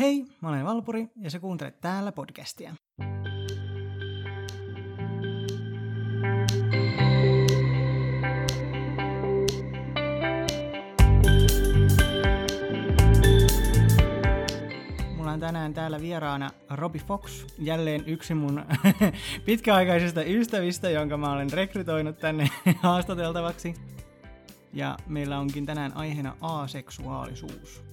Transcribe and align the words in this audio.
Hei, 0.00 0.24
mä 0.40 0.48
olen 0.48 0.64
Valpuri 0.64 1.08
ja 1.16 1.30
sä 1.30 1.40
kuuntelet 1.40 1.80
täällä 1.80 2.12
podcastia. 2.12 2.74
Mulla 15.16 15.32
on 15.32 15.40
tänään 15.40 15.74
täällä 15.74 16.00
vieraana 16.00 16.50
Robi 16.70 16.98
Fox, 16.98 17.46
jälleen 17.58 18.04
yksi 18.06 18.34
mun 18.34 18.64
pitkäaikaisista 19.46 20.22
ystävistä, 20.22 20.90
jonka 20.90 21.16
mä 21.16 21.32
olen 21.32 21.52
rekrytoinut 21.52 22.18
tänne 22.18 22.48
haastateltavaksi. 22.82 23.74
Ja 24.72 24.96
meillä 25.06 25.38
onkin 25.38 25.66
tänään 25.66 25.96
aiheena 25.96 26.36
aseksuaalisuus. 26.40 27.90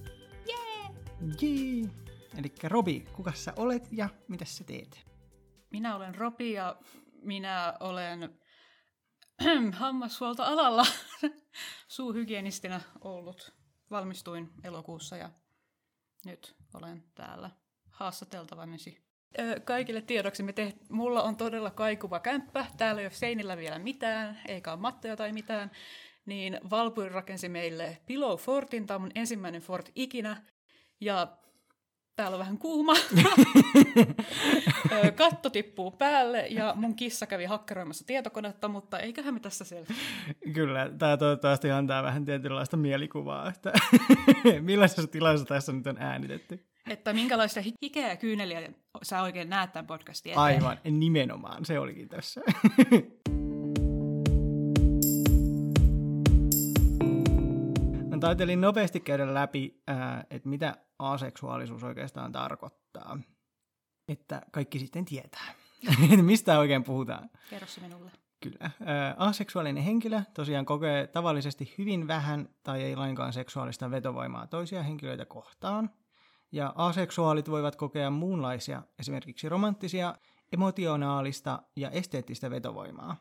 Jee! 1.20 1.90
Eli 2.38 2.52
Robi, 2.62 3.00
kuka 3.12 3.32
sä 3.32 3.52
olet 3.56 3.88
ja 3.92 4.08
mitä 4.28 4.44
sä 4.44 4.64
teet? 4.64 5.06
Minä 5.70 5.96
olen 5.96 6.14
Robi 6.14 6.52
ja 6.52 6.76
minä 7.22 7.74
olen 7.80 8.38
hammashuoltoalalla 9.72 10.86
suuhygienistinä 11.96 12.80
ollut. 13.00 13.54
Valmistuin 13.90 14.50
elokuussa 14.64 15.16
ja 15.16 15.30
nyt 16.24 16.56
olen 16.74 17.04
täällä 17.14 17.50
haastateltavanesi. 17.90 19.08
Kaikille 19.64 20.02
tiedoksi, 20.02 20.42
me 20.42 20.52
teht, 20.52 20.76
mulla 20.90 21.22
on 21.22 21.36
todella 21.36 21.70
kaikuva 21.70 22.20
kämppä. 22.20 22.66
Täällä 22.76 23.00
ei 23.00 23.06
ole 23.06 23.12
seinillä 23.12 23.56
vielä 23.56 23.78
mitään, 23.78 24.38
eikä 24.48 24.72
ole 24.72 24.80
mattoja 24.80 25.16
tai 25.16 25.32
mitään. 25.32 25.70
Niin 26.26 26.60
Valpuri 26.70 27.08
rakensi 27.08 27.48
meille 27.48 27.98
Pillow 28.06 28.38
Fortin, 28.38 28.86
tämä 28.86 28.96
on 28.96 29.00
mun 29.00 29.10
ensimmäinen 29.14 29.62
fort 29.62 29.90
ikinä. 29.94 30.42
Ja 31.00 31.28
täällä 32.16 32.34
on 32.34 32.38
vähän 32.38 32.58
kuuma. 32.58 32.94
Katto 35.16 35.50
tippuu 35.50 35.90
päälle 35.90 36.46
ja 36.46 36.72
mun 36.76 36.94
kissa 36.94 37.26
kävi 37.26 37.44
hakkeroimassa 37.44 38.06
tietokonetta, 38.06 38.68
mutta 38.68 38.98
eiköhän 38.98 39.34
me 39.34 39.40
tässä 39.40 39.64
selviä. 39.64 39.96
Kyllä, 40.54 40.90
tämä 40.98 41.16
toivottavasti 41.16 41.70
antaa 41.70 42.02
vähän 42.02 42.24
tietynlaista 42.24 42.76
mielikuvaa, 42.76 43.48
että 43.48 43.72
millaisessa 44.60 45.06
tilassa 45.06 45.46
tässä 45.46 45.72
nyt 45.72 45.86
on 45.86 45.96
äänitetty. 45.98 46.64
Että 46.88 47.12
minkälaista 47.12 47.60
hikeä 47.82 48.08
ja 48.08 48.16
kyyneliä 48.16 48.70
sä 49.02 49.22
oikein 49.22 49.50
näet 49.50 49.72
tämän 49.72 49.86
podcastin 49.86 50.32
eteen. 50.32 50.42
Aivan, 50.42 50.78
nimenomaan, 50.90 51.64
se 51.64 51.78
olikin 51.78 52.08
tässä. 52.08 52.40
Mä 58.08 58.18
taitelin 58.20 58.60
nopeasti 58.60 59.00
käydä 59.00 59.34
läpi, 59.34 59.82
että 60.30 60.48
mitä 60.48 60.76
aseksuaalisuus 60.98 61.84
oikeastaan 61.84 62.32
tarkoittaa. 62.32 63.18
Että 64.08 64.42
kaikki 64.52 64.78
sitten 64.78 65.04
tietää, 65.04 65.54
mistä 66.22 66.58
oikein 66.58 66.84
puhutaan. 66.84 67.30
Kerro 67.50 67.68
se 67.68 67.80
minulle. 67.80 68.10
Kyllä. 68.40 68.70
Aseksuaalinen 69.16 69.82
henkilö 69.82 70.22
tosiaan 70.34 70.66
kokee 70.66 71.06
tavallisesti 71.06 71.74
hyvin 71.78 72.08
vähän 72.08 72.48
tai 72.62 72.82
ei 72.82 72.96
lainkaan 72.96 73.32
seksuaalista 73.32 73.90
vetovoimaa 73.90 74.46
toisia 74.46 74.82
henkilöitä 74.82 75.24
kohtaan. 75.24 75.90
Ja 76.52 76.72
aseksuaalit 76.76 77.50
voivat 77.50 77.76
kokea 77.76 78.10
muunlaisia, 78.10 78.82
esimerkiksi 78.98 79.48
romanttisia, 79.48 80.14
emotionaalista 80.52 81.62
ja 81.76 81.90
esteettistä 81.90 82.50
vetovoimaa. 82.50 83.16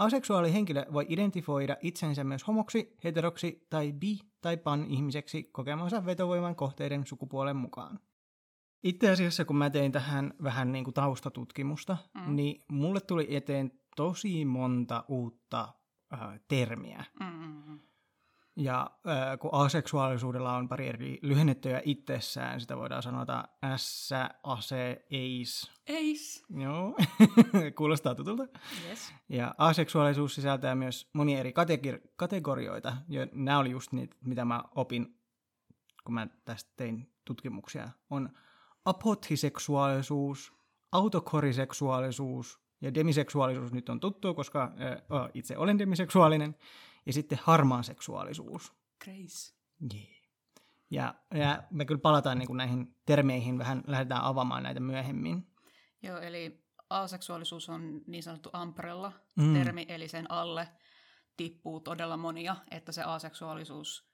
Aseksuaali 0.00 0.52
henkilö 0.52 0.86
voi 0.92 1.06
identifioida 1.08 1.76
itsensä 1.80 2.24
myös 2.24 2.46
homoksi, 2.46 2.96
heteroksi 3.04 3.66
tai 3.70 3.92
bi- 3.92 4.30
tai 4.40 4.56
pan-ihmiseksi 4.56 5.42
kokemansa 5.42 6.06
vetovoiman 6.06 6.56
kohteiden 6.56 7.06
sukupuolen 7.06 7.56
mukaan. 7.56 8.00
Itse 8.82 9.10
asiassa, 9.10 9.44
kun 9.44 9.56
mä 9.56 9.70
tein 9.70 9.92
tähän 9.92 10.34
vähän 10.42 10.72
niin 10.72 10.84
kuin 10.84 10.94
taustatutkimusta, 10.94 11.96
mm. 12.14 12.36
niin 12.36 12.64
mulle 12.68 13.00
tuli 13.00 13.36
eteen 13.36 13.72
tosi 13.96 14.44
monta 14.44 15.04
uutta 15.08 15.68
äh, 16.12 16.40
termiä. 16.48 17.04
Mm-hmm. 17.20 17.80
Ja 18.60 18.90
äh, 19.08 19.38
kun 19.38 19.50
aseksuaalisuudella 19.52 20.56
on 20.56 20.68
pari 20.68 20.88
eri 20.88 21.18
lyhennettyjä 21.22 21.82
itsessään, 21.84 22.60
sitä 22.60 22.76
voidaan 22.76 23.02
sanota 23.02 23.48
S, 23.76 24.10
ase, 24.42 25.04
eis. 25.10 25.70
Eis. 25.86 26.44
Joo, 26.56 26.96
kuulostaa 27.78 28.14
tutulta. 28.14 28.46
Yes. 28.88 29.14
Ja 29.28 29.54
aseksuaalisuus 29.58 30.34
sisältää 30.34 30.74
myös 30.74 31.10
monia 31.12 31.38
eri 31.38 31.50
kategori- 31.50 32.08
kategorioita. 32.16 32.96
Ja 33.08 33.26
nämä 33.32 33.58
oli 33.58 33.70
just 33.70 33.92
niitä, 33.92 34.16
mitä 34.24 34.44
mä 34.44 34.62
opin, 34.74 35.20
kun 36.04 36.14
mä 36.14 36.26
tästä 36.44 36.70
tein 36.76 37.12
tutkimuksia. 37.24 37.88
On 38.10 38.28
apothiseksuaalisuus, 38.84 40.52
autokoriseksuaalisuus 40.92 42.60
ja 42.80 42.94
demiseksuaalisuus 42.94 43.72
nyt 43.72 43.88
on 43.88 44.00
tuttu, 44.00 44.34
koska 44.34 44.62
äh, 44.62 45.30
itse 45.34 45.56
olen 45.56 45.78
demiseksuaalinen 45.78 46.56
ja 47.06 47.12
sitten 47.12 47.38
harmaan 47.42 47.84
seksuaalisuus. 47.84 48.72
Grace. 49.04 49.54
Yeah. 49.94 50.20
Ja, 50.90 51.14
ja 51.34 51.62
me 51.70 51.84
kyllä 51.84 52.00
palataan 52.00 52.38
niin 52.38 52.46
kuin 52.46 52.56
näihin 52.56 52.96
termeihin, 53.06 53.58
vähän 53.58 53.82
lähdetään 53.86 54.22
avaamaan 54.22 54.62
näitä 54.62 54.80
myöhemmin. 54.80 55.46
Joo, 56.02 56.18
eli 56.18 56.64
aseksuaalisuus 56.90 57.68
on 57.68 58.00
niin 58.06 58.22
sanottu 58.22 58.50
umbrella-termi, 58.62 59.84
mm. 59.84 59.94
eli 59.94 60.08
sen 60.08 60.30
alle 60.30 60.68
tippuu 61.36 61.80
todella 61.80 62.16
monia, 62.16 62.56
että 62.70 62.92
se 62.92 63.02
aseksuaalisuus 63.02 64.10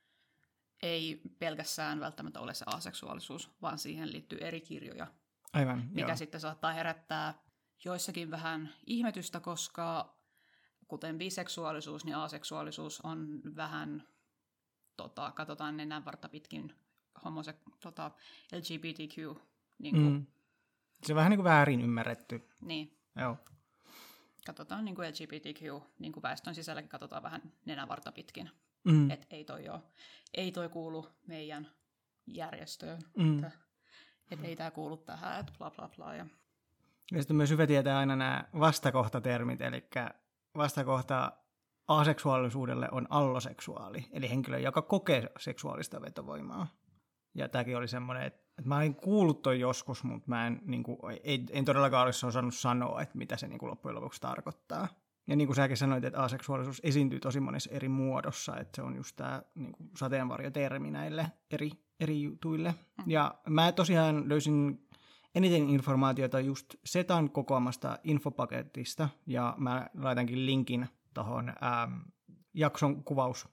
ei 0.82 1.20
pelkästään 1.38 2.00
välttämättä 2.00 2.41
ole 2.41 2.54
se 2.54 2.64
aseksuaalisuus, 2.68 3.50
vaan 3.62 3.78
siihen 3.78 4.12
liittyy 4.12 4.38
eri 4.38 4.60
kirjoja. 4.60 5.06
Aivan, 5.53 5.88
Mikä 5.91 6.08
joo. 6.08 6.16
sitten 6.16 6.41
saattaa 6.41 6.72
herättää 6.72 7.34
joissakin 7.84 8.30
vähän 8.30 8.74
ihmetystä, 8.86 9.41
koska 9.41 10.16
kuten 10.88 11.19
biseksuaalisuus, 11.19 12.04
niin 12.04 12.16
aseksuaalisuus 12.16 13.00
on 13.00 13.41
vähän, 13.56 14.08
tota, 14.97 15.32
katsotaan 15.32 15.76
nenänvarta 15.76 16.28
pitkin 16.28 16.74
homose, 17.24 17.54
tota, 17.80 18.10
LGBTQ. 18.52 19.41
Niin, 19.78 19.94
kuin, 19.94 20.12
mm. 20.12 20.26
Se 21.04 21.12
on 21.12 21.16
vähän 21.16 21.30
niin 21.30 21.38
kuin 21.38 21.44
väärin 21.44 21.80
ymmärretty. 21.80 22.48
niin 22.60 22.98
Joo. 23.20 23.36
katsotaan 24.47 24.84
niin 24.84 24.94
kuin 24.94 25.08
LGBTQ, 25.08 25.82
niin 25.98 26.12
kuin 26.12 26.22
väestön 26.22 26.54
sisälläkin 26.54 26.88
katsotaan 26.88 27.22
vähän 27.22 27.53
nenänvarta 27.64 28.12
pitkin. 28.12 28.50
Mm. 28.84 29.10
Että 29.10 29.26
ei 29.30 29.44
toi, 29.44 29.68
oo, 29.68 29.82
ei 30.34 30.53
toi 30.53 30.68
kuulu 30.68 31.08
meidän 31.26 31.70
järjestöön. 32.26 33.03
Mm. 33.16 33.34
Että, 33.34 33.50
et 34.30 34.44
ei 34.44 34.56
tämä 34.56 34.70
kuulu 34.70 34.97
tähän, 34.97 35.41
että 35.41 35.53
bla 35.58 35.70
bla 35.70 35.91
bla. 35.97 36.14
Ja, 36.14 36.26
Ja 37.12 37.18
sitten 37.18 37.36
myös 37.36 37.50
hyvä 37.50 37.66
tietää 37.66 37.98
aina 37.98 38.16
nämä 38.16 38.44
vastakohtatermit, 38.58 39.60
eli 39.60 39.88
vastakohta 40.56 41.32
aseksuaalisuudelle 41.88 42.88
on 42.92 43.06
alloseksuaali, 43.10 44.06
eli 44.12 44.30
henkilö, 44.30 44.58
joka 44.58 44.82
kokee 44.82 45.30
seksuaalista 45.38 46.02
vetovoimaa. 46.02 46.66
Ja 47.34 47.48
tämäkin 47.48 47.76
oli 47.76 47.88
semmoinen, 47.88 48.24
että, 48.24 48.40
että 48.58 48.68
mä 48.68 48.76
olin 48.76 48.94
kuullut 48.94 49.42
toi 49.42 49.60
joskus, 49.60 50.04
mutta 50.04 50.28
mä 50.28 50.46
en, 50.46 50.60
niin 50.64 50.82
kuin, 50.82 50.98
en, 51.24 51.46
en 51.50 51.64
todellakaan 51.64 52.04
olisi 52.04 52.26
osannut 52.26 52.54
sanoa, 52.54 53.02
että 53.02 53.18
mitä 53.18 53.36
se 53.36 53.48
niin 53.48 53.58
kuin 53.58 53.70
loppujen 53.70 53.94
lopuksi 53.94 54.20
tarkoittaa. 54.20 54.88
Ja 55.28 55.36
niin 55.36 55.48
kuin 55.48 55.56
säkin 55.56 55.76
sanoit, 55.76 56.04
että 56.04 56.22
aseksuaalisuus 56.22 56.80
esiintyy 56.84 57.20
tosi 57.20 57.40
monessa 57.40 57.70
eri 57.70 57.88
muodossa, 57.88 58.56
että 58.56 58.76
se 58.76 58.82
on 58.82 58.96
just 58.96 59.16
tämä 59.16 59.42
niin 59.54 59.72
kuin 59.72 59.90
sateenvarjotermi 59.96 60.90
näille 60.90 61.32
eri, 61.50 61.70
eri 62.00 62.22
jutuille. 62.22 62.74
Mm. 62.98 63.04
Ja 63.06 63.34
mä 63.48 63.72
tosiaan 63.72 64.28
löysin 64.28 64.85
eniten 65.36 65.69
informaatiota 65.69 66.41
just 66.41 66.74
Setan 66.84 67.30
kokoamasta 67.30 67.98
infopaketista, 68.04 69.08
ja 69.26 69.54
mä 69.56 69.86
laitankin 69.94 70.47
linkin 70.47 70.88
tuohon 71.14 71.48
ähm, 71.48 71.92
jakson, 72.54 73.04
kuvaus, 73.04 73.48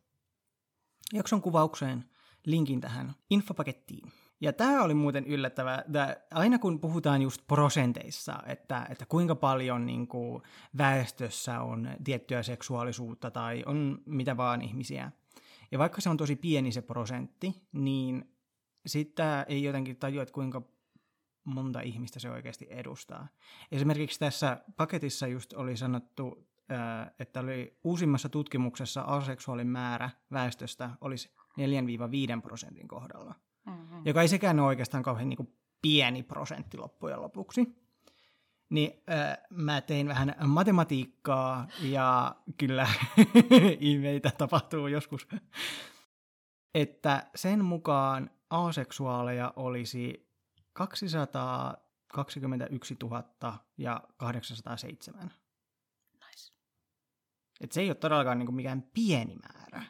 jakson 1.13 1.41
kuvaukseen 1.41 2.05
linkin 2.45 2.81
tähän 2.81 3.13
infopakettiin. 3.29 4.11
Ja 4.41 4.53
tämä 4.53 4.83
oli 4.83 4.93
muuten 4.93 5.25
yllättävää, 5.25 5.83
että 5.87 6.17
aina 6.31 6.59
kun 6.59 6.79
puhutaan 6.79 7.21
just 7.21 7.41
prosenteissa, 7.47 8.39
että, 8.45 8.87
että 8.89 9.05
kuinka 9.05 9.35
paljon 9.35 9.85
niin 9.85 10.07
kuin, 10.07 10.43
väestössä 10.77 11.61
on 11.61 11.89
tiettyä 12.03 12.43
seksuaalisuutta 12.43 13.31
tai 13.31 13.63
on 13.65 14.01
mitä 14.05 14.37
vaan 14.37 14.61
ihmisiä, 14.61 15.11
ja 15.71 15.79
vaikka 15.79 16.01
se 16.01 16.09
on 16.09 16.17
tosi 16.17 16.35
pieni 16.35 16.71
se 16.71 16.81
prosentti, 16.81 17.55
niin 17.71 18.33
sitä 18.85 19.45
ei 19.49 19.63
jotenkin 19.63 19.97
tajua, 19.97 20.23
että 20.23 20.33
kuinka 20.33 20.72
monta 21.43 21.81
ihmistä 21.81 22.19
se 22.19 22.29
oikeasti 22.29 22.67
edustaa. 22.69 23.27
Esimerkiksi 23.71 24.19
tässä 24.19 24.57
paketissa 24.77 25.27
just 25.27 25.53
oli 25.53 25.77
sanottu, 25.77 26.47
että 27.19 27.39
oli 27.39 27.79
uusimmassa 27.83 28.29
tutkimuksessa 28.29 29.01
aseksuaalin 29.01 29.67
määrä 29.67 30.09
väestöstä 30.31 30.89
olisi 31.01 31.31
4-5 32.37 32.41
prosentin 32.41 32.87
kohdalla, 32.87 33.35
mm-hmm. 33.65 34.01
joka 34.05 34.21
ei 34.21 34.27
sekään 34.27 34.59
ole 34.59 34.67
oikeastaan 34.67 35.03
kauhean 35.03 35.29
niin 35.29 35.37
kuin 35.37 35.57
pieni 35.81 36.23
prosentti 36.23 36.77
loppujen 36.77 37.21
lopuksi. 37.21 37.83
Niin 38.69 39.03
äh, 39.11 39.37
mä 39.49 39.81
tein 39.81 40.07
vähän 40.07 40.35
matematiikkaa 40.45 41.67
ja 41.81 42.35
kyllä 42.57 42.87
ihmeitä 43.79 44.31
tapahtuu 44.37 44.87
joskus. 44.87 45.27
Että 46.75 47.29
sen 47.35 47.65
mukaan 47.65 48.29
aseksuaaleja 48.49 49.53
olisi 49.55 50.32
221 50.73 52.97
000 53.03 53.23
ja 53.77 54.01
807. 54.17 55.31
Nice. 56.13 56.53
Et 57.61 57.71
se 57.71 57.81
ei 57.81 57.89
ole 57.89 57.95
todellakaan 57.95 58.39
niin 58.39 58.47
kuin 58.47 58.55
mikään 58.55 58.83
pieni 58.93 59.35
määrä. 59.35 59.83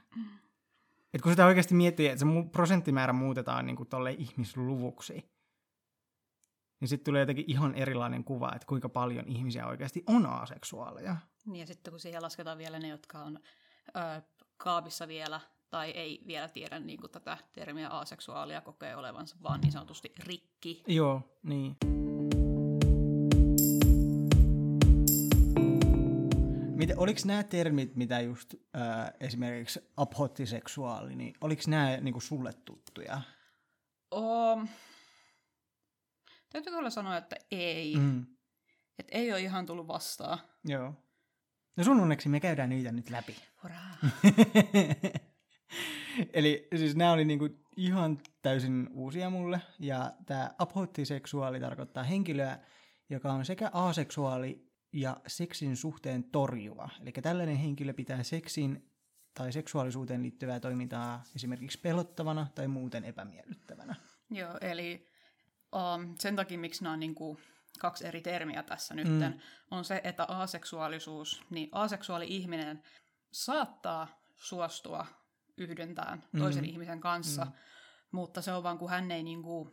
Et 1.13 1.21
kun 1.21 1.31
sitä 1.31 1.45
oikeasti 1.45 1.73
miettii, 1.73 2.07
että 2.07 2.19
se 2.19 2.25
prosenttimäärä 2.51 3.13
muutetaan 3.13 3.65
niin 3.65 3.75
kuin 3.75 3.89
tolle 3.89 4.11
ihmisluvuksi, 4.11 5.33
niin 6.79 6.89
sitten 6.89 7.05
tulee 7.05 7.21
jotenkin 7.21 7.45
ihan 7.47 7.75
erilainen 7.75 8.23
kuva, 8.23 8.51
että 8.55 8.67
kuinka 8.67 8.89
paljon 8.89 9.27
ihmisiä 9.27 9.67
oikeasti 9.67 10.03
on 10.07 10.25
aseksuaaleja. 10.25 11.17
Niin 11.45 11.59
ja 11.59 11.67
sitten 11.67 11.91
kun 11.91 11.99
siihen 11.99 12.21
lasketaan 12.21 12.57
vielä 12.57 12.79
ne, 12.79 12.87
jotka 12.87 13.19
on 13.19 13.39
ö, 13.87 14.21
kaapissa 14.57 15.07
vielä 15.07 15.41
tai 15.73 15.91
ei 15.91 16.21
vielä 16.27 16.47
tiedä 16.47 16.79
niin 16.79 16.99
kuin 16.99 17.11
tätä 17.11 17.37
termiä 17.53 17.89
aseksuaalia 17.89 18.61
kokee 18.61 18.95
olevansa 18.95 19.35
vaan 19.43 19.61
niin 19.61 19.71
sanotusti 19.71 20.13
rikki. 20.19 20.83
Joo, 20.87 21.21
niin. 21.43 21.75
Miten, 26.75 26.99
oliko 26.99 27.19
nämä 27.25 27.43
termit, 27.43 27.95
mitä 27.95 28.19
just 28.19 28.53
äh, 28.75 29.13
esimerkiksi 29.19 29.79
aphottiseksuaali, 29.97 31.15
niin 31.15 31.33
oliko 31.41 31.61
nämä 31.67 31.97
niinku 31.97 32.19
sulle 32.19 32.53
tuttuja? 32.65 33.21
Um, 34.15 34.67
täytyy 36.49 36.73
kyllä 36.73 36.89
sanoa, 36.89 37.17
että 37.17 37.35
ei. 37.51 37.95
Mm. 37.95 38.25
Että 38.99 39.17
ei 39.17 39.31
ole 39.31 39.41
ihan 39.41 39.65
tullut 39.65 39.87
vastaan. 39.87 40.39
joo. 40.65 40.93
No 41.77 41.83
sun 41.83 41.99
onneksi 41.99 42.29
me 42.29 42.39
käydään 42.39 42.69
niitä 42.69 42.91
nyt 42.91 43.09
läpi. 43.09 43.35
Huraa. 43.63 43.97
Eli 46.33 46.67
siis 46.75 46.95
nämä 46.95 47.11
oli 47.11 47.25
niinku 47.25 47.49
ihan 47.77 48.19
täysin 48.41 48.89
uusia 48.93 49.29
mulle, 49.29 49.61
ja 49.79 50.13
tämä 50.25 50.51
aphottiseksuaali 50.57 51.59
tarkoittaa 51.59 52.03
henkilöä, 52.03 52.59
joka 53.09 53.33
on 53.33 53.45
sekä 53.45 53.69
aseksuaali 53.73 54.73
ja 54.93 55.17
seksin 55.27 55.77
suhteen 55.77 56.23
torjuva. 56.23 56.89
Eli 57.01 57.11
tällainen 57.11 57.55
henkilö 57.55 57.93
pitää 57.93 58.23
seksin 58.23 58.89
tai 59.33 59.51
seksuaalisuuteen 59.51 60.23
liittyvää 60.23 60.59
toimintaa 60.59 61.23
esimerkiksi 61.35 61.79
pelottavana 61.79 62.47
tai 62.55 62.67
muuten 62.67 63.03
epämiellyttävänä. 63.03 63.95
Joo, 64.29 64.57
eli 64.61 65.09
um, 65.75 66.15
sen 66.19 66.35
takia, 66.35 66.57
miksi 66.57 66.83
nämä 66.83 66.93
on 66.93 66.99
niin 66.99 67.15
kuin 67.15 67.37
kaksi 67.79 68.07
eri 68.07 68.21
termiä 68.21 68.63
tässä 68.63 68.93
nytten, 68.93 69.31
mm. 69.31 69.39
on 69.71 69.85
se, 69.85 70.01
että 70.03 70.23
aseksuaalisuus, 70.23 71.43
niin 71.49 71.69
aseksuaali 71.71 72.25
ihminen 72.27 72.83
saattaa 73.31 74.07
suostua 74.35 75.05
yhdyntään 75.57 76.23
toisen 76.37 76.63
Mm. 76.63 76.69
ihmisen 76.69 76.99
kanssa, 76.99 77.47
mutta 78.11 78.41
se 78.41 78.51
on 78.53 78.63
vaan, 78.63 78.77
kun 78.77 78.89
hän 78.89 79.11
ei, 79.11 79.23
niin 79.23 79.43
kuin, 79.43 79.71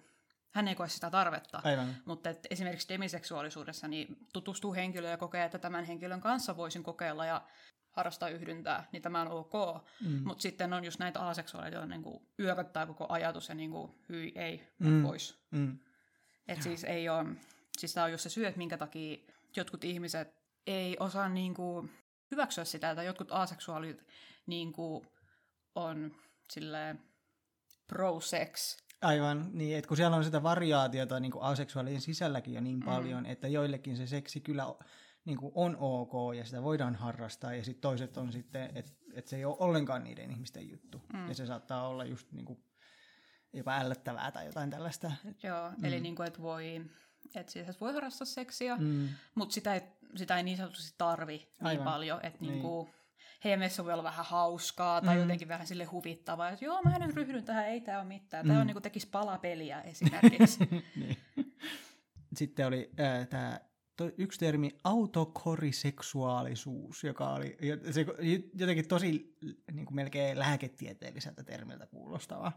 hän 0.51 0.69
ei 0.69 0.75
koe 0.75 0.89
sitä 0.89 1.11
tarvetta. 1.11 1.61
Aivan. 1.65 1.97
Mutta 2.05 2.31
et 2.31 2.47
esimerkiksi 2.51 2.89
demiseksuaalisuudessa 2.89 3.89
niin 3.89 4.17
tutustuu 4.33 4.75
henkilöön 4.75 5.11
ja 5.11 5.17
kokee, 5.17 5.45
että 5.45 5.59
tämän 5.59 5.85
henkilön 5.85 6.21
kanssa 6.21 6.57
voisin 6.57 6.83
kokeilla 6.83 7.27
ja 7.27 7.43
harrastaa 7.91 8.29
yhdyntää, 8.29 8.89
niin 8.93 9.03
tämä 9.03 9.21
on 9.23 9.29
ok. 9.29 9.53
Mm. 10.01 10.23
Mutta 10.25 10.43
sitten 10.43 10.73
on 10.73 10.85
just 10.85 10.99
näitä 10.99 11.21
aseksuaaleja, 11.21 11.75
joilla 11.79 11.97
niin 11.97 12.21
yököttää 12.39 12.87
koko 12.87 13.07
ajatus 13.09 13.49
ja 13.49 13.55
niin 13.55 13.71
kuin, 13.71 13.93
hyi, 14.09 14.33
ei, 14.35 14.69
Mm. 14.79 14.89
mm. 14.89 15.03
pois. 15.03 15.39
Mm. 15.51 15.79
Et 16.49 16.63
siis 16.63 16.85
ei 16.85 17.09
ole, 17.09 17.25
siis 17.79 17.95
tämä 17.95 18.05
on 18.05 18.13
just 18.13 18.23
se 18.23 18.29
syy, 18.29 18.47
että 18.47 18.59
minkä 18.59 18.79
takia 18.79 19.17
jotkut 19.57 19.85
ihmiset 19.85 20.35
ei 20.67 20.97
osaa 21.01 21.29
niin 21.29 21.55
kuin 21.55 21.91
hyväksyä 22.31 22.65
sitä, 22.65 22.91
että 22.91 23.03
jotkut 23.03 23.33
aseksuaalit 23.33 24.07
niin 24.47 24.73
kuin 24.73 25.07
on 25.75 26.17
silleen 26.51 27.03
pro-sex. 27.87 28.77
Aivan, 29.03 29.51
niin 29.53 29.77
että 29.77 29.89
kun 29.89 29.97
siellä 29.97 30.17
on 30.17 30.25
sitä 30.25 30.43
variaatiota 30.43 31.21
niin 31.21 31.33
kuin 31.33 31.43
aseksuaalien 31.43 32.01
sisälläkin 32.01 32.55
jo 32.55 32.61
niin 32.61 32.83
paljon, 32.85 33.23
mm. 33.23 33.31
että 33.31 33.49
joillekin 33.49 33.97
se 33.97 34.07
seksi 34.07 34.41
kyllä 34.41 34.67
niin 35.25 35.39
kuin 35.39 35.53
on 35.55 35.77
ok 35.81 36.13
ja 36.37 36.45
sitä 36.45 36.63
voidaan 36.63 36.95
harrastaa 36.95 37.55
ja 37.55 37.65
sitten 37.65 37.81
toiset 37.81 38.17
on 38.17 38.33
sitten, 38.33 38.71
että 38.75 38.93
et 39.15 39.29
se 39.29 39.37
ei 39.37 39.45
ole 39.45 39.57
ollenkaan 39.59 40.05
niiden 40.05 40.31
ihmisten 40.31 40.71
juttu. 40.71 41.03
Mm. 41.13 41.29
Ja 41.29 41.35
se 41.35 41.47
saattaa 41.47 41.89
olla 41.89 42.05
just 42.05 42.33
niin 42.33 42.45
kuin 42.45 42.65
jopa 43.53 43.79
ällöttävää 43.79 44.31
tai 44.31 44.47
jotain 44.47 44.71
tällaista. 44.71 45.13
Joo, 45.43 45.71
mm. 45.71 45.85
eli 45.85 46.01
niin 46.01 46.17
kuin, 46.17 46.27
että 46.27 46.43
voi, 46.43 46.85
että 47.35 47.53
siis 47.53 47.81
voi 47.81 47.93
harrastaa 47.93 48.25
seksiä, 48.27 48.77
mm. 48.77 48.85
mm, 48.85 49.09
mutta 49.35 49.53
sitä 49.53 49.75
ei, 49.75 49.81
sitä 50.17 50.37
ei 50.37 50.43
niin 50.43 50.57
sanotusti 50.57 50.95
tarvi 50.99 51.37
niin 51.37 51.67
Aivan. 51.67 51.85
paljon, 51.85 52.21
että 52.23 52.41
Niin. 52.41 52.53
niin. 52.53 52.63
kuin, 52.63 52.91
heidän 53.45 53.59
mielessä 53.59 53.85
voi 53.85 53.93
olla 53.93 54.03
vähän 54.03 54.27
hauskaa 54.27 55.01
tai 55.01 55.15
Mm. 55.15 55.21
jotenkin 55.23 55.49
vähän 55.49 55.67
sille 55.67 55.85
huvittavaa, 55.85 56.49
että 56.51 56.65
joo, 56.65 56.83
mä 56.83 56.99
nyt 57.07 57.17
ryhdyn 57.17 57.45
tähän, 57.45 57.67
ei 57.67 57.81
tämä 57.81 57.99
ole 57.99 58.07
mitään. 58.09 58.47
Tämä 58.47 58.55
Mm. 58.55 58.61
on 58.61 58.67
niin 58.67 58.75
kuin 58.75 58.83
tekisi 58.83 59.09
palapeliä 59.09 59.81
esimerkiksi. 59.81 60.59
niin. 61.01 61.17
Sitten 62.37 62.67
oli 62.67 62.91
äh, 63.01 63.29
tämä 63.29 63.61
yksi 64.19 64.39
termi 64.41 64.71
autokoriseksuaalisuus, 64.85 67.05
joka 67.05 67.35
oli 67.35 67.57
se, 67.91 68.07
jotenkin 68.59 68.89
tosi 68.89 69.37
niin 69.73 69.87
kuin 69.87 69.97
melkein 69.97 70.39
lääketieteelliseltä 70.39 71.45
termiltä 71.45 71.87
kuulostava. 71.87 72.53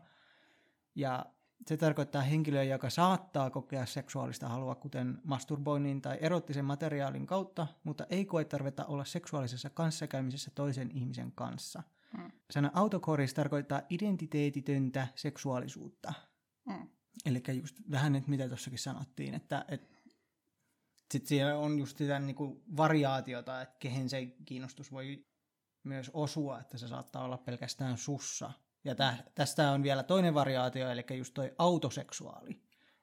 Ja 0.95 1.25
se 1.67 1.77
tarkoittaa 1.77 2.21
henkilöä, 2.21 2.63
joka 2.63 2.89
saattaa 2.89 3.49
kokea 3.49 3.85
seksuaalista 3.85 4.49
halua, 4.49 4.75
kuten 4.75 5.21
masturboinnin 5.23 6.01
tai 6.01 6.17
erottisen 6.21 6.65
materiaalin 6.65 7.27
kautta, 7.27 7.67
mutta 7.83 8.05
ei 8.09 8.25
koe 8.25 8.45
tarvetta 8.45 8.85
olla 8.85 9.05
seksuaalisessa 9.05 9.69
kanssakäymisessä 9.69 10.51
toisen 10.55 10.91
ihmisen 10.91 11.31
kanssa. 11.31 11.83
Mm. 12.17 12.31
Sana 12.51 12.71
autokoris 12.73 13.33
tarkoittaa 13.33 13.81
identiteetitöntä 13.89 15.07
seksuaalisuutta. 15.15 16.13
mm. 16.65 16.87
Eli 17.25 17.43
just 17.53 17.75
vähän, 17.91 18.15
että 18.15 18.29
mitä 18.29 18.47
tuossakin 18.47 18.79
sanottiin, 18.79 19.33
että, 19.33 19.65
että 19.67 19.93
sitten 21.11 21.27
siellä 21.27 21.57
on 21.57 21.79
just 21.79 21.97
sitä 21.97 22.19
niin 22.19 22.35
kuin 22.35 22.63
variaatiota, 22.77 23.61
että 23.61 23.75
kehen 23.79 24.09
se 24.09 24.25
kiinnostus 24.45 24.91
voi 24.91 25.25
myös 25.83 26.11
osua, 26.13 26.59
että 26.59 26.77
se 26.77 26.87
saattaa 26.87 27.23
olla 27.23 27.37
pelkästään 27.37 27.97
sussa. 27.97 28.51
Ja 28.83 28.95
tä, 28.95 29.17
tästä 29.35 29.71
on 29.71 29.83
vielä 29.83 30.03
toinen 30.03 30.33
variaatio, 30.33 30.89
eli 30.89 31.05
just 31.17 31.33
toi 31.33 31.51
autoseksuaali, 31.57 32.61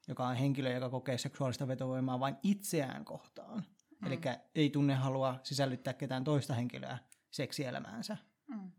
joka 0.08 0.26
on 0.28 0.34
henkilö, 0.36 0.72
joka 0.72 0.90
kokee 0.90 1.18
seksuaalista 1.18 1.68
vetovoimaa 1.68 2.20
vain 2.20 2.36
itseään 2.42 3.04
kohtaan. 3.04 3.64
Mm. 4.00 4.06
Eli 4.06 4.20
ei 4.54 4.70
tunne 4.70 4.94
halua 4.94 5.40
sisällyttää 5.42 5.92
ketään 5.92 6.24
toista 6.24 6.54
henkilöä 6.54 6.98
seksielämäänsä. 7.30 8.16
Mm. 8.46 8.70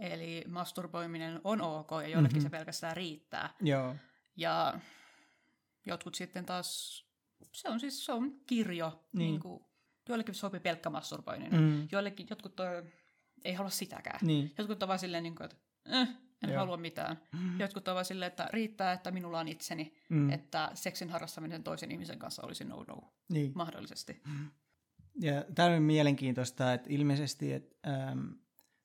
Eli 0.00 0.44
masturboiminen 0.48 1.40
on 1.44 1.60
ok 1.60 1.90
ja 1.90 2.08
jollekin 2.08 2.20
Mhm. 2.22 2.24
mm-hmm. 2.24 2.40
se 2.40 2.50
pelkästään 2.50 2.96
riittää. 2.96 3.54
Joo, 3.60 3.94
Ja 4.36 4.80
jotkut 5.86 6.14
sitten 6.14 6.44
taas, 6.46 7.04
se 7.52 7.68
on 7.68 7.80
siis 7.80 8.04
se 8.04 8.12
on 8.12 8.40
kirjo. 8.46 9.04
Niin. 9.12 9.18
Niin. 9.30 9.40
Kuin, 9.40 9.64
joillekin 10.08 10.34
sopii 10.34 10.60
pelkkä 10.60 10.90
masturboiminen. 10.90 11.60
Mm. 11.60 11.88
Joillekin 11.92 12.26
jotkut 12.30 12.56
toi, 12.56 12.82
ei 13.44 13.54
halua 13.54 13.70
sitäkään. 13.70 14.20
niin. 14.22 14.54
Jotkut 14.58 14.82
on 14.82 14.88
vaan 14.88 14.98
silleen, 14.98 15.22
niin 15.22 15.34
kuin, 15.36 15.44
että 15.44 15.56
eh, 15.88 16.08
en 16.42 16.50
Joo. 16.50 16.58
Halua 16.58 16.76
mitään. 16.76 17.20
Mm. 17.32 17.60
Jotkut 17.60 17.88
on 17.88 17.94
vaan 17.94 18.04
silleen, 18.04 18.26
että 18.26 18.48
riittää, 18.52 18.92
että 18.92 19.10
minulla 19.10 19.40
on 19.40 19.48
itseni. 19.48 19.92
Mm. 20.10 20.16
Mm. 20.16 20.30
Että 20.30 20.70
seksin 20.74 21.10
harrastaminen 21.10 21.62
toisen 21.64 21.90
ihmisen 21.90 22.18
kanssa 22.18 22.42
olisi 22.42 22.64
no-no, 22.64 23.12
Niin. 23.28 23.52
mahdollisesti. 23.54 24.22
Ja 25.20 25.44
tämä 25.54 25.68
on 25.68 25.82
mielenkiintoista, 25.82 26.72
että 26.72 26.88
ilmeisesti 26.92 27.52
että, 27.52 27.76
ähm, 27.90 28.26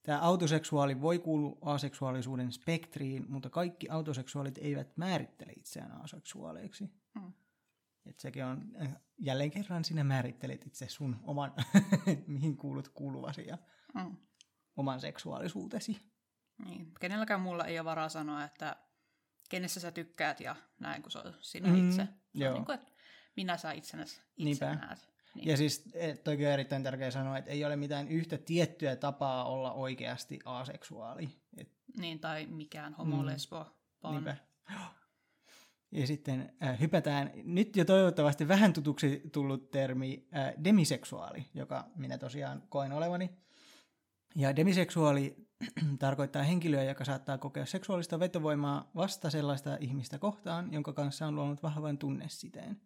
tämä 0.03 0.20
autoseksuaali 0.20 1.01
voi 1.01 1.20
kuulua 1.20 1.58
aseksuaalisuuden 1.62 2.51
spektriin, 2.51 3.25
mutta 3.29 3.50
kaikki 3.50 3.89
autoseksuaalit 3.89 4.58
eivät 4.58 4.98
määrittele 4.98 5.51
itseään 5.58 6.01
aseksuaaleiksi. 6.01 6.89
Mm. 7.15 7.34
Et 8.05 8.20
sekin 8.20 8.46
on, 8.46 8.72
äh, 8.81 8.96
jälleen 9.17 9.51
kerran 9.51 9.84
sinä 9.86 10.03
määrittelet 10.03 10.67
itse 10.67 10.89
sun 10.89 11.20
oman, 11.24 11.53
mihin 12.27 12.58
kuulut 12.58 12.88
kuuluvasi 12.89 13.48
ja 13.48 13.58
Mm. 13.96 14.17
oman 14.75 15.00
seksuaalisuutesi. 15.00 16.11
Niin. 16.65 16.91
Kenelläkään 17.00 17.41
mulla 17.41 17.65
ei 17.65 17.80
ole 17.80 17.86
varaa 17.86 18.10
sanoa, 18.10 18.44
että 18.44 18.75
kenessä 19.50 19.80
sä 19.80 19.91
tykkäät 19.91 20.39
ja 20.39 20.56
näin, 20.80 21.01
kun 21.01 21.12
se 21.12 21.20
on 21.20 21.34
sinä 21.41 21.70
Mm, 21.70 21.88
itse. 21.89 21.96
Se 22.06 22.08
joo. 22.34 22.50
on 22.50 22.53
niin 22.56 22.65
kuin, 22.65 22.75
että 22.80 22.91
minä 23.36 23.58
sä 23.58 23.72
itsenäsi 23.72 24.22
itse 24.38 24.65
Niinpä. 24.65 24.86
näet. 24.86 25.12
Niin. 25.36 25.48
Ja 25.48 25.58
siis 25.58 25.84
eh, 25.94 26.20
toki 26.20 26.46
on 26.46 26.51
erittäin 26.51 26.84
tärkeää 26.84 27.12
sanoa, 27.12 27.38
että 27.38 27.51
ei 27.51 27.65
ole 27.65 27.75
mitään 27.75 28.08
yhtä 28.08 28.38
tiettyä 28.38 28.96
tapaa 28.96 29.46
olla 29.46 29.72
oikeasti 29.74 30.39
aseksuaali. 30.46 31.30
Et 31.58 31.72
niin, 31.98 32.20
tai 32.20 32.46
mikään 32.46 32.94
homo, 32.94 33.24
Mm. 33.24 33.27
Niinpä. 34.12 34.36
Ja 35.94 36.08
sitten 36.08 36.53
äh, 36.63 36.80
hypätään 36.80 37.32
nyt 37.44 37.75
jo 37.75 37.86
toivottavasti 37.86 38.48
vähän 38.48 38.74
tutuksi 38.74 39.22
tullut 39.34 39.72
termi 39.72 40.27
äh, 40.36 40.53
demiseksuaali, 40.63 41.46
joka 41.53 41.89
minä 41.96 42.18
tosiaan 42.18 42.63
koen 42.70 42.91
olevani. 42.94 43.30
Ja 44.36 44.56
demiseksuaali 44.56 45.48
tarkoittaa 46.00 46.44
henkilöä, 46.44 46.84
joka 46.84 47.06
saattaa 47.06 47.38
kokea 47.38 47.65
seksuaalista 47.65 48.20
vetovoimaa 48.20 48.91
vasta 48.96 49.30
sellaista 49.30 49.77
ihmistä 49.80 50.20
kohtaan, 50.20 50.74
jonka 50.74 50.94
kanssa 50.94 51.27
on 51.27 51.36
luonut 51.36 51.63
vahvan 51.63 51.98
tunnesiteen. 51.98 52.82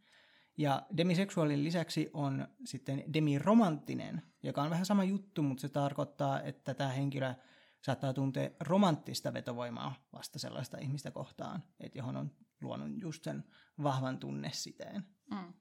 Ja 0.57 0.81
demiseksuaalin 0.97 1.63
lisäksi 1.63 2.09
on 2.13 2.47
sitten 2.65 3.03
demiromanttinen, 3.13 4.21
joka 4.43 4.63
on 4.63 4.69
vähän 4.69 4.85
sama 4.85 5.03
juttu, 5.03 5.41
mutta 5.41 5.61
se 5.61 5.69
tarkoittaa, 5.69 6.41
että 6.41 6.73
tämä 6.73 6.89
henkilö 6.89 7.33
saattaa 7.81 8.13
tuntea 8.13 8.49
romanttista 8.59 9.33
vetovoimaa 9.33 9.95
vasta 10.13 10.39
sellaista 10.39 10.77
ihmistä 10.77 11.11
kohtaan, 11.11 11.63
että 11.79 11.97
johon 11.97 12.17
on 12.17 12.31
luonut 12.61 12.89
just 13.01 13.23
sen 13.23 13.43
vahvan 13.83 14.19
tunnesiteen. 14.19 15.03
Mm. 15.31 15.53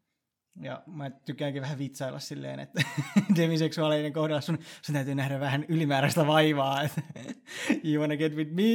Ja 0.60 0.82
mä 0.86 1.10
tykkäänkin 1.10 1.62
vähän 1.62 1.78
vitsailla 1.78 2.18
silleen, 2.18 2.60
että 2.60 2.82
demiseksuaaleiden 3.36 4.12
kohdalla 4.12 4.40
sun, 4.40 4.58
sun 4.82 4.92
täytyy 4.94 5.14
nähdä 5.14 5.40
vähän 5.40 5.64
ylimääräistä 5.68 6.26
vaivaa, 6.26 6.82
että 6.82 7.02
you 7.84 8.00
wanna 8.00 8.16
get 8.16 8.34
with 8.34 8.50
me. 8.52 8.62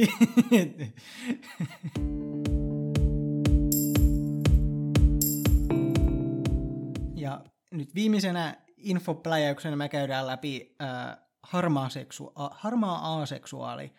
ja 7.20 7.44
nyt 7.70 7.94
viimeisenä 7.94 8.56
infopläjäyksenä 8.76 9.76
me 9.76 9.88
käydään 9.88 10.26
läpi 10.26 10.76
äh, 10.82 11.16
harmaa, 11.42 11.88
seksu- 11.88 12.32
a- 12.34 12.54
harmaa 12.54 13.22
aseksuaali. 13.22 13.92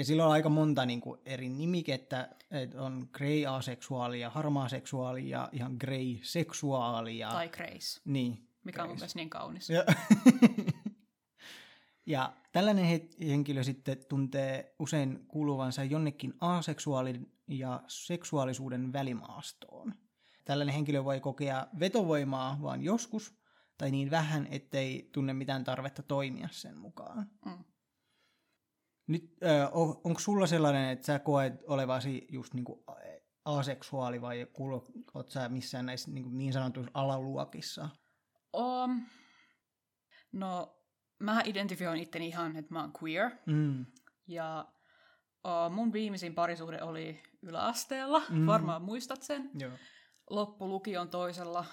Ja 0.00 0.04
sillä 0.04 0.26
on 0.26 0.32
aika 0.32 0.48
monta 0.48 0.86
niin 0.86 1.00
kuin, 1.00 1.20
eri 1.24 1.48
nimikettä, 1.48 2.28
että 2.50 2.82
on 2.82 3.08
grey 3.12 3.46
aseksuaali 3.46 4.20
ja 4.20 4.30
harmaa 4.30 4.68
seksuaali 4.68 5.28
ja 5.28 5.48
ihan 5.52 5.76
grey 5.80 6.18
seksuaali. 6.22 7.18
Ja, 7.18 7.30
Tai 7.30 7.48
Grace, 7.48 8.00
niin, 8.04 8.48
mikä 8.64 8.82
on 8.82 8.88
Grace. 8.88 8.88
mun 8.88 8.96
mielestä 8.96 9.18
niin 9.18 9.30
kaunis. 9.30 9.70
ja, 9.70 9.84
ja 12.06 12.32
tällainen 12.52 12.84
he- 12.84 13.08
henkilö 13.20 13.64
sitten 13.64 14.04
tuntee 14.08 14.74
usein 14.78 15.24
kuuluvansa 15.28 15.84
jonnekin 15.84 16.34
aseksuaalin 16.40 17.32
ja 17.48 17.82
seksuaalisuuden 17.88 18.92
välimaastoon. 18.92 19.94
Tällainen 20.44 20.74
henkilö 20.74 21.04
voi 21.04 21.20
kokea 21.20 21.66
vetovoimaa 21.80 22.58
vain 22.62 22.82
joskus, 22.82 23.34
tai 23.78 23.90
niin 23.90 24.10
vähän, 24.10 24.48
ettei 24.50 25.08
tunne 25.12 25.32
mitään 25.32 25.64
tarvetta 25.64 26.02
toimia 26.02 26.48
sen 26.52 26.78
mukaan. 26.78 27.30
Mm. 27.44 27.64
Nyt, 29.06 29.36
ö, 29.42 29.68
on, 29.72 30.00
onko 30.04 30.20
sulla 30.20 30.46
sellainen, 30.46 30.90
että 30.90 31.06
sä 31.06 31.18
koet 31.18 31.54
olevasi 31.66 32.26
just 32.30 32.54
niinku 32.54 32.84
aseksuaali 33.44 34.20
vai 34.20 34.46
oot 35.14 35.30
sä 35.30 35.48
missään 35.48 35.86
näissä 35.86 36.10
niin, 36.10 36.38
niin 36.38 36.52
sanotuissa 36.52 36.90
alaluokissa? 36.94 37.88
Um, 38.56 39.06
no, 40.32 40.76
mä 41.18 41.42
identifioin 41.44 42.00
itteni 42.00 42.28
ihan, 42.28 42.56
että 42.56 42.74
mä 42.74 42.80
oon 42.80 42.92
queer. 43.02 43.30
Mm. 43.46 43.86
Ja 44.26 44.72
uh, 45.44 45.72
mun 45.74 45.92
viimeisin 45.92 46.34
parisuhde 46.34 46.82
oli 46.82 47.22
yläasteella, 47.42 48.22
Mm. 48.28 48.38
mm. 48.38 48.46
varmaan 48.46 48.82
muistat 48.82 49.22
sen. 49.22 49.50
Joo. 49.58 49.72
Loppulukion 50.30 51.08
toisella. 51.08 51.64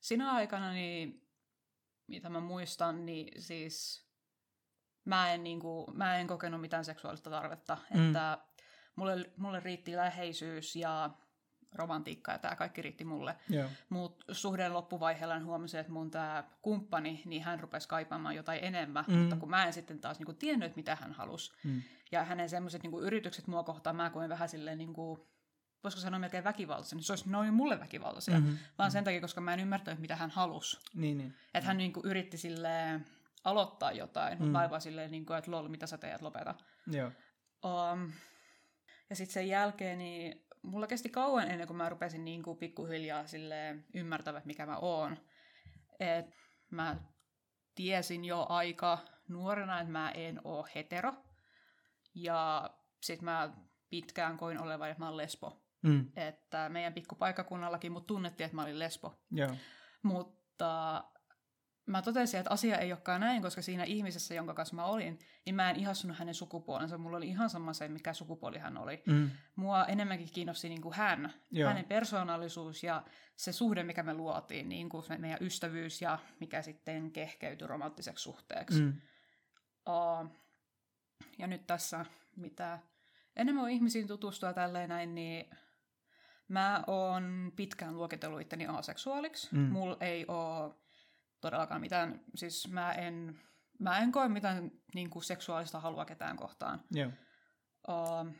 Sinä 0.00 0.32
aikana, 0.32 0.72
niin, 0.72 1.28
mitä 2.06 2.28
mä 2.28 2.40
muistan, 2.40 3.06
niin 3.06 3.42
siis 3.42 4.06
mä 5.04 5.32
en, 5.32 5.44
niinku, 5.44 5.90
mä 5.94 6.16
en 6.16 6.26
kokenut 6.26 6.60
mitään 6.60 6.84
seksuaalista 6.84 7.30
tarvetta. 7.30 7.78
Mm. 7.94 8.06
Että 8.06 8.38
mulle, 8.96 9.30
mulle 9.36 9.60
riitti 9.60 9.96
läheisyys 9.96 10.76
ja 10.76 11.10
romantiikka 11.74 12.32
ja 12.32 12.38
tämä 12.38 12.56
kaikki 12.56 12.82
riitti 12.82 13.04
mulle. 13.04 13.36
Joo. 13.48 13.68
Mutta 13.88 14.24
suhteen 14.34 14.72
loppuvaiheella 14.74 15.40
huomasin, 15.40 15.80
että 15.80 15.92
mun 15.92 16.10
tämä 16.10 16.44
kumppani, 16.62 17.22
niin 17.24 17.42
hän 17.42 17.60
rupesi 17.60 17.88
kaipaamaan 17.88 18.36
jotain 18.36 18.64
enemmän, 18.64 19.04
Mm. 19.08 19.14
mutta 19.14 19.36
kun 19.36 19.50
mä 19.50 19.64
en 19.66 19.72
sitten 19.72 19.98
taas 20.00 20.18
niinku 20.18 20.32
tiennyt, 20.32 20.66
että 20.66 20.76
mitä 20.76 20.96
hän 20.96 21.12
halusi. 21.12 21.52
Mm. 21.64 21.82
Ja 22.12 22.24
hänen 22.24 22.48
semmoiset 22.48 22.82
niinku 22.82 23.00
yritykset 23.00 23.46
mua 23.46 23.62
kohtaan 23.62 23.96
mä 23.96 24.10
koin 24.10 24.28
vähän 24.28 24.48
silleen, 24.48 24.78
niinku, 24.78 25.28
voisiko 25.84 26.00
sanoa 26.00 26.20
melkein 26.20 26.44
väkivaltaisen, 26.44 26.96
niin 26.96 27.04
se 27.04 27.12
olisi 27.12 27.30
noin 27.30 27.54
mulle 27.54 27.80
väkivaltaisia, 27.80 28.34
Mhm. 28.34 28.44
mm-hmm. 28.44 28.58
vaan 28.78 28.90
sen 28.90 29.04
takia, 29.04 29.20
koska 29.20 29.40
mä 29.40 29.54
en 29.54 29.60
ymmärtänyt, 29.60 30.00
mitä 30.00 30.16
hän 30.16 30.30
halusi. 30.30 30.80
Niin, 30.94 31.18
niin. 31.18 31.34
Että 31.54 31.66
hän 31.66 31.78
niinku 31.78 32.00
yritti 32.04 32.38
silleen 32.38 33.06
aloittaa 33.44 33.92
jotain, 33.92 34.32
mutta 34.32 34.44
Mm. 34.44 34.52
mä 34.64 34.70
vaan 34.70 34.80
silleen, 34.80 35.10
niinku, 35.10 35.32
että 35.32 35.50
lol, 35.50 35.68
mitä 35.68 35.86
sä 35.86 35.98
teet, 35.98 36.22
lopeta. 36.22 36.54
Joo. 36.86 37.10
Um, 37.64 38.12
ja 39.10 39.16
sitten 39.16 39.34
sen 39.34 39.48
jälkeen, 39.48 39.98
niin 39.98 40.46
mulla 40.62 40.86
kesti 40.86 41.08
kauan 41.08 41.50
ennen 41.50 41.66
kuin 41.66 41.76
mä 41.76 41.88
rupesin 41.88 42.24
niin 42.24 42.42
kuin 42.42 42.58
pikkuhiljaa 42.58 43.26
silleen 43.26 43.86
ymmärtämään, 43.94 44.42
mikä 44.46 44.66
mä 44.66 44.76
oon. 44.78 45.16
Et 46.00 46.26
mä 46.70 46.96
tiesin 47.74 48.24
jo 48.24 48.46
aika 48.48 48.98
nuorena, 49.28 49.80
että 49.80 49.92
mä 49.92 50.10
en 50.10 50.40
oo 50.44 50.66
hetero. 50.74 51.12
Ja 52.14 52.70
sit 53.02 53.22
mä 53.22 53.50
pitkään 53.90 54.36
koin 54.36 54.60
olevan, 54.62 54.90
että 54.90 55.00
mä 55.02 55.06
oon 55.08 55.16
lesbo. 55.16 55.62
Mm. 55.82 56.12
Että 56.16 56.68
meidän 56.68 56.92
pikkupaikakunnallakin 56.94 57.92
mut 57.92 58.06
tunnettiin, 58.06 58.44
että 58.44 58.56
mä 58.56 58.62
olin 58.62 58.78
lesbo. 58.78 59.14
Joo. 59.30 59.50
Mutta 60.02 61.04
mä 61.90 62.02
totesin, 62.02 62.40
että 62.40 62.50
asia 62.50 62.78
ei 62.78 62.92
olekaan 62.92 63.20
näin, 63.20 63.42
koska 63.42 63.62
siinä 63.62 63.84
ihmisessä, 63.84 64.34
jonka 64.34 64.54
kanssa 64.54 64.76
mä 64.76 64.84
olin, 64.84 65.18
niin 65.46 65.54
mä 65.54 65.70
en 65.70 65.76
ihastunut 65.76 66.18
hänen 66.18 66.34
sukupuolensa. 66.34 66.98
Mulla 66.98 67.16
oli 67.16 67.28
ihan 67.28 67.50
sama 67.50 67.72
se, 67.72 67.88
mikä 67.88 68.12
sukupuoli 68.12 68.58
hän 68.58 68.78
oli. 68.78 69.02
Mm. 69.06 69.30
Mua 69.56 69.84
enemmänkin 69.84 70.32
kiinnosti 70.32 70.68
niin 70.68 70.82
kuin 70.82 70.94
hän, 70.94 71.32
Joo. 71.50 71.68
hänen 71.68 71.84
persoonallisuus 71.84 72.82
ja 72.82 73.04
se 73.36 73.52
suhde, 73.52 73.82
mikä 73.82 74.02
me 74.02 74.14
luotiin, 74.14 74.68
niin 74.68 74.88
kuin 74.88 75.02
se 75.02 75.18
meidän 75.18 75.38
ystävyys 75.40 76.02
ja 76.02 76.18
mikä 76.40 76.62
sitten 76.62 77.12
kehkeytyi 77.12 77.66
romanttiseksi 77.68 78.22
suhteeksi. 78.22 78.82
Mm. 78.82 79.00
Uh, 79.88 80.30
ja 81.38 81.46
nyt 81.46 81.66
tässä, 81.66 82.06
mitä 82.36 82.78
enemmän 83.36 83.64
on 83.64 83.70
ihmisiin 83.70 84.06
tutustua 84.06 84.52
tälleen 84.52 84.88
näin, 84.88 85.14
niin 85.14 85.50
mä 86.48 86.84
oon 86.86 87.52
pitkään 87.56 87.96
luokitellut 87.96 88.40
itteni 88.40 88.66
aseksuaaliksi. 88.66 89.48
Mm. 89.52 89.60
Mm. 89.60 89.72
Mulla 89.72 89.96
ei 90.00 90.24
ole 90.28 90.74
todellakaan 91.40 91.80
mitään, 91.80 92.20
siis 92.34 92.68
mä 92.68 92.92
en, 92.92 93.40
mä 93.78 93.98
en 93.98 94.12
koe 94.12 94.28
mitään 94.28 94.70
niin 94.94 95.10
kuin 95.10 95.24
seksuaalista 95.24 95.80
halua 95.80 96.04
ketään 96.04 96.36
kohtaan. 96.36 96.80
Joo. 96.90 97.10
Uh, 97.88 98.34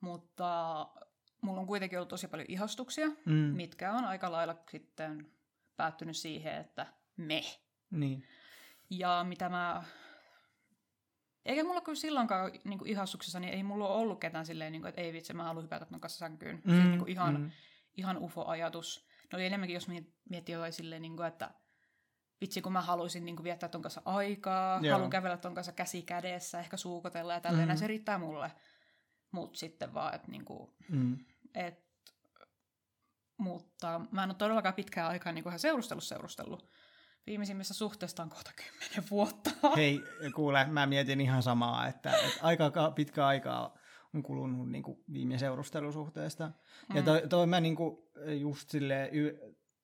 mutta 0.00 0.86
mulla 1.42 1.60
on 1.60 1.66
kuitenkin 1.66 1.98
ollut 1.98 2.08
tosi 2.08 2.28
paljon 2.28 2.46
ihastuksia, 2.50 3.06
Mm. 3.24 3.34
mitkä 3.34 3.92
on 3.92 4.04
aika 4.04 4.32
lailla 4.32 4.56
sitten 4.70 5.32
päättynyt 5.76 6.16
siihen, 6.16 6.54
että 6.54 6.86
me. 7.16 7.42
Niin. 7.90 8.26
Ja 8.90 9.24
mitä 9.28 9.48
mä... 9.48 9.84
Eikä 11.44 11.64
mulla 11.64 11.80
kyllä 11.80 11.96
silloinkaan 11.96 12.52
niin 12.64 12.78
kuin 12.78 12.90
ihastuksessa, 12.90 13.40
niin 13.40 13.54
ei 13.54 13.62
mulla 13.62 13.88
ole 13.88 13.96
ollut 13.96 14.20
ketään 14.20 14.46
silleen, 14.46 14.72
niin 14.72 14.82
kuin, 14.82 14.88
että 14.88 15.00
ei 15.00 15.12
vitsi, 15.12 15.32
mä 15.32 15.44
haluan 15.44 15.64
hypätä 15.64 15.84
ton 15.86 16.00
kanssa 16.00 16.18
sänkyyn. 16.18 16.62
Mm, 16.64 16.70
siis 16.70 16.84
niin 16.84 16.98
kuin 16.98 17.10
ihan, 17.10 17.40
mm. 17.40 17.50
ihan 17.96 18.18
ufo-ajatus. 18.18 19.06
No 19.32 19.36
oli 19.36 19.46
enemmänkin, 19.46 19.74
jos 19.74 19.88
miettii 20.30 20.52
jotain 20.52 20.72
silleen, 20.72 21.02
niin 21.02 21.16
kuin, 21.16 21.26
että 21.26 21.50
vitsi, 22.40 22.62
kun 22.62 22.72
mä 22.72 22.80
haluaisin 22.80 23.24
niin 23.24 23.36
kuin, 23.36 23.44
viettää 23.44 23.68
ton 23.68 23.82
kanssa 23.82 24.02
aikaa, 24.04 24.80
Joo. 24.82 24.92
haluan 24.92 25.10
kävellä 25.10 25.36
ton 25.36 25.54
kanssa 25.54 25.72
käsi 25.72 26.02
kädessä, 26.02 26.60
ehkä 26.60 26.76
suukotella 26.76 27.32
ja 27.34 27.40
tälleen, 27.40 27.68
Mhm. 27.68 27.74
mm. 27.76 27.78
se 27.78 27.86
riittää 27.86 28.18
mulle. 28.18 28.52
Mut 29.32 29.56
sitten 29.56 29.94
vaan, 29.94 30.14
että 30.14 30.30
niin 30.30 30.44
kuin, 30.44 30.70
Mm. 30.88 31.18
et, 31.54 31.86
mutta 33.38 34.00
mä 34.10 34.22
en 34.24 34.30
ole 34.30 34.36
todellakaan 34.38 34.74
pitkään 34.74 35.08
aikaa 35.10 35.32
niin 35.32 35.42
kuin 35.42 35.50
ihan 35.50 35.58
seurustellut 35.60 36.04
seurustellut. 36.04 36.68
Viimeisimmissä 37.26 37.74
suhteista 37.74 38.22
on 38.22 38.30
kohta 38.30 38.50
kymmenen 38.56 39.10
vuotta. 39.10 39.50
Hei, 39.76 40.00
kuule, 40.34 40.64
mä 40.64 40.86
mietin 40.86 41.20
ihan 41.20 41.42
samaa, 41.42 41.86
että, 41.86 42.10
että 42.16 42.38
aika 42.42 42.70
ka- 42.70 42.90
pitkä 42.90 43.26
aikaa 43.26 43.78
on 44.14 44.22
kulunut 44.22 44.70
niin 44.70 44.82
kuin 44.82 45.04
viime 45.12 45.38
seurustelusuhteesta. 45.38 46.50
Ja 46.94 47.02
toi, 47.02 47.28
toi 47.28 47.46
mä 47.46 47.60
niin 47.60 47.76
kuin 47.76 47.96
just 48.40 48.70
silleen, 48.70 49.10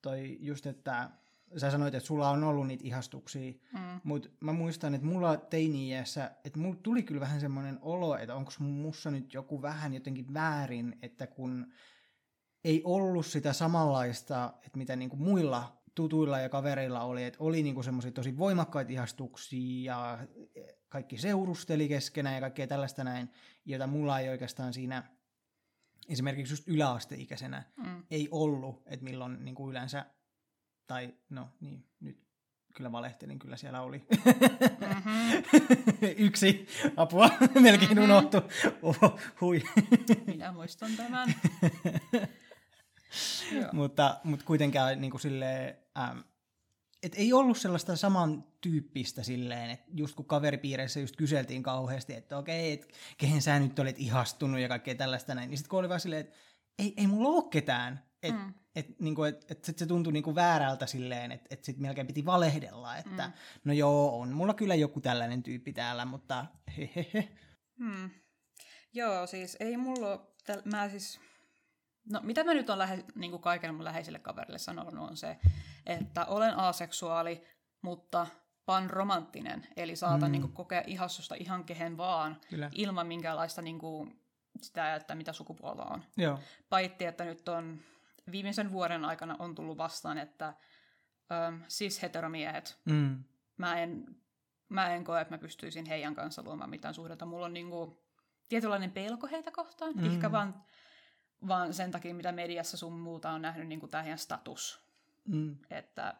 toi 0.01 0.37
just, 0.39 0.65
että 0.65 1.09
sä 1.57 1.71
sanoit, 1.71 1.95
että 1.95 2.07
sulla 2.07 2.29
on 2.29 2.43
ollut 2.43 2.67
niitä 2.67 2.87
ihastuksia, 2.87 3.53
Mm. 3.73 3.79
mutta 4.03 4.29
mä 4.39 4.53
muistan, 4.53 4.95
että 4.95 5.07
mulla 5.07 5.37
teini-iässä, 5.37 6.31
että 6.45 6.59
mulla 6.59 6.79
tuli 6.83 7.03
kyllä 7.03 7.21
vähän 7.21 7.39
semmoinen 7.41 7.79
olo, 7.81 8.17
että 8.17 8.35
onko 8.35 8.51
mussa 8.59 9.11
nyt 9.11 9.33
joku 9.33 9.61
vähän 9.61 9.93
jotenkin 9.93 10.33
väärin, 10.33 10.95
että 11.01 11.27
kun 11.27 11.73
ei 12.63 12.81
ollut 12.83 13.25
sitä 13.25 13.53
samanlaista, 13.53 14.53
että 14.65 14.77
mitä 14.77 14.95
niinku 14.95 15.15
muilla 15.15 15.81
tutuilla 15.95 16.39
ja 16.39 16.49
kavereilla 16.49 17.03
oli, 17.03 17.23
että 17.23 17.37
oli 17.43 17.63
niinku 17.63 17.83
semmoisia 17.83 18.11
tosi 18.11 18.37
voimakkaita 18.37 18.91
ihastuksia 18.91 19.93
ja 19.93 20.27
kaikki 20.89 21.17
seurusteli 21.17 21.87
keskenään 21.87 22.35
ja 22.35 22.41
kaikkea 22.41 22.67
tällaista 22.67 23.03
näin, 23.03 23.29
jota 23.65 23.87
mulla 23.87 24.19
ei 24.19 24.29
oikeastaan 24.29 24.73
siinä 24.73 25.03
esimerkiksi 26.09 26.53
just 26.53 26.67
yläasteikäisenä 26.67 27.63
Mm. 27.77 28.03
ei 28.11 28.27
ollut, 28.31 28.81
että 28.85 29.03
milloin 29.03 29.45
niin 29.45 29.55
kuin 29.55 29.71
yleensä, 29.71 30.05
tai 30.87 31.13
no 31.29 31.49
niin, 31.61 31.85
nyt 31.99 32.23
kyllä 32.73 32.91
valehtelin, 32.91 33.39
kyllä 33.39 33.57
siellä 33.57 33.81
oli 33.81 34.05
Mm-hmm. 34.79 35.43
yksi 36.27 36.67
apua, 36.97 37.29
melkein 37.59 37.91
Mhm. 37.91 38.03
unohtu. 38.03 38.37
Oho, 38.81 39.19
hui. 39.41 39.63
Minä 40.25 40.51
muistan 40.51 40.91
tämän. 40.97 41.33
Mutta, 43.73 44.19
mutta 44.23 44.45
kuitenkaan 44.45 45.01
niin 45.01 45.11
kuin 45.11 45.21
silleen, 45.21 45.77
ähm, 45.97 46.17
et 47.03 47.15
ei 47.15 47.33
ollut 47.33 47.57
sellaista 47.57 47.95
samantyyppistä 47.95 49.23
silleen, 49.23 49.69
että 49.69 49.85
just 49.93 50.15
kun 50.15 50.25
kaveripiireissä 50.25 50.99
just 50.99 51.15
kyseltiin 51.15 51.63
kauheasti, 51.63 52.13
että 52.13 52.37
okei, 52.37 52.73
että 52.73 52.87
kehen 53.17 53.41
sä 53.41 53.59
nyt 53.59 53.79
olet 53.79 53.99
ihastunut 53.99 54.59
ja 54.59 54.67
kaikkea 54.67 54.95
tällaista 54.95 55.35
näin, 55.35 55.49
niin 55.49 55.57
sitten 55.57 55.69
kun 55.69 55.79
oli 55.79 55.89
vaan 55.89 55.99
silleen, 55.99 56.21
että 56.21 56.35
ei, 56.79 56.93
ei 56.97 57.07
mulla 57.07 57.29
ole 57.29 57.43
ketään, 57.51 58.03
että 58.23 58.41
Mm. 58.41 58.53
et, 58.75 58.99
niinku, 58.99 59.23
et, 59.23 59.51
et 59.51 59.63
sit 59.65 59.77
se 59.77 59.85
tuntui 59.85 60.13
niinku 60.13 60.35
väärältä 60.35 60.85
silleen, 60.85 61.31
että 61.31 61.47
et 61.51 61.63
sit 61.63 61.77
melkein 61.77 62.07
piti 62.07 62.25
valehdella, 62.25 62.97
että 62.97 63.27
Mm. 63.27 63.33
no 63.63 63.73
joo, 63.73 64.19
on 64.19 64.33
mulla 64.33 64.53
kyllä 64.53 64.75
joku 64.75 65.01
tällainen 65.01 65.43
tyyppi 65.43 65.73
täällä, 65.73 66.05
mutta 66.05 66.45
hehehe. 66.77 67.29
Hmm. 67.77 68.09
Joo, 68.93 69.27
siis 69.27 69.57
ei 69.59 69.77
mulla 69.77 70.27
täl... 70.45 70.61
Mä 70.65 70.89
siis... 70.89 71.19
No 72.11 72.19
mitä 72.23 72.43
mä 72.43 72.53
nyt 72.53 72.69
on 72.69 72.77
lähe, 72.77 73.03
niin 73.15 73.31
kuin 73.31 73.41
kaikille 73.41 73.71
mun 73.71 73.83
läheisille 73.83 74.19
kaverille 74.19 74.57
sanonut 74.57 75.09
on 75.09 75.17
se, 75.17 75.37
että 75.85 76.25
olen 76.25 76.57
aseksuaali, 76.57 77.43
mutta 77.81 78.27
panromanttinen. 78.65 79.67
Eli 79.77 79.95
saatan 79.95 80.29
mm. 80.29 80.31
niin 80.31 80.41
kuin, 80.41 80.53
kokea 80.53 80.83
ihastusta 80.87 81.35
ihan 81.35 81.63
kehen 81.63 81.97
vaan 81.97 82.37
Kyllä. 82.49 82.69
ilman 82.75 83.07
minkäänlaista 83.07 83.61
niin 83.61 83.79
kuin, 83.79 84.19
sitä, 84.61 84.95
että 84.95 85.15
mitä 85.15 85.33
sukupuolta 85.33 85.83
on. 85.83 86.03
Joo. 86.17 86.39
Paitti, 86.69 87.05
että 87.05 87.25
nyt 87.25 87.49
on 87.49 87.79
viimeisen 88.31 88.71
vuoden 88.71 89.05
aikana 89.05 89.35
on 89.39 89.55
tullut 89.55 89.77
vastaan, 89.77 90.17
että 90.17 90.53
ähm, 91.31 91.61
siis 91.67 92.01
heteromiehet, 92.01 92.79
Mm. 92.85 93.23
mä 93.57 93.79
en, 93.79 94.15
mä 94.69 94.93
en 94.93 95.03
koe, 95.03 95.21
että 95.21 95.33
mä 95.33 95.37
pystyisin 95.37 95.85
heidän 95.85 96.15
kanssa 96.15 96.43
luomaan 96.43 96.69
mitään 96.69 96.93
suhdetta. 96.93 97.25
Mulla 97.25 97.45
on 97.45 97.53
niinku 97.53 98.03
tietynlainen 98.49 98.91
pelko 98.91 99.27
heitä 99.27 99.51
kohtaan, 99.51 99.93
Mm. 99.95 100.01
mm. 100.01 100.13
ehkä 100.13 100.31
vaan, 100.31 100.63
vaan 101.47 101.73
sen 101.73 101.91
takia, 101.91 102.13
mitä 102.13 102.31
mediassa 102.31 102.77
sun 102.77 102.99
muuta 102.99 103.31
on 103.31 103.41
nähnyt 103.41 103.67
niinku 103.67 103.87
tämä 103.87 104.03
heidän 104.03 104.17
status. 104.17 104.81
Mm. 105.27 105.57
Että 105.69 106.13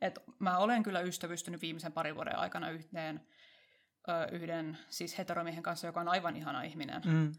et 0.00 0.18
mä 0.38 0.58
olen 0.58 0.82
kyllä 0.82 1.00
ystävystynyt 1.00 1.60
viimeisen 1.62 1.92
parin 1.92 2.14
vuoden 2.14 2.38
aikana 2.38 2.70
yhteen, 2.70 3.26
ö, 4.08 4.28
yhden 4.32 4.78
siis 4.88 5.18
heteromiehen 5.18 5.62
kanssa, 5.62 5.86
joka 5.86 6.00
on 6.00 6.08
aivan 6.08 6.36
ihana 6.36 6.62
ihminen. 6.62 7.02
Mm. 7.04 7.32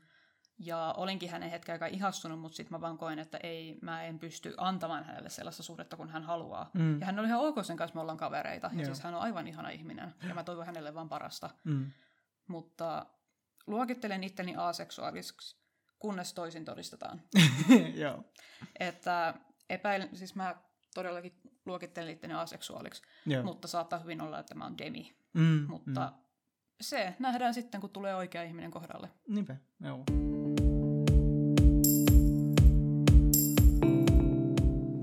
Ja 0.59 0.93
olinkin 0.97 1.29
hänen 1.29 1.49
hetken 1.49 1.73
aikaa 1.73 1.87
ihastunut, 1.87 2.39
mutta 2.39 2.55
sitten 2.55 2.75
mä 2.77 2.81
vaan 2.81 2.97
koen, 2.97 3.19
että 3.19 3.37
ei, 3.43 3.77
mä 3.81 4.03
en 4.03 4.19
pysty 4.19 4.53
antamaan 4.57 5.03
hänelle 5.03 5.29
sellaista 5.29 5.63
suhdetta, 5.63 5.97
kun 5.97 6.09
hän 6.09 6.23
haluaa. 6.23 6.69
Mm. 6.73 6.99
Ja 6.99 7.05
hän 7.05 7.19
oli 7.19 7.27
ihan 7.27 7.39
ok 7.41 7.55
sen 7.63 7.77
kanssa, 7.77 7.95
me 7.95 8.01
ollaan 8.01 8.17
kavereita. 8.17 8.69
Ja 8.73 8.77
Joo. 8.81 8.85
siis 8.85 8.99
hän 9.03 9.15
on 9.15 9.21
aivan 9.21 9.47
ihana 9.47 9.69
ihminen. 9.69 10.13
Ja 10.27 10.35
mä 10.35 10.43
toivon 10.43 10.65
hänelle 10.65 10.93
vaan 10.93 11.09
parasta. 11.09 11.49
Mm. 11.63 11.91
Mutta 12.47 13.05
luokittelen 13.67 14.23
itteni 14.23 14.55
aseksuaaliseksi, 14.55 15.57
kunnes 15.99 16.33
toisin 16.33 16.65
todistetaan. 16.65 17.21
Joo. 18.03 18.23
Että 18.79 19.33
epäilen, 19.69 20.15
siis 20.17 20.35
mä 20.35 20.55
todellakin 20.93 21.39
luokittelen 21.65 22.09
itteni 22.13 22.33
aseksuaaliksi, 22.33 23.01
Joo. 23.25 23.43
mutta 23.43 23.67
saattaa 23.67 23.99
hyvin 23.99 24.21
olla, 24.21 24.39
että 24.39 24.55
mä 24.55 24.63
oon 24.63 24.77
demi. 24.77 25.15
Mm. 25.33 25.65
Mutta 25.69 26.11
Mm. 26.15 26.24
Se 26.81 27.15
nähdään 27.19 27.53
sitten, 27.53 27.81
kun 27.81 27.89
tulee 27.89 28.15
oikea 28.15 28.43
ihminen 28.43 28.71
kohdalle. 28.71 29.09
Niinpä, 29.27 29.55
joo. 29.83 30.03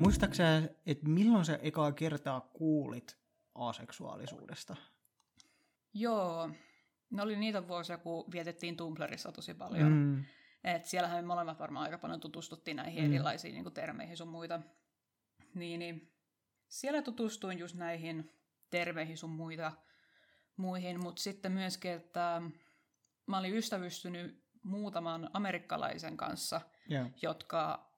Muistaaksä, 0.03 0.61
sä, 0.61 0.69
että 0.87 1.09
milloin 1.09 1.45
sä 1.45 1.59
ekaa 1.63 1.93
kertaa 1.93 2.41
kuulit 2.41 3.19
aseksuaalisuudesta? 3.55 4.77
Joo, 5.95 6.51
ne 7.11 7.23
oli 7.23 7.37
niitä 7.37 7.69
vuosia, 7.69 7.99
kun 7.99 8.25
vietettiin 8.33 8.77
Tumblrissa 8.77 9.33
tosi 9.33 9.55
paljon. 9.55 9.93
Mm. 9.93 10.25
Et 10.65 10.85
siellähän 10.85 11.25
me 11.25 11.29
molemmat 11.29 11.59
varmaan 11.59 11.85
aika 11.85 11.99
paljon 11.99 12.21
tutustuttiin 12.21 12.77
näihin 12.77 13.03
Mm. 13.03 13.09
mm. 13.09 13.15
erilaisiin 13.15 13.55
niin 13.55 13.65
kuin 13.65 13.75
termeihin 13.75 14.17
sun 14.17 14.29
muita. 14.29 14.61
Niin, 15.55 15.79
niin 15.79 16.13
siellä 16.69 17.03
tutustuin 17.03 17.59
just 17.59 17.77
näihin 17.77 18.31
termeihin 18.71 19.19
sun 19.19 19.31
muita, 19.31 19.73
muihin, 20.57 21.03
mutta 21.03 21.23
sitten 21.23 21.53
myöskin, 21.53 21.91
että 21.91 22.43
mä 23.27 23.39
olin 23.39 23.57
ystävystynyt 23.57 24.43
muutaman 24.63 25.31
amerikkalaisen 25.33 26.17
kanssa, 26.17 26.61
Joo. 26.89 27.07
jotka 27.23 27.91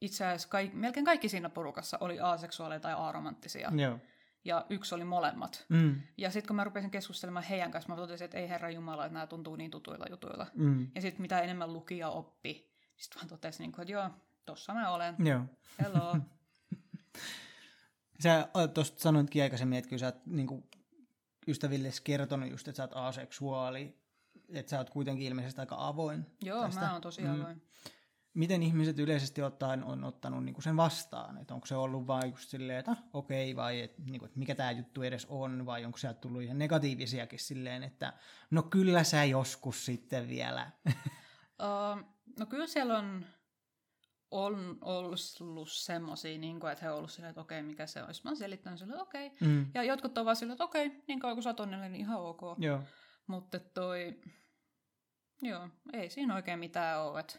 itse 0.00 0.26
asiassa 0.26 0.48
kaik, 0.48 0.72
melkein 0.72 1.06
kaikki 1.06 1.28
siinä 1.28 1.48
porukassa 1.48 1.98
oli 2.00 2.20
aseksuaaleja 2.20 2.80
tai 2.80 2.94
aromanttisia, 2.94 3.72
Joo. 3.76 3.98
ja 4.44 4.66
yksi 4.70 4.94
oli 4.94 5.04
molemmat. 5.04 5.66
Mm. 5.68 6.00
Ja 6.16 6.30
sitten 6.30 6.46
kun 6.46 6.56
mä 6.56 6.64
rupesin 6.64 6.90
keskustelemaan 6.90 7.44
heidän 7.44 7.70
kanssa, 7.70 7.88
mä 7.88 7.96
totesin, 7.96 8.24
että 8.24 8.38
ei 8.38 8.48
herra 8.48 8.70
Jumala, 8.70 9.04
että 9.04 9.14
nämä 9.14 9.26
tuntuu 9.26 9.56
niin 9.56 9.70
tutuilla 9.70 10.06
jutuilla. 10.10 10.46
Mm. 10.54 10.90
Ja 10.94 11.00
sitten 11.00 11.22
mitä 11.22 11.40
enemmän 11.40 11.72
luki 11.72 11.98
ja 11.98 12.08
oppi, 12.08 12.70
sitten 12.96 13.20
vaan 13.20 13.28
totesin, 13.28 13.64
niin 13.64 13.72
kuin, 13.72 13.82
että 13.82 13.92
joo, 13.92 14.10
tossa 14.46 14.74
mä 14.74 14.90
olen. 14.90 15.14
Joo. 15.18 15.40
Hello. 15.78 16.16
Sä 18.22 18.48
tuosta 18.74 19.02
sanoitkin 19.02 19.42
aikaisemmin, 19.42 19.78
että 19.78 19.88
kyllä 19.88 20.00
sä 20.00 20.06
oot 20.06 20.26
niin 20.26 20.46
ystäville 21.48 21.90
kertonut 22.04 22.50
just, 22.50 22.68
että 22.68 22.76
sä 22.76 22.82
oot 22.82 22.92
aseksuaali, 22.94 23.98
että 24.48 24.70
sä 24.70 24.78
oot 24.78 24.90
kuitenkin 24.90 25.26
ilmeisesti 25.26 25.60
aika 25.60 25.76
avoin. 25.78 26.26
joo, 26.42 26.64
tästä. 26.64 26.80
mä 26.80 26.92
oon 26.92 27.00
tosi 27.00 27.22
Mm. 27.22 27.40
avoin. 27.42 27.62
Miten 28.34 28.62
ihmiset 28.62 28.98
yleisesti 28.98 29.42
ottaen 29.42 29.84
on 29.84 30.04
ottanut 30.04 30.44
niin 30.44 30.62
sen 30.62 30.76
vastaan? 30.76 31.38
Että 31.38 31.54
onko 31.54 31.66
se 31.66 31.76
ollut 31.76 32.06
vain 32.06 32.30
just 32.30 32.48
silleen, 32.48 32.78
että 32.78 32.90
ah, 32.90 33.02
okei, 33.12 33.56
vai 33.56 33.80
et, 33.80 33.98
niin 33.98 34.18
kuin, 34.18 34.26
että 34.26 34.38
mikä 34.38 34.54
tämä 34.54 34.70
juttu 34.70 35.02
edes 35.02 35.26
on, 35.28 35.66
vai 35.66 35.84
onko 35.84 35.98
sieltä 35.98 36.20
tullut 36.20 36.42
ihan 36.42 36.58
negatiivisiakin 36.58 37.38
silleen, 37.38 37.82
että 37.82 38.12
no 38.50 38.62
kyllä 38.62 39.04
sä 39.04 39.24
joskus 39.24 39.84
sitten 39.86 40.28
vielä. 40.28 40.70
Uh, 41.62 42.04
no 42.38 42.46
kyllä 42.46 42.66
siellä 42.66 42.98
on, 42.98 43.26
on 44.34 44.78
ollut 44.80 45.68
semmosia, 45.68 46.38
niin 46.38 46.60
kuin, 46.60 46.72
että 46.72 46.84
he 46.84 46.90
on 46.90 46.96
ollut 46.96 47.10
silleen, 47.10 47.30
että 47.30 47.40
okei, 47.40 47.62
mikä 47.62 47.86
se 47.86 48.02
olisi. 48.02 48.20
Mä 48.24 48.30
oon 48.30 48.36
selittänyt 48.36 48.78
silleen, 48.78 49.00
että 49.00 49.08
okei. 49.08 49.32
Mm. 49.40 49.66
Ja 49.74 49.82
jotkut 49.82 50.18
on 50.18 50.24
vaan 50.24 50.36
silleen, 50.36 50.54
että 50.54 50.64
okei, 50.64 51.02
niin 51.08 51.20
kauan 51.20 51.36
kun 51.36 51.42
sä 51.42 51.54
niin 51.66 51.94
ihan 51.94 52.20
ok. 52.20 52.40
Joo. 52.58 52.80
Mutta 53.26 53.58
toi, 53.58 54.20
joo, 55.42 55.68
ei 55.92 56.10
siinä 56.10 56.34
oikein 56.34 56.58
mitään 56.58 57.02
ole, 57.02 57.20
että 57.20 57.38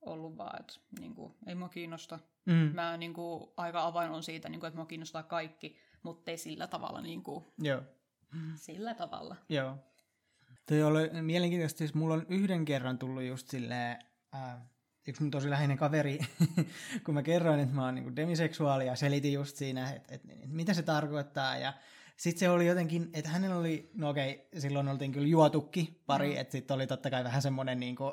ollut 0.00 0.36
vaan, 0.36 0.60
että 0.60 0.74
niin 1.00 1.14
kuin, 1.14 1.34
ei 1.46 1.54
mua 1.54 1.68
kiinnosta. 1.68 2.18
Mm. 2.46 2.70
Mä 2.74 2.96
niin 2.96 3.14
kuin, 3.14 3.50
aika 3.56 3.84
avain 3.84 4.10
on 4.10 4.22
siitä, 4.22 4.48
niin 4.48 4.60
kuin, 4.60 4.68
että 4.68 4.78
mua 4.78 4.86
kiinnostaa 4.86 5.22
kaikki, 5.22 5.78
mutta 6.02 6.30
ei 6.30 6.38
sillä 6.38 6.66
tavalla. 6.66 7.00
Niin 7.00 7.22
kuin, 7.22 7.44
Joo. 7.58 7.82
sillä 8.54 8.94
tavalla. 8.94 9.36
Joo. 9.48 9.76
Toi 10.66 10.82
oli 10.82 11.22
mielenkiintoista, 11.22 11.78
siis 11.78 11.94
mulla 11.94 12.14
on 12.14 12.26
yhden 12.28 12.64
kerran 12.64 12.98
tullut 12.98 13.22
just 13.22 13.48
silleen, 13.48 13.98
äh, 14.34 14.58
yksi 15.08 15.22
mun 15.22 15.30
tosi 15.30 15.50
läheinen 15.50 15.76
kaveri, 15.76 16.18
kun 17.04 17.14
mä 17.14 17.22
kerroin, 17.22 17.60
että 17.60 17.74
mä 17.74 17.84
oon 17.84 17.94
niinku 17.94 18.16
demiseksuaali 18.16 18.86
ja 18.86 18.96
selitin 18.96 19.32
just 19.32 19.56
siinä, 19.56 19.90
että, 19.90 20.14
että, 20.14 20.32
että 20.32 20.46
mitä 20.48 20.74
se 20.74 20.82
tarkoittaa 20.82 21.56
ja 21.56 21.72
sitten 22.16 22.40
se 22.40 22.50
oli 22.50 22.66
jotenkin, 22.66 23.10
että 23.12 23.30
hänellä 23.30 23.56
oli, 23.56 23.90
no 23.94 24.10
okei, 24.10 24.48
silloin 24.58 24.88
oltiin 24.88 25.12
kyllä 25.12 25.26
juotukki 25.26 26.02
pari, 26.06 26.34
mm. 26.34 26.40
että 26.40 26.52
sitten 26.52 26.74
oli 26.74 26.86
totta 26.86 27.10
kai 27.10 27.24
vähän 27.24 27.42
semmoinen 27.42 27.80
niinku 27.80 28.12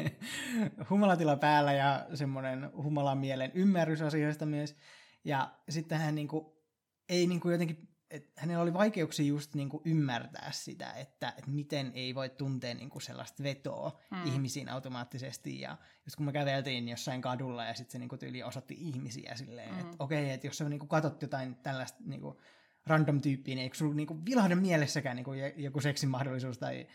humalatila 0.90 1.36
päällä 1.36 1.72
ja 1.72 2.06
semmoinen 2.14 2.70
humalan 2.76 3.18
mielen 3.18 3.50
ymmärrys 3.54 4.02
asioista 4.02 4.46
myös. 4.46 4.76
Ja 5.24 5.54
sitten 5.68 5.98
hän 5.98 6.14
niinku, 6.14 6.62
ei 7.08 7.26
niinku 7.26 7.50
jotenkin 7.50 7.88
että 8.14 8.40
hänellä 8.40 8.62
oli 8.62 8.72
vaikeuksia 8.72 9.26
just 9.26 9.54
niinku 9.54 9.82
ymmärtää 9.84 10.50
sitä, 10.52 10.92
että, 10.92 11.28
että 11.28 11.50
miten 11.50 11.92
ei 11.94 12.14
voi 12.14 12.28
tuntea 12.28 12.74
niinku 12.74 13.00
sellaista 13.00 13.42
vetoa 13.42 14.00
mm. 14.10 14.26
Ihmisiin 14.26 14.68
automaattisesti. 14.68 15.60
Ja 15.60 15.76
just 16.06 16.16
kun 16.16 16.26
me 16.26 16.32
käveltiin 16.32 16.88
jossain 16.88 17.22
kadulla 17.22 17.64
ja 17.64 17.74
sitten 17.74 17.92
se 17.92 17.98
niinku 17.98 18.16
tyyli 18.16 18.42
osoitti 18.42 18.76
ihmisiä 18.80 19.34
silleen, 19.36 19.74
mm. 19.74 19.80
että 19.80 19.96
okei, 19.98 20.30
että 20.30 20.46
jos 20.46 20.58
sä 20.58 20.68
niinku 20.68 20.86
katot 20.86 21.22
jotain 21.22 21.54
tällaista 21.54 21.98
niinku 22.06 22.40
random 22.86 23.20
tyyppiä, 23.20 23.54
niin 23.54 23.62
eikö 23.62 23.76
sulla 23.76 23.94
niinku 23.94 24.24
vilahda 24.24 24.56
mielessäkään 24.56 25.16
niinku 25.16 25.32
joku 25.56 25.80
seksin 25.80 26.08
mahdollisuus 26.08 26.58
tai 26.58 26.86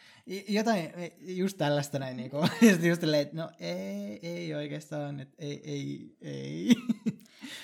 jotain 0.48 0.90
just 1.20 1.58
tällaista 1.58 2.00
näin. 2.00 2.18
Niinku. 2.18 2.38
Ja 2.62 2.72
sitten 2.72 2.90
just 2.90 3.02
silleen, 3.02 3.22
että 3.22 3.38
no 3.38 3.52
ei, 3.60 4.20
ei 4.22 4.56
oikeastaan, 4.56 5.20
että 5.20 5.36
ei, 5.40 5.62
ei, 5.64 6.16
ei. 6.22 6.76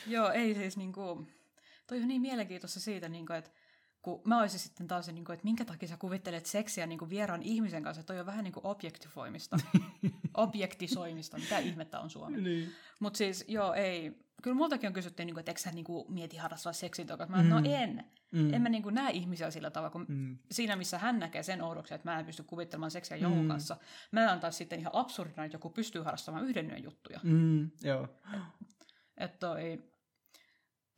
Joo, 0.08 0.32
ei 0.32 0.56
siis 0.56 0.78
niinku, 0.78 1.28
toi 1.88 2.02
on 2.02 2.08
niin 2.08 2.22
mielenkiintoista 2.22 2.80
siitä, 2.80 3.10
niinku, 3.10 3.34
että 3.34 3.52
kun 4.02 4.22
mä 4.26 4.40
olisin 4.40 4.60
sitten 4.60 4.88
taas, 4.88 5.08
niinku, 5.08 5.32
että 5.32 5.44
minkä 5.44 5.66
takia 5.66 5.90
sä 5.90 5.98
kuvittelet 5.98 6.46
seksiä 6.46 6.88
niinku 6.88 7.10
vieraan 7.10 7.44
ihmisen 7.44 7.84
kanssa, 7.84 8.04
toi 8.04 8.20
on 8.20 8.26
vähän 8.26 8.44
niin 8.44 8.54
kuin 8.54 8.66
objektifoimista. 8.66 9.58
Objektisoimista, 10.38 11.38
mitä 11.38 11.58
ihmettä 11.58 12.00
on 12.00 12.10
suomi. 12.10 12.42
niin. 12.42 12.72
Mutta 13.00 13.18
siis 13.18 13.46
joo, 13.48 13.74
ei. 13.74 14.26
Kyllä 14.44 14.56
multakin 14.58 14.88
on 14.88 14.94
kysytty, 14.94 15.26
niinku, 15.26 15.40
että 15.40 15.50
eikö 15.52 15.62
sä 15.62 15.72
niinku 15.72 16.06
mieti 16.10 16.38
harrastaa 16.38 16.74
seksin 16.74 17.08
tokas. 17.08 17.30
Mä 17.30 17.44
mm. 17.44 17.50
no 17.50 17.60
Mm. 17.60 17.66
en. 17.66 18.06
Mm. 18.32 18.54
En 18.54 18.62
mä 18.62 18.70
niinku 18.70 18.90
näe 18.90 19.12
ihmisiä 19.12 19.52
sillä 19.52 19.70
tavalla, 19.72 19.90
kun 19.92 20.06
Mm. 20.10 20.38
siinä 20.52 20.76
missä 20.76 20.98
hän 20.98 21.20
näkee 21.20 21.44
sen 21.44 21.62
oudoksen, 21.62 21.96
että 21.96 22.10
mä 22.12 22.20
en 22.20 22.26
pysty 22.26 22.44
kuvittelemaan 22.44 22.92
seksiä 22.92 23.18
jonkun 23.18 23.42
Mm. 23.42 23.48
kanssa. 23.48 23.78
Mä 24.12 24.26
näen 24.26 24.40
taas 24.40 24.58
sitten 24.58 24.80
ihan 24.80 24.96
absurdina, 24.96 25.46
että 25.46 25.56
joku 25.56 25.70
pystyy 25.70 26.02
harrastamaan 26.02 26.46
yhden 26.46 26.70
yön 26.70 26.84
juttuja. 26.84 27.20
Mm. 27.24 27.70
Joo. 27.84 28.08
Että 29.18 29.38
toi 29.38 29.84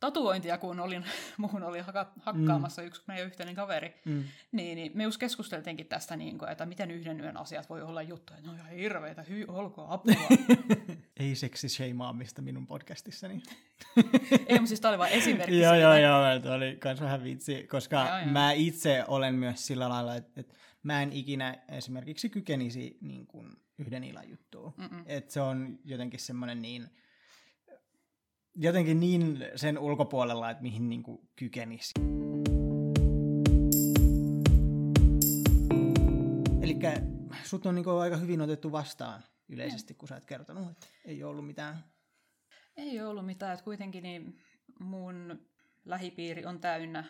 tatuointia, 0.00 0.58
kun 0.58 0.80
olin, 0.80 1.04
muhun 1.36 1.62
oli 1.62 1.80
haka, 1.80 2.12
hakkaamassa 2.20 2.82
mm. 2.82 2.88
yksi 2.88 3.02
meidän 3.06 3.26
yhteinen 3.26 3.54
kaveri, 3.54 3.94
Mm. 4.04 4.24
niin, 4.52 4.76
niin 4.76 4.92
me 4.94 5.02
just 5.02 5.18
keskusteltiinkin 5.20 5.86
tästä, 5.86 6.16
niin 6.16 6.38
kuin, 6.38 6.50
että 6.50 6.66
miten 6.66 6.90
yhden 6.90 7.20
yön 7.20 7.36
asiat 7.36 7.68
voi 7.70 7.82
olla 7.82 8.02
juttuja. 8.02 8.40
No 8.46 8.52
ihan 8.52 8.70
hirveitä, 8.70 9.22
hy, 9.22 9.44
olkoon 9.48 9.90
apua. 9.90 10.14
Ei 11.20 11.34
seksisheimaamista 11.34 12.42
minun 12.42 12.66
podcastissani. 12.66 13.42
Ei, 14.46 14.58
mutta 14.58 14.66
siis 14.66 14.80
tämä 14.80 14.90
oli 14.90 14.98
vain 14.98 15.12
esimerkki 15.12 15.60
joo, 15.60 15.74
joo, 15.74 15.96
joo, 15.96 16.40
tuo 16.42 16.52
oli 16.52 16.76
kans 16.76 17.00
vähän 17.00 17.24
vitsi, 17.24 17.62
koska 17.70 17.96
Joo, 17.96 18.18
joo. 18.18 18.26
mä 18.26 18.52
itse 18.52 19.04
olen 19.08 19.34
myös 19.34 19.66
sillä 19.66 19.88
lailla, 19.88 20.14
että, 20.16 20.40
että 20.40 20.54
mä 20.82 21.02
en 21.02 21.12
ikinä 21.12 21.56
esimerkiksi 21.68 22.28
kykenisi 22.28 22.98
niin 23.00 23.26
kuin 23.26 23.52
yhden 23.78 24.04
illan 24.04 24.28
juttuun. 24.30 24.74
Että 25.06 25.32
se 25.32 25.40
on 25.40 25.78
jotenkin 25.84 26.20
semmoinen 26.20 26.62
niin, 26.62 26.88
jotenkin 28.60 29.00
niin 29.00 29.44
sen 29.56 29.78
ulkopuolella, 29.78 30.50
että 30.50 30.62
mihin 30.62 30.88
niin 30.88 31.02
kuin 31.02 31.28
kykenisi. 31.36 31.92
Eli 36.62 36.78
sut 37.44 37.66
on 37.66 37.74
niin 37.74 37.84
kuin 37.84 37.96
aika 37.96 38.16
hyvin 38.16 38.40
otettu 38.40 38.72
vastaan 38.72 39.22
yleisesti, 39.48 39.94
kun 39.94 40.08
sä 40.08 40.14
oot 40.14 40.24
kertonut, 40.24 40.70
että 40.70 40.86
ei 41.04 41.24
ollut 41.24 41.46
mitään. 41.46 41.84
Ei 42.76 43.00
ollut 43.00 43.26
mitään, 43.26 43.52
että 43.52 43.64
kuitenkin 43.64 44.02
niin 44.02 44.38
mun 44.80 45.48
lähipiiri 45.84 46.46
on 46.46 46.60
täynnä 46.60 47.04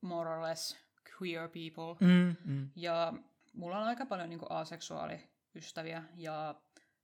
more 0.00 0.30
or 0.30 0.42
less 0.42 0.76
queer 1.22 1.48
people. 1.48 2.08
Mm, 2.08 2.36
mm. 2.44 2.68
Ja 2.76 3.12
mulla 3.52 3.78
on 3.78 3.84
aika 3.84 4.06
paljon 4.06 4.28
niin 4.28 4.50
aseksuaaliystäviä 4.50 6.02
ja 6.14 6.54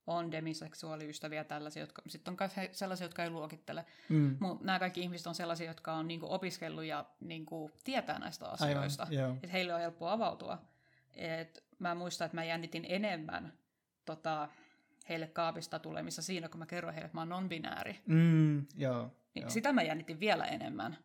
on 0.08 0.32
demiseksuaaliystäviä 0.32 1.44
tällaisia, 1.44 1.82
jotka 1.82 2.02
sitten 2.06 2.32
on 2.32 2.36
myös 2.40 2.70
sellaisia, 2.78 3.04
jotka 3.04 3.24
ei 3.24 3.30
luokittele. 3.30 3.84
Mm. 4.08 4.36
Mutta 4.40 4.64
nämä 4.64 4.78
kaikki 4.78 5.00
ihmiset 5.00 5.26
on 5.26 5.34
sellaisia, 5.34 5.66
jotka 5.66 5.92
on 5.92 6.08
niinku 6.08 6.32
opiskellut 6.32 6.84
ja 6.84 7.04
niinku 7.20 7.70
tietää 7.84 8.18
näistä 8.18 8.46
asioista. 8.48 9.06
Että 9.34 9.48
heille 9.52 9.74
on 9.74 9.80
helppo 9.80 10.08
avautua. 10.08 10.58
Et 11.16 11.64
mä 11.78 11.94
muistan, 11.94 12.26
että 12.26 12.36
mä 12.36 12.44
jännitin 12.44 12.86
enemmän 12.88 13.52
tota, 14.04 14.48
heille 15.08 15.26
kaapista 15.26 15.78
tulemissa 15.78 16.22
siinä, 16.22 16.48
kun 16.48 16.58
mä 16.58 16.66
kerroin 16.66 16.94
heille, 16.94 17.06
että 17.06 17.16
mä 17.16 17.20
oon 17.20 17.28
non-binääri. 17.28 18.00
Mm, 18.06 18.66
joo, 18.76 19.10
niin 19.34 19.42
joo. 19.42 19.50
Sitä 19.50 19.72
mä 19.72 19.82
jännitin 19.82 20.20
vielä 20.20 20.44
enemmän. 20.44 20.98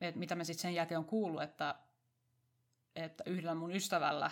Et 0.00 0.16
mitä 0.16 0.34
mä 0.34 0.44
sitten 0.44 0.62
sen 0.62 0.74
jälkeen 0.74 0.98
on 0.98 1.04
kuullut, 1.04 1.42
että, 1.42 1.74
että 2.96 3.24
yhdellä 3.26 3.54
mun 3.54 3.74
ystävällä 3.74 4.30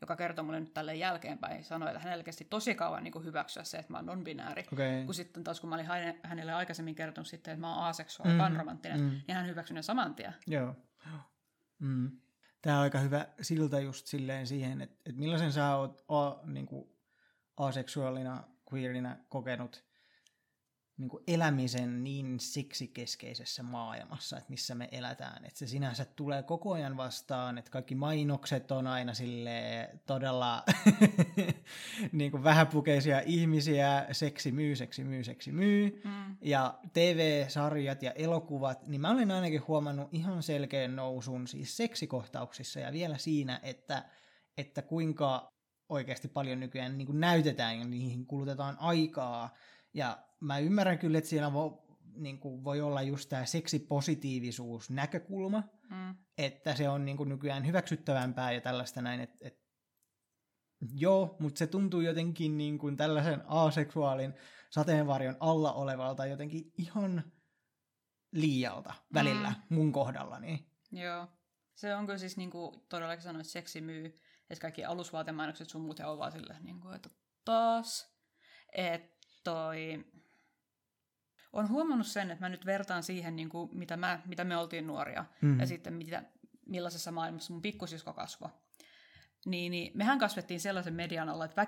joka 0.00 0.16
kertoi 0.16 0.44
mulle 0.44 0.60
nyt 0.60 0.74
tälle 0.74 0.94
jälkeenpäin, 0.94 1.64
sanoi, 1.64 1.88
että 1.88 2.00
hänelle 2.00 2.24
kesti 2.24 2.44
tosi 2.44 2.74
kauan 2.74 3.04
niin 3.04 3.12
kuin 3.12 3.24
hyväksyä 3.24 3.64
se, 3.64 3.78
että 3.78 3.92
mä 3.92 3.98
oon 3.98 4.06
non-binääri. 4.06 4.64
Okay. 4.72 5.04
Kun 5.04 5.14
sitten 5.14 5.44
taas, 5.44 5.60
kun 5.60 5.70
mä 5.70 5.74
olin 5.74 5.86
hänelle 6.22 6.52
aikaisemmin 6.52 6.94
kertonut 6.94 7.26
sitten, 7.26 7.52
että 7.52 7.60
mä 7.60 7.74
oon 7.74 7.84
aseksuaali, 7.84 8.32
mm, 8.34 8.38
panromanttinen, 8.38 9.00
mm. 9.00 9.10
niin 9.10 9.36
hän 9.36 9.46
hyväksyi 9.46 9.74
ne 9.74 9.82
saman 9.82 10.14
tien. 10.14 10.34
Joo. 10.46 10.74
Mm. 11.78 12.10
Tämä 12.62 12.76
on 12.76 12.82
aika 12.82 12.98
hyvä 12.98 13.26
silta 13.40 13.80
just 13.80 14.06
silleen 14.06 14.46
siihen, 14.46 14.80
että, 14.80 14.96
että 15.06 15.20
millaisen 15.20 15.52
sä 15.52 15.76
oot 15.76 16.04
a, 16.08 16.46
niin 16.46 16.66
kuin 16.66 16.88
aseksuaalina, 17.56 18.44
queerinä 18.72 19.16
kokenut 19.28 19.87
niin 20.98 21.08
kuin 21.08 21.24
elämisen 21.26 22.04
niin 22.04 22.40
siksikeskeisessä 22.40 23.62
maailmassa, 23.62 24.36
että 24.36 24.50
missä 24.50 24.74
me 24.74 24.88
elätään. 24.92 25.44
Että 25.44 25.58
se 25.58 25.66
sinänsä 25.66 26.04
tulee 26.04 26.42
koko 26.42 26.72
ajan 26.72 26.96
vastaan, 26.96 27.58
että 27.58 27.70
kaikki 27.70 27.94
mainokset 27.94 28.70
on 28.70 28.86
aina 28.86 29.14
sille 29.14 29.90
todella 30.06 30.62
niin 32.12 32.30
kuin 32.30 32.44
vähäpukeisia 32.44 33.20
ihmisiä, 33.26 34.06
seksi 34.12 34.52
myy, 34.52 34.76
seksi 34.76 35.04
myy, 35.04 35.24
seksi 35.24 35.52
myy. 35.52 36.00
Mm. 36.04 36.36
Ja 36.40 36.78
TV-sarjat 36.92 38.02
ja 38.02 38.12
elokuvat, 38.12 38.86
niin 38.86 39.00
mä 39.00 39.10
olen 39.10 39.30
ainakin 39.30 39.66
huomannut 39.68 40.08
ihan 40.12 40.42
selkeän 40.42 40.96
nousun 40.96 41.48
siis 41.48 41.76
seksikohtauksissa 41.76 42.80
ja 42.80 42.92
vielä 42.92 43.18
siinä, 43.18 43.60
että, 43.62 44.04
että 44.56 44.82
kuinka 44.82 45.52
oikeasti 45.88 46.28
paljon 46.28 46.60
nykyään 46.60 46.98
niin 46.98 47.06
kuin 47.06 47.20
näytetään 47.20 47.78
ja 47.78 47.84
niihin 47.84 48.26
kulutetaan 48.26 48.76
aikaa. 48.78 49.54
Ja 49.94 50.27
mä 50.40 50.58
ymmärrän 50.58 50.98
kyllä, 50.98 51.18
että 51.18 51.30
siinä 51.30 51.52
voi, 51.52 51.78
niin 52.16 52.38
kuin, 52.38 52.64
voi 52.64 52.80
olla 52.80 53.02
just 53.02 53.28
tämä 53.28 53.44
seksipositiivisuus 53.44 54.90
näkökulma, 54.90 55.62
mm. 55.90 56.16
että 56.38 56.74
se 56.74 56.88
on 56.88 57.04
niin 57.04 57.16
kuin, 57.16 57.28
nykyään 57.28 57.66
hyväksyttävämpää 57.66 58.52
ja 58.52 58.60
tällaista 58.60 59.02
näin, 59.02 59.20
että, 59.20 59.36
että 59.40 59.68
joo, 60.94 61.36
mutta 61.38 61.58
se 61.58 61.66
tuntuu 61.66 62.00
jotenkin 62.00 62.58
niin 62.58 62.78
kuin 62.78 62.96
tällaisen 62.96 63.42
aseksuaalin 63.46 64.34
sateenvarjon 64.70 65.36
alla 65.40 65.72
olevalta 65.72 66.26
jotenkin 66.26 66.72
ihan 66.78 67.32
liialta 68.32 68.94
välillä 69.14 69.48
mm. 69.48 69.76
mun 69.76 69.92
kohdallani. 69.92 70.68
Joo. 70.92 71.28
Se 71.74 71.94
on 71.94 72.06
kyllä 72.06 72.18
siis 72.18 72.36
niin 72.36 72.50
kuin 72.50 72.80
todellakin 72.88 73.22
sanoit, 73.22 73.46
että 73.46 73.52
seksi 73.52 73.80
myy, 73.80 74.06
että 74.50 74.62
kaikki 74.62 74.84
alusvaatemainokset 74.84 75.68
sun 75.68 75.80
muuten 75.80 76.06
on 76.06 76.18
vaan 76.18 76.32
silleen, 76.32 76.64
niin 76.64 76.80
kuin, 76.80 76.94
että 76.94 77.10
taas, 77.44 78.14
että 78.72 79.18
toi, 79.44 80.04
on 81.52 81.68
huomannut 81.68 82.06
sen, 82.06 82.30
että 82.30 82.44
mä 82.44 82.48
nyt 82.48 82.66
vertaan 82.66 83.02
siihen, 83.02 83.36
niin 83.36 83.48
kuin, 83.48 83.70
mitä, 83.78 83.96
mä, 83.96 84.20
mitä 84.26 84.44
me 84.44 84.56
oltiin 84.56 84.86
nuoria, 84.86 85.24
mm. 85.42 85.60
ja 85.60 85.66
sitten 85.66 85.94
mitä, 85.94 86.22
millaisessa 86.66 87.12
maailmassa 87.12 87.52
mun 87.52 87.62
pikkusisko 87.62 88.12
kasvoi. 88.12 88.48
Niin, 89.46 89.70
niin 89.70 89.92
mehän 89.94 90.18
kasvettiin 90.18 90.60
sellaisen 90.60 90.94
median 90.94 91.28
alla, 91.28 91.44
että 91.44 91.66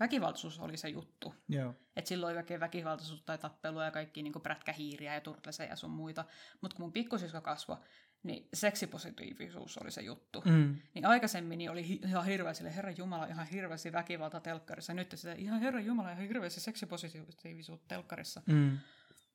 väkivaltaisuus 0.00 0.58
oli 0.58 0.76
se 0.76 0.88
juttu. 0.88 1.34
Joo. 1.48 1.74
Että 1.96 2.08
silloin 2.08 2.30
oli 2.30 2.34
kaikkea 2.34 2.60
väkivaltaisuutta 2.60 3.32
ja 3.32 3.38
tappelua 3.38 3.84
ja 3.84 3.90
kaikki 3.90 4.22
niin 4.22 4.32
prätkähiiriä 4.42 5.14
ja 5.14 5.20
turtleseja 5.20 5.70
ja 5.70 5.76
sun 5.76 5.90
muita. 5.90 6.24
Mutta 6.60 6.76
kun 6.76 6.84
mun 6.84 6.92
pikkusisko 6.92 7.40
kasvoi, 7.40 7.76
niin 8.22 8.48
seksipositiivisuus 8.54 9.78
oli 9.78 9.90
se 9.90 10.02
juttu. 10.02 10.42
Mm. 10.44 10.76
Niin 10.94 11.06
aikaisemmin 11.06 11.58
niin 11.58 11.70
oli 11.70 12.00
ihan 12.04 12.24
hirveä 12.24 12.54
sille, 12.54 12.76
Herra 12.76 12.90
Jumala, 12.90 13.26
ihan 13.26 13.46
hirveästi 13.46 13.92
väkivalta 13.92 14.40
telkkarissa. 14.40 14.94
Nyt 14.94 15.12
sitä 15.14 15.32
ihan 15.32 15.60
Herra 15.60 15.80
Jumala, 15.80 16.10
ihan 16.10 16.26
hirveästi 16.26 16.60
seksipositiivisuutta 16.60 17.88
telkkarissa. 17.88 18.42
Mm. 18.46 18.78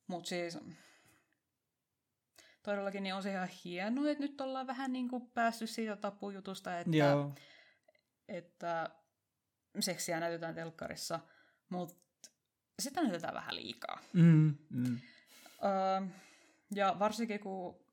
Mutta 0.07 0.29
siis 0.29 0.57
todellakin 2.63 3.03
niin 3.03 3.15
on 3.15 3.23
se 3.23 3.31
ihan 3.31 3.49
hienoa, 3.65 4.09
että 4.09 4.23
nyt 4.23 4.41
ollaan 4.41 4.67
vähän 4.67 4.93
niin 4.93 5.09
kuin 5.09 5.27
päästy 5.27 5.67
siitä 5.67 5.95
tapujutusta, 5.95 6.79
että, 6.79 6.97
Joo. 6.97 7.35
että 8.27 8.89
seksiä 9.79 10.19
näytetään 10.19 10.55
telkkarissa, 10.55 11.19
mutta 11.69 12.29
sitä 12.79 13.01
näytetään 13.01 13.33
vähän 13.33 13.55
liikaa. 13.55 13.99
Mm, 14.13 14.57
mm. 14.69 14.99
Öö, 15.63 16.07
ja 16.75 16.95
varsinkin 16.99 17.39
kun 17.39 17.85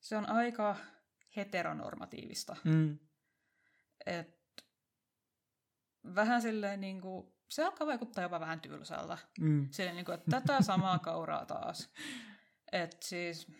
se 0.00 0.16
on 0.16 0.28
aika 0.28 0.76
heteronormatiivista. 1.36 2.56
Mm. 2.64 2.98
Et 4.06 4.38
vähän 6.14 6.42
silleen 6.42 6.80
niin 6.80 7.00
kuin, 7.00 7.32
se 7.48 7.64
alkaa 7.64 7.86
vaikuttaa 7.86 8.22
jopa 8.22 8.40
vähän 8.40 8.60
tylsältä. 8.60 9.18
Mm. 9.40 9.68
Silleen 9.70 9.96
niin 9.96 10.04
kuin, 10.04 10.14
että 10.14 10.40
tätä 10.40 10.62
samaa 10.62 10.98
kauraa 10.98 11.46
taas. 11.46 11.90
Et 12.72 13.02
siis, 13.02 13.52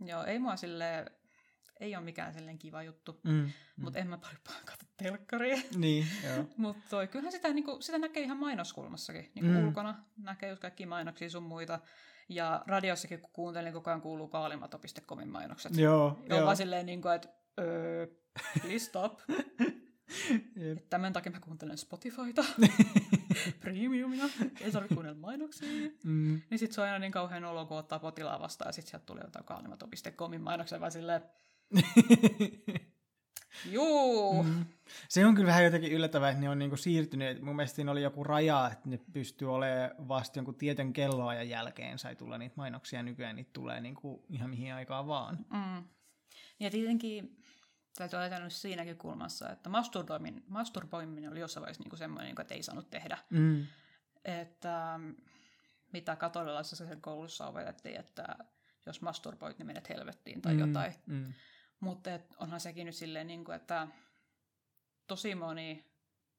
joo, 0.00 0.24
ei 0.24 0.38
mua 0.38 0.56
silleen, 0.56 1.10
ei 1.80 1.96
ole 1.96 2.04
mikään 2.04 2.34
silleen 2.34 2.58
kiva 2.58 2.82
juttu. 2.82 3.20
Mm. 3.24 3.32
Mm. 3.32 3.50
Mutta 3.76 3.98
en 3.98 4.06
mä 4.06 4.18
paljon 4.18 4.38
katso 4.64 4.86
telkkaria. 4.96 5.56
Niin, 5.76 6.06
joo. 6.24 6.44
Mutta 6.56 7.06
kyllähän 7.06 7.32
sitä, 7.32 7.52
niinku, 7.52 7.76
sitä 7.80 7.98
näkee 7.98 8.22
ihan 8.22 8.36
mainoskulmassakin. 8.36 9.32
Niinku 9.34 9.50
mm. 9.50 9.66
ulkona 9.66 10.04
näkee 10.16 10.48
just 10.48 10.62
kaikki 10.62 10.86
mainoksia 10.86 11.30
sun 11.30 11.42
muita. 11.42 11.80
Ja 12.28 12.64
radiossakin, 12.66 13.20
kun 13.20 13.30
kuuntelin, 13.32 13.64
niin 13.64 13.74
koko 13.74 13.90
ajan 13.90 14.00
kuuluu 14.00 14.28
kaalimato.comin 14.28 15.28
mainokset. 15.28 15.76
Joo, 15.76 16.18
joo. 16.28 16.44
vaan 16.44 16.56
silleen, 16.56 16.86
niin 16.86 17.02
kuin, 17.02 17.14
että 17.14 17.28
öö, 17.60 18.06
please 18.62 18.78
stop. 18.78 19.20
Tämän 20.90 21.12
takia 21.12 21.32
mä 21.32 21.40
kuuntelen 21.40 21.78
Spotifyta, 21.78 22.44
premiumia, 23.60 24.24
ei 24.60 24.72
tarvitse 24.72 24.94
kuunnella 24.94 25.20
mainoksia. 25.20 25.68
Mm. 26.04 26.40
Niin 26.50 26.58
sit 26.58 26.72
se 26.72 26.80
on 26.80 26.86
aina 26.86 26.98
niin 26.98 27.12
kauhean 27.12 27.44
olo, 27.44 27.66
kun 27.66 27.78
ottaa 27.78 27.98
potilaa 27.98 28.40
vastaan, 28.40 28.68
ja 28.68 28.72
sit 28.72 28.86
sieltä 28.86 29.06
tulee 29.06 29.24
jotain 29.24 29.44
kaalimato.comin 29.44 30.40
mainoksia, 30.40 30.80
vaan 30.80 30.92
silleen, 30.92 31.22
Juu. 33.70 34.42
Mm. 34.42 34.64
Se 35.08 35.26
on 35.26 35.34
kyllä 35.34 35.46
vähän 35.46 35.64
jotenkin 35.64 35.92
yllättävää, 35.92 36.30
että 36.30 36.40
ne 36.40 36.48
on 36.48 36.58
niinku 36.58 36.76
siirtyneet. 36.76 37.42
Mun 37.42 37.56
mielestä 37.56 37.76
siinä 37.76 37.92
oli 37.92 38.02
joku 38.02 38.24
raja, 38.24 38.70
että 38.72 38.88
ne 38.88 38.98
pystyy 39.12 39.54
olemaan 39.54 40.08
vasta 40.08 40.38
jonkun 40.38 40.54
tietyn 40.54 40.92
kelloajan 40.92 41.48
jälkeen 41.48 41.98
sai 41.98 42.16
tulla 42.16 42.38
niitä 42.38 42.56
mainoksia. 42.56 43.02
Nykyään 43.02 43.36
niitä 43.36 43.50
tulee 43.52 43.80
niinku 43.80 44.24
ihan 44.28 44.50
mihin 44.50 44.74
aikaan 44.74 45.06
vaan. 45.06 45.38
Mm. 45.52 45.84
Ja 46.60 46.70
tietenkin 46.70 47.39
täytyy 47.98 48.18
ajatella 48.18 48.50
siinäkin 48.50 48.96
kulmassa, 48.96 49.50
että 49.50 49.68
masturboiminen, 49.68 50.42
masturboiminen 50.48 51.30
oli 51.30 51.40
jossain 51.40 51.62
vaiheessa 51.62 51.82
niinku 51.82 51.96
semmoinen, 51.96 52.34
että 52.40 52.54
ei 52.54 52.62
saanut 52.62 52.90
tehdä. 52.90 53.18
Mm. 53.30 53.66
Että 54.24 55.00
mitä 55.92 56.16
katolilaisessa 56.16 56.86
sen 56.86 57.00
koulussa 57.00 57.46
opetettiin, 57.46 58.00
että 58.00 58.36
jos 58.86 59.02
masturboit, 59.02 59.58
niin 59.58 59.66
menet 59.66 59.88
helvettiin 59.88 60.42
tai 60.42 60.54
mm. 60.54 60.60
jotain. 60.60 60.94
Mm. 61.06 61.32
Mutta 61.80 62.10
onhan 62.38 62.60
sekin 62.60 62.86
nyt 62.86 62.94
silleen, 62.94 63.26
niin 63.26 63.44
kuin, 63.44 63.56
että 63.56 63.88
tosi 65.06 65.34
moni 65.34 65.90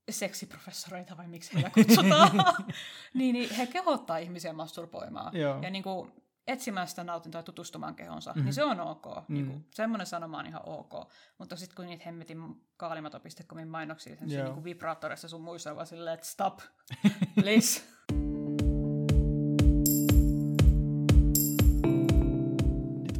seksiprofessoreita, 0.10 1.18
vai 1.18 1.28
miksi 1.28 1.54
heitä 1.54 1.70
kutsutaan, 1.70 2.32
niin, 3.14 3.34
niin 3.34 3.56
he 3.56 3.68
kehottaa 3.68 4.18
ihmisiä 4.18 4.54
masturboimaan. 4.54 5.38
Joo. 5.38 5.62
Ja 5.62 5.70
niin 5.70 5.84
kuin, 5.84 6.12
etsimään 6.48 6.88
sitä 6.88 7.04
nautintoa 7.04 7.44
tutustumaan 7.44 7.96
kehonsa, 7.96 8.32
mm-hmm. 8.32 8.44
niin 8.44 8.54
se 8.54 8.64
on 8.64 8.80
ok. 8.80 9.06
Mm-hmm. 9.06 9.34
Niin 9.34 9.48
kuin, 9.48 9.66
semmoinen 9.74 10.08
sanoma 10.08 10.38
on 10.40 10.46
ihan 10.46 10.62
ok. 10.66 10.94
Mutta 11.38 11.56
sitten 11.56 11.76
kun 11.76 11.86
niitä 11.86 12.04
hemmetin 12.06 12.40
kaalimato.comin 12.78 13.68
mainoksia, 13.68 14.16
sen 14.16 14.28
niin 14.28 14.54
kuin 14.54 14.64
vibraattorissa 14.64 15.28
sun 15.28 15.42
muissa 15.42 15.76
vaan 15.76 15.88
silleen, 15.88 16.14
että 16.14 16.28
stop, 16.28 16.60
please. 17.42 17.82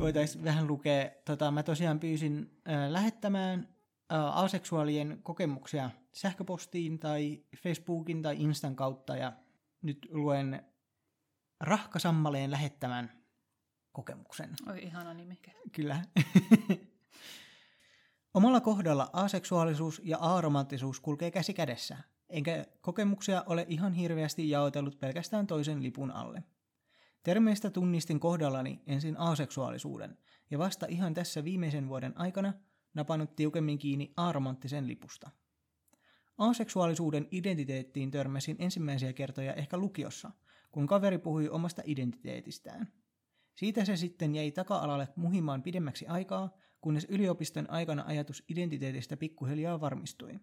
voitaisiin 0.02 0.44
vähän 0.44 0.68
lukea, 0.68 1.10
tota, 1.26 1.52
mä 1.52 1.64
tosiaan 1.64 2.00
pyysin 2.00 2.52
äh, 2.70 2.92
lähettämään 2.92 3.68
äh, 4.14 4.38
aseksuaalien 4.38 5.20
kokemuksia 5.24 5.90
sähköpostiin 6.14 7.00
tai 7.00 7.44
Facebookin 7.64 8.22
tai 8.22 8.36
Instan 8.40 8.76
kautta 8.76 9.16
ja 9.16 9.34
nyt 9.82 10.08
luen 10.12 10.66
Rahkasammaleen 11.62 12.52
lähettämän 12.52 13.12
kokemuksen. 13.91 14.50
Oi 14.69 14.84
ihana 14.84 15.13
nimike. 15.13 15.54
Kyllä. 15.71 16.02
Omalla 18.34 18.62
kohdalla 18.62 19.10
aseksuaalisuus 19.13 20.02
ja 20.04 20.17
aromanttisuus 20.17 21.00
kulkee 21.00 21.32
käsi 21.32 21.54
kädessä. 21.54 21.97
enkä 22.30 22.65
kokemuksia 22.82 23.43
ole 23.45 23.65
ihan 23.69 23.93
hirveästi 23.93 24.50
jaotellut 24.50 25.00
pelkästään 25.00 25.47
toisen 25.47 25.84
lipun 25.84 26.12
alle. 26.12 26.43
Termeistä 27.24 27.69
tunnistin 27.69 28.19
kohdallani 28.19 28.82
ensin 28.88 29.17
aseksuaalisuuden, 29.17 30.17
ja 30.52 30.60
vasta 30.60 30.86
ihan 30.89 31.13
tässä 31.13 31.43
viimeisen 31.43 31.89
vuoden 31.89 32.17
aikana 32.17 32.54
napannut 32.93 33.36
tiukemmin 33.36 33.78
kiinni 33.78 34.13
aromanttisen 34.17 34.88
lipusta. 34.88 35.30
Aseksuaalisuuden 36.38 37.28
identiteettiin 37.32 38.12
törmäsin 38.12 38.56
ensimmäisiä 38.60 39.13
kertoja 39.13 39.54
ehkä 39.54 39.78
lukiossa, 39.78 40.32
kun 40.72 40.88
kaveri 40.88 41.18
puhui 41.18 41.50
omasta 41.50 41.82
identiteetistään. 41.86 42.88
Siitä 43.56 43.86
se 43.86 43.96
sitten 43.96 44.36
jäi 44.36 44.52
taka-alalle 44.52 45.08
muhimaan 45.16 45.64
pidemmäksi 45.64 46.08
aikaa, 46.08 46.58
kunnes 46.82 47.08
yliopiston 47.10 47.70
aikana 47.70 48.04
ajatus 48.08 48.44
identiteetistä 48.50 49.18
pikkuhiljaa 49.18 49.82
varmistui. 49.82 50.40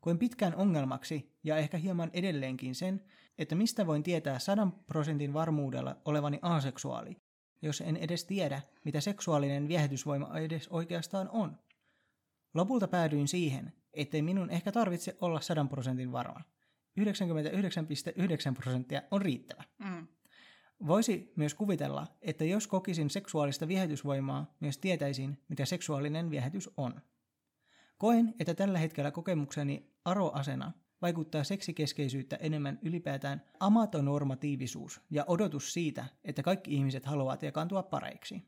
Koin 0.00 0.18
pitkään 0.18 0.54
ongelmaksi 0.54 1.38
ja 1.44 1.56
ehkä 1.56 1.78
hieman 1.78 2.10
edelleenkin 2.12 2.74
sen, 2.74 3.04
että 3.38 3.54
mistä 3.54 3.86
voin 3.86 4.02
tietää 4.02 4.38
sadan 4.38 4.72
prosentin 4.72 5.32
varmuudella 5.32 5.96
olevani 6.04 6.38
aseksuaali, 6.42 7.16
jos 7.62 7.80
en 7.80 7.96
edes 7.96 8.24
tiedä, 8.24 8.62
mitä 8.84 9.00
seksuaalinen 9.00 9.68
viehätysvoima 9.68 10.38
edes 10.38 10.68
oikeastaan 10.68 11.28
on. 11.28 11.58
Lopulta 12.54 12.88
päädyin 12.88 13.28
siihen, 13.28 13.72
ettei 13.92 14.22
minun 14.22 14.50
ehkä 14.50 14.72
tarvitse 14.72 15.16
olla 15.20 15.40
sadan 15.40 15.68
prosentin 15.68 16.12
varma. 16.12 16.40
99,9 17.00 18.54
prosenttia 18.54 19.02
on 19.10 19.22
riittävä. 19.22 19.64
Mm. 19.78 20.06
Voisi 20.86 21.32
myös 21.36 21.54
kuvitella, 21.54 22.06
että 22.22 22.44
jos 22.44 22.66
kokisin 22.66 23.10
seksuaalista 23.10 23.68
viehätysvoimaa, 23.68 24.54
myös 24.60 24.78
tietäisin, 24.78 25.38
mitä 25.48 25.64
seksuaalinen 25.64 26.30
viehätys 26.30 26.70
on. 26.76 27.00
Koen, 27.98 28.34
että 28.38 28.54
tällä 28.54 28.78
hetkellä 28.78 29.10
kokemukseni 29.10 29.92
aroasena 30.04 30.72
vaikuttaa 31.02 31.44
seksikeskeisyyttä 31.44 32.36
enemmän 32.36 32.78
ylipäätään 32.82 33.42
amatonormatiivisuus 33.60 35.00
ja 35.10 35.24
odotus 35.26 35.72
siitä, 35.72 36.04
että 36.24 36.42
kaikki 36.42 36.74
ihmiset 36.74 37.06
haluavat 37.06 37.42
jakaantua 37.42 37.82
pareiksi. 37.82 38.42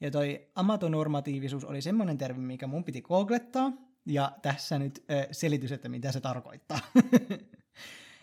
Ja 0.00 0.10
toi 0.10 0.48
amatonormatiivisuus 0.54 1.64
oli 1.64 1.82
semmoinen 1.82 2.18
termi, 2.18 2.46
mikä 2.46 2.66
mun 2.66 2.84
piti 2.84 3.02
googlettaa, 3.02 3.72
ja 4.06 4.32
tässä 4.42 4.78
nyt 4.78 5.04
ö, 5.10 5.28
selitys, 5.32 5.72
että 5.72 5.88
mitä 5.88 6.12
se 6.12 6.20
tarkoittaa. 6.20 6.78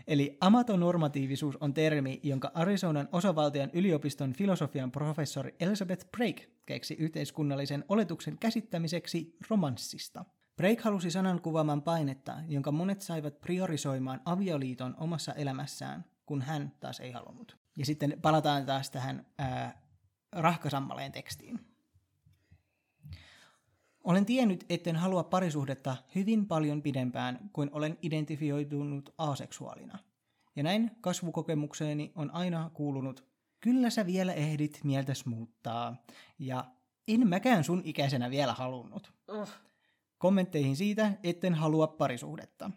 Eli 0.08 0.38
amatonormatiivisuus 0.42 1.58
on 1.58 1.74
termi, 1.74 2.20
jonka 2.24 2.52
Arizonan 2.54 3.10
osavaltion 3.12 3.70
yliopiston 3.74 4.34
filosofian 4.34 4.92
professori 4.92 5.56
Elizabeth 5.60 6.06
Brake 6.12 6.50
keksi 6.66 6.94
yhteiskunnallisen 6.94 7.86
oletuksen 7.90 8.38
käsittämiseksi 8.40 9.38
romanssista. 9.50 10.26
Brake 10.58 10.82
halusi 10.82 11.12
sanan 11.12 11.42
kuvaamaan 11.42 11.82
painetta, 11.82 12.38
jonka 12.48 12.72
monet 12.72 13.02
saivat 13.02 13.42
priorisoimaan 13.42 14.22
avioliiton 14.26 14.96
omassa 15.00 15.34
elämässään, 15.34 16.06
kun 16.26 16.42
hän 16.42 16.72
taas 16.80 17.00
ei 17.00 17.12
halunnut. 17.12 17.58
Ja 17.78 17.86
sitten 17.86 18.18
palataan 18.22 18.66
taas 18.66 18.92
tähän 18.92 19.26
ää, 19.38 19.82
rahkasammaleen 20.32 21.12
tekstiin. 21.12 21.67
Olen 24.08 24.26
tiennyt, 24.26 24.66
etten 24.70 24.96
halua 24.96 25.24
parisuhdetta 25.24 25.98
hyvin 26.16 26.48
paljon 26.48 26.82
pidempään 26.82 27.50
kuin 27.54 27.70
olen 27.74 27.98
identifioitunut 28.02 29.14
aseksuaalina. 29.18 30.00
Ja 30.56 30.64
näin 30.64 30.92
kasvukokemukseeni 31.02 32.12
on 32.16 32.32
aina 32.32 32.72
kuulunut, 32.74 33.28
kyllä 33.60 33.90
sä 33.90 34.06
vielä 34.06 34.34
ehdit 34.34 34.80
mieltäs 34.84 35.26
muuttaa, 35.26 35.96
ja 36.40 36.66
en 37.08 37.28
mäkään 37.28 37.64
sun 37.64 37.82
ikäisenä 37.86 38.30
vielä 38.30 38.54
halunnut. 38.54 39.12
Uh. 39.32 39.50
Kommentteihin 40.18 40.76
siitä, 40.76 41.12
etten 41.24 41.54
halua 41.56 41.88
parisuhdetta. 41.88 42.72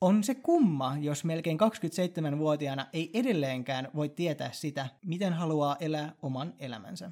On 0.00 0.24
se 0.24 0.34
kumma, 0.34 0.96
jos 1.00 1.24
melkein 1.24 1.58
27-vuotiaana 1.60 2.86
ei 2.92 3.10
edelleenkään 3.14 3.88
voi 3.94 4.08
tietää 4.08 4.52
sitä, 4.52 4.88
miten 5.04 5.32
haluaa 5.32 5.76
elää 5.80 6.14
oman 6.22 6.54
elämänsä. 6.58 7.10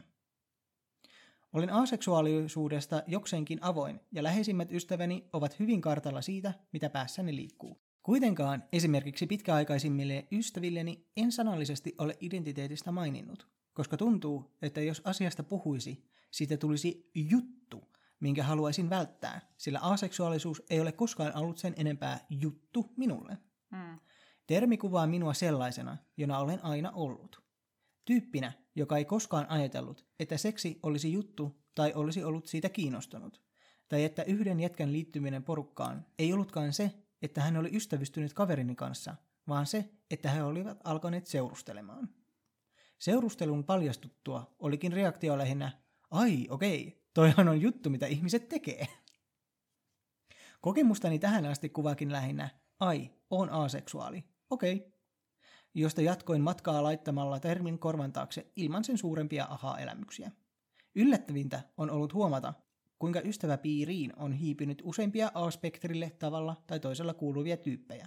Olen 1.52 1.72
aseksuaalisuudesta 1.72 3.02
jokseenkin 3.06 3.58
avoin, 3.62 4.00
ja 4.12 4.22
läheisimmät 4.22 4.72
ystäväni 4.72 5.28
ovat 5.32 5.58
hyvin 5.58 5.80
kartalla 5.80 6.22
siitä, 6.22 6.54
mitä 6.72 6.90
päässäni 6.90 7.36
liikkuu. 7.36 7.82
Kuitenkaan 8.02 8.64
esimerkiksi 8.72 9.26
pitkäaikaisimmille 9.26 10.26
ystävilleni 10.32 11.06
en 11.16 11.32
sanallisesti 11.32 11.94
ole 11.98 12.16
identiteetistä 12.20 12.92
maininnut, 12.92 13.48
koska 13.72 13.96
tuntuu, 13.96 14.56
että 14.62 14.80
jos 14.80 15.02
asiasta 15.04 15.42
puhuisi, 15.42 16.04
siitä 16.30 16.56
tulisi 16.56 17.10
juttu, 17.14 17.92
minkä 18.20 18.44
haluaisin 18.44 18.90
välttää, 18.90 19.40
sillä 19.56 19.78
aseksuaalisuus 19.78 20.62
ei 20.70 20.80
ole 20.80 20.92
koskaan 20.92 21.36
ollut 21.36 21.58
sen 21.58 21.74
enempää 21.76 22.26
juttu 22.30 22.92
minulle. 22.96 23.38
Mm. 23.70 23.98
Termi 24.46 24.76
kuvaa 24.76 25.06
minua 25.06 25.34
sellaisena, 25.34 25.96
jona 26.16 26.38
olen 26.38 26.64
aina 26.64 26.90
ollut. 26.90 27.42
Tyyppinä, 28.04 28.52
joka 28.74 28.98
ei 28.98 29.04
koskaan 29.04 29.50
ajatellut, 29.50 30.06
että 30.20 30.36
seksi 30.36 30.78
olisi 30.82 31.12
juttu 31.12 31.62
tai 31.74 31.92
olisi 31.94 32.24
ollut 32.24 32.46
siitä 32.46 32.68
kiinnostunut. 32.68 33.42
Tai 33.88 34.04
että 34.04 34.22
yhden 34.22 34.60
jätkän 34.60 34.92
liittyminen 34.92 35.44
porukkaan 35.44 36.06
ei 36.18 36.32
ollutkaan 36.32 36.72
se, 36.72 36.90
että 37.22 37.40
hän 37.40 37.56
oli 37.56 37.76
ystävystynyt 37.76 38.32
kaverini 38.32 38.74
kanssa, 38.74 39.16
vaan 39.48 39.66
se, 39.66 39.90
että 40.10 40.30
he 40.30 40.42
olivat 40.42 40.80
alkaneet 40.84 41.26
seurustelemaan. 41.26 42.08
Seurustelun 42.98 43.64
paljastuttua 43.64 44.56
olikin 44.58 44.92
reaktio 44.92 45.38
lähinnä, 45.38 45.82
ai 46.10 46.46
okei, 46.50 47.06
toihan 47.14 47.48
on 47.48 47.60
juttu, 47.60 47.90
mitä 47.90 48.06
ihmiset 48.06 48.48
tekee. 48.48 48.88
Kokemustani 50.60 51.18
tähän 51.18 51.46
asti 51.46 51.68
kuvakin 51.68 52.12
lähinnä, 52.12 52.48
ai, 52.80 53.10
on 53.30 53.50
aseksuaali, 53.50 54.24
okei, 54.50 54.91
josta 55.74 56.02
jatkoin 56.02 56.40
matkaa 56.40 56.82
laittamalla 56.82 57.40
termin 57.40 57.78
korvan 57.78 58.12
taakse 58.12 58.46
ilman 58.56 58.84
sen 58.84 58.98
suurempia 58.98 59.46
aha-elämyksiä. 59.50 60.30
Yllättävintä 60.94 61.62
on 61.76 61.90
ollut 61.90 62.14
huomata, 62.14 62.54
kuinka 62.98 63.20
ystäväpiiriin 63.20 64.12
on 64.16 64.32
hiipynyt 64.32 64.82
useimpia 64.84 65.30
A-spektrille 65.34 66.10
tavalla 66.18 66.56
tai 66.66 66.80
toisella 66.80 67.14
kuuluvia 67.14 67.56
tyyppejä, 67.56 68.06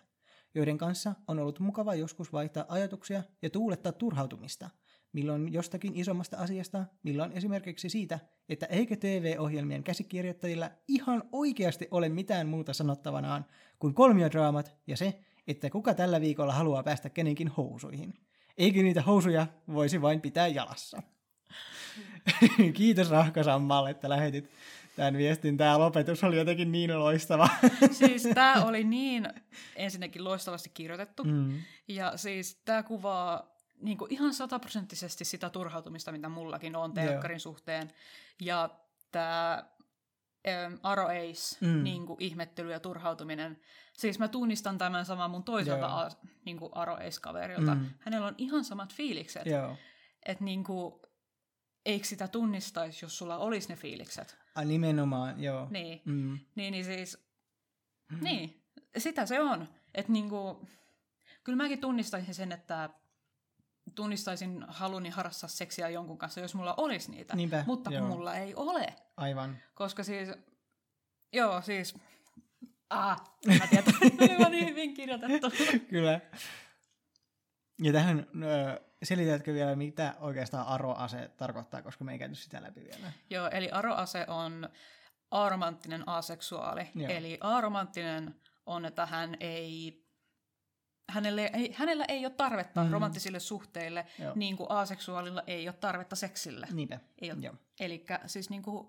joiden 0.55 0.77
kanssa 0.77 1.15
on 1.27 1.39
ollut 1.39 1.59
mukava 1.59 1.95
joskus 1.95 2.33
vaihtaa 2.33 2.65
ajatuksia 2.67 3.23
ja 3.41 3.49
tuulettaa 3.49 3.91
turhautumista, 3.91 4.69
milloin 5.13 5.53
jostakin 5.53 5.95
isommasta 5.95 6.37
asiasta, 6.37 6.85
milloin 7.03 7.31
esimerkiksi 7.31 7.89
siitä, 7.89 8.19
että 8.49 8.65
eikö 8.65 8.95
TV-ohjelmien 8.95 9.83
käsikirjoittajilla 9.83 10.71
ihan 10.87 11.23
oikeasti 11.31 11.87
ole 11.91 12.09
mitään 12.09 12.47
muuta 12.47 12.73
sanottavanaan 12.73 13.45
kuin 13.79 13.93
kolmiodraamat 13.93 14.75
ja 14.87 14.97
se, 14.97 15.19
että 15.47 15.69
kuka 15.69 15.93
tällä 15.93 16.21
viikolla 16.21 16.53
haluaa 16.53 16.83
päästä 16.83 17.09
kenenkin 17.09 17.47
housuihin. 17.47 18.13
Eikö 18.57 18.83
niitä 18.83 19.01
housuja 19.01 19.47
voisi 19.73 20.01
vain 20.01 20.21
pitää 20.21 20.47
jalassa? 20.47 21.03
Kiitos 22.73 23.09
Rahkasammalle, 23.09 23.89
että 23.89 24.09
lähetit 24.09 24.49
tämän 24.95 25.17
viestin. 25.17 25.57
Tämä 25.57 25.79
lopetus 25.79 26.23
oli 26.23 26.37
jotenkin 26.37 26.71
niin 26.71 26.99
loistava. 26.99 27.49
Siis 27.91 28.23
tämä 28.33 28.63
oli 28.67 28.83
niin 28.83 29.27
ensinnäkin 29.75 30.23
loistavasti 30.23 30.69
kirjoitettu. 30.73 31.23
Mm. 31.23 31.61
Ja 31.87 32.17
siis 32.17 32.61
tämä 32.65 32.83
kuvaa 32.83 33.55
niin 33.81 33.97
kuin 33.97 34.13
ihan 34.13 34.33
sataprosenttisesti 34.33 35.25
sitä 35.25 35.49
turhautumista, 35.49 36.11
mitä 36.11 36.29
mullakin 36.29 36.75
on 36.75 36.93
telkkarin 36.93 37.39
suhteen. 37.39 37.91
Ja 38.41 38.69
tämä 39.11 39.63
Aro 40.83 41.07
Ace, 41.07 41.65
Mm. 41.65 41.83
niin 41.83 42.05
kuin 42.05 42.21
ihmettely 42.21 42.71
ja 42.71 42.79
turhautuminen. 42.79 43.61
Siis 43.93 44.19
mä 44.19 44.27
tunnistan 44.27 44.77
tämän 44.77 45.05
saman 45.05 45.31
mun 45.31 45.43
toiselta 45.43 45.85
Joo. 45.85 45.95
a, 45.97 46.09
niin 46.45 46.57
kuin 46.57 46.71
Aro 46.75 46.93
Ace-kaverilta. 46.95 47.75
Mm. 47.75 47.89
Hänellä 47.99 48.27
on 48.27 48.35
ihan 48.37 48.63
samat 48.63 48.93
fiilikset. 48.93 49.45
Joo. 49.45 49.77
Että 50.25 50.43
niin 50.43 50.63
kuin, 50.63 50.93
eikö 51.85 52.07
sitä 52.07 52.27
tunnistaisi, 52.27 53.05
jos 53.05 53.17
sulla 53.17 53.37
olisi 53.37 53.69
ne 53.69 53.75
fiilikset. 53.75 54.37
A, 54.55 54.63
nimenomaan, 54.63 55.43
joo. 55.43 55.67
Niin, 55.69 56.01
Mm. 56.05 56.39
niin, 56.55 56.71
niin 56.71 56.85
siis, 56.85 57.27
niin, 58.21 58.63
sitä 58.97 59.25
se 59.25 59.39
on. 59.39 59.67
Että 59.93 60.11
niinku, 60.11 60.67
kyllä 61.43 61.55
mäkin 61.57 61.81
tunnistaisin 61.81 62.33
sen, 62.35 62.51
että 62.51 62.89
tunnistaisin 63.95 64.65
haluni 64.67 65.09
harrastaa 65.09 65.49
seksiä 65.49 65.89
jonkun 65.89 66.17
kanssa, 66.17 66.39
jos 66.39 66.55
mulla 66.55 66.73
olisi 66.77 67.11
niitä. 67.11 67.35
Niinpä, 67.35 67.63
Mutta 67.67 67.89
kun 67.89 67.97
joo. 67.97 68.07
mulla 68.07 68.35
ei 68.35 68.55
ole. 68.55 68.93
Aivan. 69.17 69.57
Koska 69.73 70.03
siis, 70.03 70.29
joo 71.33 71.61
siis, 71.61 71.97
ah, 72.89 73.21
en 73.49 73.57
mä 73.57 73.67
tiedä, 73.67 73.83
oli 74.47 74.49
niin 74.49 74.69
hyvin 74.69 74.93
kirjoitettu. 74.93 75.51
Kyllä. 75.89 76.19
Ja 77.83 77.91
tähän 77.93 78.27
selitätkö 79.03 79.53
vielä, 79.53 79.75
mitä 79.75 80.13
oikeastaan 80.19 80.67
aroase 80.67 81.31
tarkoittaa, 81.37 81.81
koska 81.81 82.03
me 82.03 82.11
ei 82.11 82.19
käyty 82.19 82.35
sitä 82.35 82.61
läpi 82.61 82.81
vielä. 82.81 83.11
joo, 83.29 83.49
eli 83.49 83.69
aroase 83.71 84.25
on 84.27 84.69
aromanttinen 85.31 86.07
aseksuaali. 86.07 86.87
Joo. 86.95 87.11
Eli 87.11 87.37
aromanttinen 87.41 88.35
on, 88.65 88.85
että 88.85 89.05
hän 89.05 89.37
ei 89.39 90.04
hänelle 91.09 91.49
ei, 91.53 91.73
hänellä 91.73 92.05
ei 92.07 92.25
ole 92.25 92.33
tarvetta 92.33 92.83
Mm. 92.83 92.91
romanttisille 92.91 93.39
suhteille, 93.39 94.05
Joo. 94.19 94.33
niin 94.35 94.57
kuin 94.57 94.71
aseksuaalilla 94.71 95.43
ei 95.47 95.67
ole 95.67 95.75
tarvetta 95.79 96.15
seksille. 96.15 96.67
Niinpä. 96.71 96.99
Ei 97.21 97.31
ole. 97.31 97.39
Joo. 97.41 97.55
Eli 97.79 98.05
siis 98.25 98.49
niin 98.49 98.63
kuin 98.63 98.87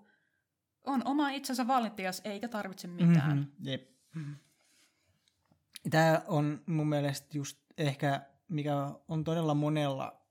on 0.85 1.01
oma 1.05 1.29
itsensä 1.29 1.67
valintijas 1.67 2.21
eikä 2.23 2.47
tarvitse 2.47 2.87
mitään. 2.87 3.37
Mm-hmm. 3.37 3.51
Jep. 3.69 3.89
Tämä 5.89 6.21
on 6.27 6.61
mun 6.65 6.87
mielestä 6.89 7.27
just 7.33 7.57
ehkä, 7.77 8.21
mikä 8.47 8.75
on 9.07 9.23
todella 9.23 9.53
monella 9.53 10.21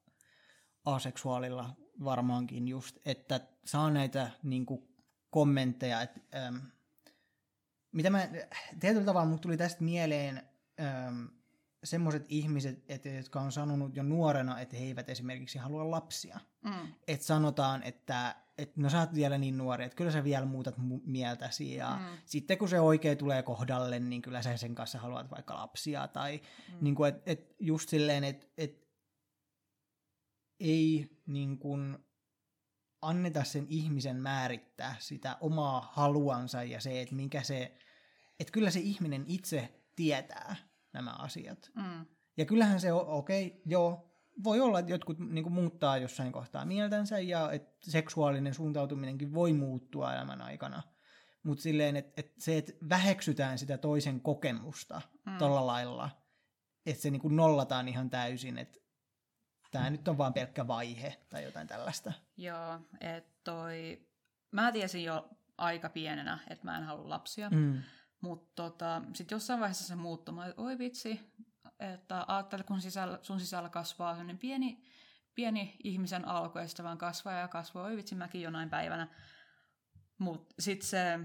aseksuaalilla 0.84 1.76
varmaankin 2.04 2.68
just, 2.68 2.96
että 3.04 3.40
saa 3.64 3.90
näitä 3.90 4.30
niin 4.42 4.66
kuin, 4.66 4.88
kommentteja, 5.30 6.02
että 6.02 6.20
ähm, 6.34 6.56
mitä 7.92 8.10
mä, 8.10 8.28
tietyllä 8.80 9.06
tavalla 9.06 9.26
mulle 9.26 9.40
tuli 9.40 9.56
tästä 9.56 9.84
mieleen 9.84 10.42
ähm, 10.80 11.24
semmoiset 11.84 12.24
ihmiset, 12.28 12.84
että, 12.88 13.08
jotka 13.08 13.40
on 13.40 13.52
sanonut 13.52 13.96
jo 13.96 14.02
nuorena, 14.02 14.60
että 14.60 14.76
he 14.76 14.84
eivät 14.84 15.08
esimerkiksi 15.08 15.58
halua 15.58 15.90
lapsia. 15.90 16.40
Mm. 16.64 16.94
Että 17.08 17.26
sanotaan, 17.26 17.82
että 17.82 18.36
et, 18.58 18.76
no 18.76 18.90
sä 18.90 19.00
oot 19.00 19.14
vielä 19.14 19.38
niin 19.38 19.58
nuori, 19.58 19.84
että 19.84 19.96
kyllä 19.96 20.10
sä 20.10 20.24
vielä 20.24 20.46
muutat 20.46 20.78
mu- 20.78 21.02
mieltäsi 21.04 21.74
ja 21.74 21.96
mm. 21.96 22.18
sitten 22.24 22.58
kun 22.58 22.68
se 22.68 22.80
oikein 22.80 23.18
tulee 23.18 23.42
kohdalle, 23.42 23.98
niin 23.98 24.22
kyllä 24.22 24.42
sä 24.42 24.56
sen 24.56 24.74
kanssa 24.74 24.98
haluat 24.98 25.30
vaikka 25.30 25.54
lapsia 25.54 26.08
tai 26.08 26.40
mm. 26.72 26.78
niin 26.80 26.94
kuin, 26.94 27.08
et, 27.08 27.22
et 27.26 27.54
just 27.60 27.88
silleen, 27.88 28.24
että 28.24 28.46
et, 28.58 28.86
ei 30.60 31.10
niin 31.26 31.58
kuin, 31.58 31.98
anneta 33.02 33.44
sen 33.44 33.66
ihmisen 33.68 34.16
määrittää 34.16 34.96
sitä 34.98 35.36
omaa 35.40 35.90
haluansa 35.92 36.62
ja 36.62 36.80
se, 36.80 37.00
että 37.00 37.14
minkä 37.14 37.42
se, 37.42 37.78
että 38.40 38.52
kyllä 38.52 38.70
se 38.70 38.80
ihminen 38.80 39.24
itse 39.26 39.82
tietää 39.96 40.56
nämä 40.96 41.10
asiat. 41.10 41.70
Mm. 41.74 42.06
Ja 42.36 42.44
kyllähän 42.44 42.80
se 42.80 42.92
on, 42.92 43.08
okei, 43.08 43.46
okay, 43.46 43.60
joo, 43.66 44.16
voi 44.44 44.60
olla, 44.60 44.78
että 44.78 44.92
jotkut 44.92 45.18
niin 45.18 45.52
muuttaa 45.52 45.98
jossain 45.98 46.32
kohtaa 46.32 46.64
mieltänsä 46.64 47.18
ja 47.18 47.52
että 47.52 47.90
seksuaalinen 47.90 48.54
suuntautuminenkin 48.54 49.34
voi 49.34 49.52
muuttua 49.52 50.14
elämän 50.14 50.42
aikana. 50.42 50.82
Mutta 51.42 51.62
silleen, 51.62 51.96
että, 51.96 52.12
että 52.16 52.34
se, 52.38 52.58
että 52.58 52.72
väheksytään 52.88 53.58
sitä 53.58 53.78
toisen 53.78 54.20
kokemusta 54.20 55.02
mm. 55.26 55.38
tolla 55.38 55.66
lailla, 55.66 56.10
että 56.86 57.02
se 57.02 57.10
niin 57.10 57.20
kuin 57.20 57.36
nollataan 57.36 57.88
ihan 57.88 58.10
täysin, 58.10 58.58
että 58.58 58.78
tämä 59.70 59.90
nyt 59.90 60.08
on 60.08 60.18
vaan 60.18 60.34
pelkkä 60.34 60.66
vaihe 60.66 61.16
tai 61.28 61.44
jotain 61.44 61.66
tällaista. 61.66 62.12
Joo, 62.36 62.80
että 63.00 63.32
toi... 63.44 64.06
Mä 64.52 64.72
tiesin 64.72 65.04
jo 65.04 65.28
aika 65.58 65.88
pienenä, 65.88 66.38
että 66.50 66.64
mä 66.64 66.78
en 66.78 66.84
halua 66.84 67.08
lapsia. 67.08 67.50
Mm. 67.50 67.82
Mutta 68.26 68.62
tota, 68.62 69.02
sitten 69.14 69.36
jossain 69.36 69.60
vaiheessa 69.60 69.84
se. 69.84 69.96
Mä 69.96 70.08
olin, 70.08 70.54
oi 70.56 70.78
vitsi, 70.78 71.20
että 71.80 72.24
ajattele, 72.28 72.62
kun 72.62 72.80
sisällä, 72.80 73.18
sun 73.22 73.40
sisällä 73.40 73.68
kasvaa 73.68 74.12
sellainen 74.12 74.38
pieni, 74.38 74.84
pieni 75.34 75.76
ihmisen 75.84 76.28
alku, 76.28 76.58
ja 76.58 76.68
sitä 76.68 76.84
vaan 76.84 76.98
kasvaa 76.98 77.34
ja 77.34 77.48
kasvaa. 77.48 77.84
Oi 77.84 77.96
vitsi, 77.96 78.14
mäkin 78.14 78.42
jonain 78.42 78.70
päivänä. 78.70 79.08
Mutta 80.18 80.54
sitten 80.58 80.88
se, 80.88 81.20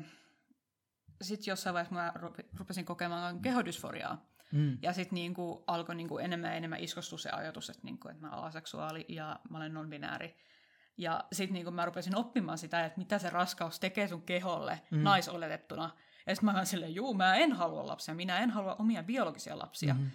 sit 1.22 1.48
jossain 1.48 1.74
vaiheessa 1.74 1.96
mä 1.96 2.14
rupesin 2.58 2.86
kokemaan 2.86 3.42
kehodysforiaa. 3.42 4.32
Mm. 4.52 4.78
Ja 4.82 4.94
sitten 4.94 5.16
niinku 5.16 5.64
alkoi 5.68 5.96
niinku 5.96 6.18
enemmän 6.18 6.50
ja 6.50 6.56
enemmän 6.56 6.80
iskostua 6.80 7.18
se 7.18 7.30
ajatus, 7.30 7.70
että, 7.70 7.82
niinku, 7.84 8.08
että 8.08 8.22
mä 8.22 8.32
olen 8.32 8.44
aseksuaali 8.44 9.06
ja 9.10 9.40
mä 9.50 9.58
olen 9.58 9.74
non-binääri. 9.74 10.36
Ja 10.98 11.24
sitten 11.32 11.54
niinku 11.54 11.72
mä 11.72 11.86
rupesin 11.86 12.16
oppimaan 12.16 12.58
sitä, 12.58 12.86
että 12.86 12.98
mitä 12.98 13.20
se 13.20 13.30
raskaus 13.30 13.80
tekee 13.80 14.08
sun 14.08 14.22
keholle 14.22 14.82
mm. 14.92 14.98
naisoletettuna. 14.98 15.90
Ja 16.28 16.36
sitten 16.36 16.46
mä 16.46 16.52
olen 16.52 16.66
silleen, 16.66 16.96
juu, 16.96 17.14
mä 17.14 17.36
en 17.36 17.52
halua 17.54 17.88
lapsia, 17.88 18.16
minä 18.16 18.40
en 18.40 18.50
halua 18.50 18.76
omia 18.76 19.04
biologisia 19.04 19.60
lapsia. 19.60 19.94
Mm-hmm. 19.94 20.12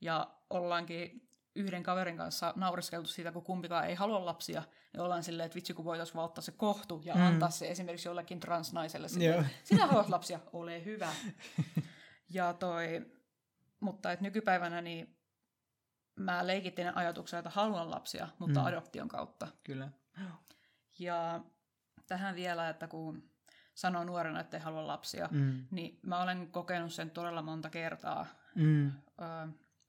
Ja 0.00 0.30
ollaankin 0.50 1.30
yhden 1.54 1.82
kaverin 1.82 2.16
kanssa 2.16 2.52
nauriskeltu 2.56 3.08
siitä, 3.08 3.32
kun 3.32 3.42
kumpikaan 3.42 3.86
ei 3.86 3.94
halua 3.94 4.24
lapsia, 4.24 4.62
ja 4.94 5.02
ollaan 5.02 5.22
silleen, 5.22 5.46
että 5.46 5.56
vitsi 5.56 5.74
kun 5.74 5.84
voitaisiin 5.84 6.14
vaan 6.14 6.24
ottaa 6.24 6.42
se 6.42 6.52
kohtu 6.52 7.00
ja 7.04 7.14
mm. 7.14 7.22
antaa 7.22 7.50
se 7.50 7.70
esimerkiksi 7.70 8.08
jollekin 8.08 8.40
transnaiselle. 8.40 9.08
Silleen, 9.08 9.50
Sinä 9.64 9.86
haluat 9.86 10.08
lapsia, 10.08 10.40
ole 10.52 10.84
hyvä. 10.84 11.08
ja 12.34 12.52
toi, 12.52 13.06
mutta 13.80 14.12
et 14.12 14.20
nykypäivänä 14.20 14.80
niin 14.80 15.16
mä 16.16 16.46
leikitin 16.46 16.96
ajatuksella, 16.96 17.38
että 17.38 17.50
haluan 17.50 17.90
lapsia, 17.90 18.28
mutta 18.38 18.60
mm. 18.60 18.66
adoption 18.66 19.08
kautta. 19.08 19.48
Kyllä. 19.64 19.88
Ja 20.98 21.40
tähän 22.06 22.34
vielä, 22.34 22.68
että 22.68 22.88
kun 22.88 23.29
sanoo 23.80 24.04
nuorena, 24.04 24.40
että 24.40 24.56
ei 24.56 24.62
halua 24.62 24.86
lapsia, 24.86 25.28
mm. 25.30 25.66
niin 25.70 25.98
mä 26.02 26.22
olen 26.22 26.50
kokenut 26.50 26.92
sen 26.92 27.10
todella 27.10 27.42
monta 27.42 27.70
kertaa 27.70 28.26
mm. 28.54 28.86
ö, 28.86 28.92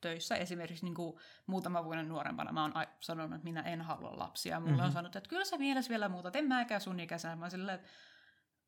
töissä. 0.01 0.36
Esimerkiksi 0.36 0.86
niin 0.86 0.95
kuin 0.95 1.17
muutama 1.47 1.84
vuoden 1.84 2.10
nuorempana 2.10 2.51
mä 2.51 2.62
oon 2.62 2.73
sanonut, 2.99 3.36
että 3.36 3.43
minä 3.43 3.62
en 3.62 3.82
halua 3.82 4.19
lapsia. 4.19 4.60
Mulle 4.60 4.71
mm-hmm. 4.71 4.86
on 4.86 4.91
sanottu, 4.91 5.17
että 5.17 5.30
kyllä 5.30 5.45
sä 5.45 5.58
mielessä 5.58 5.89
vielä 5.89 6.10
muuta, 6.10 6.32
en 6.34 6.47
mäkään 6.47 6.82
sun 6.82 6.99
ikäisenä. 6.99 7.36
Mä 7.36 7.49
silleen, 7.49 7.75
että 7.75 7.89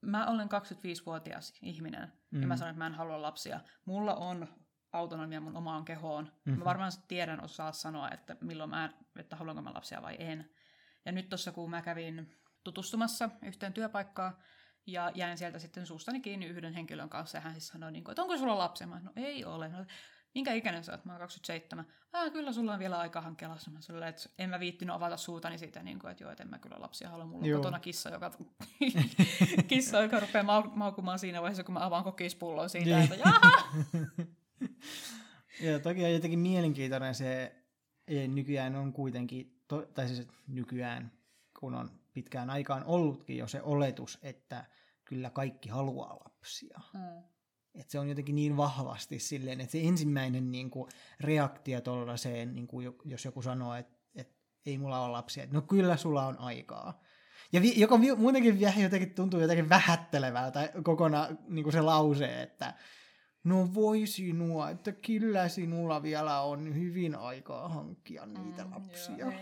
mä 0.01 0.27
olen 0.27 0.47
25-vuotias 0.47 1.53
ihminen 1.61 2.01
mm-hmm. 2.01 2.41
ja 2.41 2.47
mä 2.47 2.53
mm. 2.53 2.57
sanon, 2.57 2.69
että 2.69 2.79
mä 2.79 2.87
en 2.87 2.93
halua 2.93 3.21
lapsia. 3.21 3.59
Mulla 3.85 4.15
on 4.15 4.47
autonomia 4.93 5.41
mun 5.41 5.57
omaan 5.57 5.85
kehoon. 5.85 6.25
Mm-hmm. 6.25 6.59
Mä 6.59 6.65
varmaan 6.65 6.91
tiedän 7.07 7.43
osaa 7.43 7.71
sanoa, 7.71 8.09
että 8.09 8.37
milloin 8.41 8.69
mä, 8.69 8.89
että 9.19 9.35
haluanko 9.35 9.61
mä 9.61 9.73
lapsia 9.73 10.01
vai 10.01 10.15
en. 10.19 10.49
Ja 11.05 11.11
nyt 11.11 11.29
tuossa 11.29 11.51
kun 11.51 11.69
mä 11.69 11.81
kävin 11.81 12.35
tutustumassa 12.63 13.29
yhteen 13.45 13.73
työpaikkaan, 13.73 14.37
ja 14.85 15.11
jäin 15.15 15.37
sieltä 15.37 15.59
sitten 15.59 15.85
suustani 15.85 16.21
kiinni 16.21 16.45
yhden 16.45 16.73
henkilön 16.73 17.09
kanssa, 17.09 17.37
ja 17.37 17.41
hän 17.41 17.53
siis 17.53 17.67
sanoi, 17.67 17.91
niin 17.91 18.03
kuin, 18.03 18.11
että 18.11 18.21
onko 18.21 18.37
sulla 18.37 18.57
lapsia? 18.57 18.87
Mä 18.87 18.99
no 18.99 19.11
ei 19.15 19.45
ole. 19.45 19.69
No, 19.69 19.85
minkä 20.35 20.53
ikäinen 20.53 20.83
sä 20.83 20.91
oot? 20.91 21.05
Mä 21.05 21.11
oon 21.11 21.19
27. 21.19 21.85
Ah, 22.13 22.31
kyllä 22.31 22.53
sulla 22.53 22.73
on 22.73 22.79
vielä 22.79 22.99
aika 22.99 23.21
hankkia. 23.21 23.49
Mä 23.49 23.57
sanoin, 23.79 24.07
että 24.07 24.29
en 24.39 24.49
mä 24.49 24.59
viittinyt 24.59 24.95
avata 24.95 25.17
suutani 25.17 25.57
siitä, 25.57 25.83
niin 25.83 25.99
kuin, 25.99 26.11
että 26.11 26.23
joo, 26.23 26.31
että 26.31 26.43
en 26.43 26.49
mä 26.49 26.59
kyllä 26.59 26.75
lapsia 26.79 27.09
halua. 27.09 27.25
Mulla 27.25 27.45
on 27.45 27.61
kotona 27.61 27.79
kissa, 27.79 28.09
joka, 28.09 28.31
kissa, 29.67 30.01
joka 30.01 30.19
rupeaa 30.19 30.43
mau- 30.43 30.71
maukumaan 30.75 31.19
siinä 31.19 31.41
vaiheessa, 31.41 31.63
kun 31.63 31.73
mä 31.73 31.85
avaan 31.85 32.03
kokispullon 32.03 32.69
siitä, 32.69 33.03
että 33.03 33.15
jaha! 33.15 33.63
Joo, 35.63 35.79
toki 35.79 36.05
on 36.05 36.13
jotenkin 36.13 36.39
mielenkiintoinen 36.39 37.15
se, 37.15 37.55
nykyään 38.27 38.75
on 38.75 38.93
kuitenkin, 38.93 39.61
to, 39.67 39.81
tai 39.81 40.07
siis 40.07 40.27
nykyään, 40.47 41.11
kun 41.59 41.75
on 41.75 42.02
pitkään 42.13 42.49
aikaan 42.49 42.83
ollutkin 42.85 43.37
jo 43.37 43.47
se 43.47 43.61
oletus, 43.61 44.19
että 44.21 44.65
kyllä 45.05 45.29
kaikki 45.29 45.69
haluaa 45.69 46.19
lapsia. 46.25 46.79
Mm. 46.93 47.23
Et 47.75 47.89
se 47.89 47.99
on 47.99 48.09
jotenkin 48.09 48.35
niin 48.35 48.57
vahvasti 48.57 49.19
silleen, 49.19 49.61
että 49.61 49.71
se 49.71 49.81
ensimmäinen 49.81 50.51
niin 50.51 50.69
kuin, 50.69 50.89
reaktio 51.19 51.81
tuollaiseen, 51.81 52.55
niin 52.55 52.67
kuin, 52.67 52.95
jos 53.05 53.25
joku 53.25 53.41
sanoo, 53.41 53.75
että, 53.75 53.97
että 54.15 54.35
ei 54.65 54.77
mulla 54.77 54.99
ole 54.99 55.11
lapsia, 55.11 55.43
että 55.43 55.55
no 55.55 55.61
kyllä 55.61 55.97
sulla 55.97 56.25
on 56.25 56.39
aikaa. 56.39 57.01
Ja 57.51 57.61
vi, 57.61 57.79
joka 57.79 58.01
vi, 58.01 58.15
muutenkin 58.15 58.59
jotenkin 58.81 59.13
tuntuu 59.13 59.39
jotenkin 59.39 59.69
vähättelevältä 59.69 60.71
kokonaan 60.83 61.39
niin 61.47 61.63
kuin 61.63 61.73
se 61.73 61.81
lause, 61.81 62.41
että 62.41 62.73
no 63.43 63.73
voi 63.73 64.07
sinua, 64.07 64.69
että 64.69 64.91
kyllä 64.91 65.49
sinulla 65.49 66.03
vielä 66.03 66.41
on 66.41 66.75
hyvin 66.75 67.15
aikaa 67.15 67.69
hankkia 67.69 68.25
niitä 68.25 68.63
mm, 68.63 68.71
lapsia. 68.71 69.17
Joo, 69.17 69.33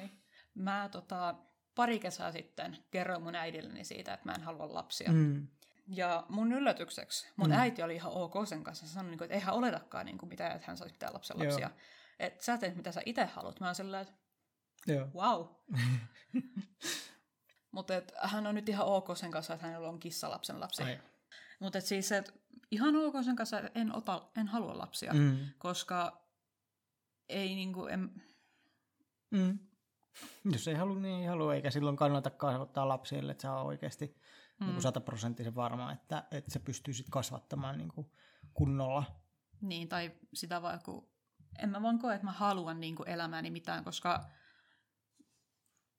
Mä 0.54 0.90
tota, 0.92 1.36
pari 1.82 2.00
kesää 2.00 2.32
sitten 2.32 2.78
kerroin 2.92 3.24
mun 3.24 3.36
äidilleni 3.36 3.84
siitä, 3.84 4.14
että 4.14 4.26
mä 4.26 4.34
en 4.36 4.44
halua 4.44 4.74
lapsia. 4.74 5.12
Mm. 5.12 5.48
Ja 5.88 6.26
mun 6.30 6.54
yllätykseksi, 6.54 7.28
mun 7.36 7.50
mm. 7.50 7.54
äiti 7.54 7.84
oli 7.84 7.96
ihan 7.96 8.12
ok 8.12 8.34
sen 8.46 8.64
kanssa. 8.64 8.88
Se 8.88 8.94
sanoi, 8.94 9.14
että 9.14 9.26
eihän 9.34 9.56
oletakaan 9.56 10.06
niin 10.06 10.18
kuin 10.18 10.30
mitään, 10.30 10.52
että 10.52 10.68
hän 10.68 10.78
saisi 10.78 10.94
mitään 10.94 11.14
lapsen 11.14 11.40
lapsia. 11.40 11.70
Että 12.20 12.44
sä 12.44 12.58
teet 12.58 12.76
mitä 12.76 12.92
sä 12.92 13.02
itse 13.06 13.26
haluat. 13.26 13.60
Mä 13.60 13.66
oon 13.66 13.76
sellainen, 13.76 14.08
että 14.08 14.94
Joo. 14.94 15.08
wow. 15.14 15.48
Mutta 17.72 17.94
hän 18.24 18.48
on 18.48 18.56
nyt 18.56 18.70
ihan 18.70 18.88
ok 18.88 19.08
sen 19.18 19.32
kanssa, 19.32 19.54
että 19.54 19.66
hänellä 19.66 19.90
on 19.90 20.00
kissalapsen 20.00 20.60
lapsi. 20.60 20.84
Mutta 21.60 21.82
siis, 21.82 22.12
että 22.12 22.32
ihan 22.72 22.96
ok 22.96 23.16
sen 23.26 23.36
kanssa, 23.36 23.60
että 23.60 23.80
en, 23.80 23.96
ota, 23.96 24.28
en 24.38 24.48
halua 24.48 24.78
lapsia, 24.78 25.14
mm. 25.14 25.38
koska 25.58 26.28
ei 27.30 27.56
niinku... 27.56 27.86
En... 27.86 28.10
Mm. 29.32 29.60
Jos 30.52 30.68
ei 30.68 30.76
halua, 30.76 31.00
niin 31.00 31.20
ei 31.20 31.26
halua, 31.26 31.56
eikä 31.56 31.72
silloin 31.72 31.96
kannata 31.96 32.30
kasvattaa 32.30 32.88
lapsille, 32.88 33.32
että 33.32 33.42
se 33.42 33.50
on 33.50 33.66
oikeasti 33.66 34.16
mm. 34.60 34.68
niin 34.68 34.82
sataprosenttisen 34.82 35.56
varma, 35.56 35.92
että, 35.92 36.24
että 36.32 36.52
se 36.52 36.60
pystyy 36.60 36.94
sitten 36.94 37.12
kasvattamaan 37.12 37.78
niin 37.78 37.90
kuin 37.90 38.12
kunnolla. 38.54 39.04
Niin, 39.62 39.90
tai 39.90 40.12
sitä 40.34 40.62
vaan 40.62 40.80
kun... 40.86 41.12
En 41.60 41.70
mä 41.70 41.82
vaan 41.82 42.00
koe, 42.00 42.16
että 42.16 42.26
mä 42.26 42.32
haluan 42.32 42.80
niin 42.80 42.96
kuin 42.96 43.10
elämääni 43.10 43.52
mitään, 43.52 43.84
koska 43.84 44.26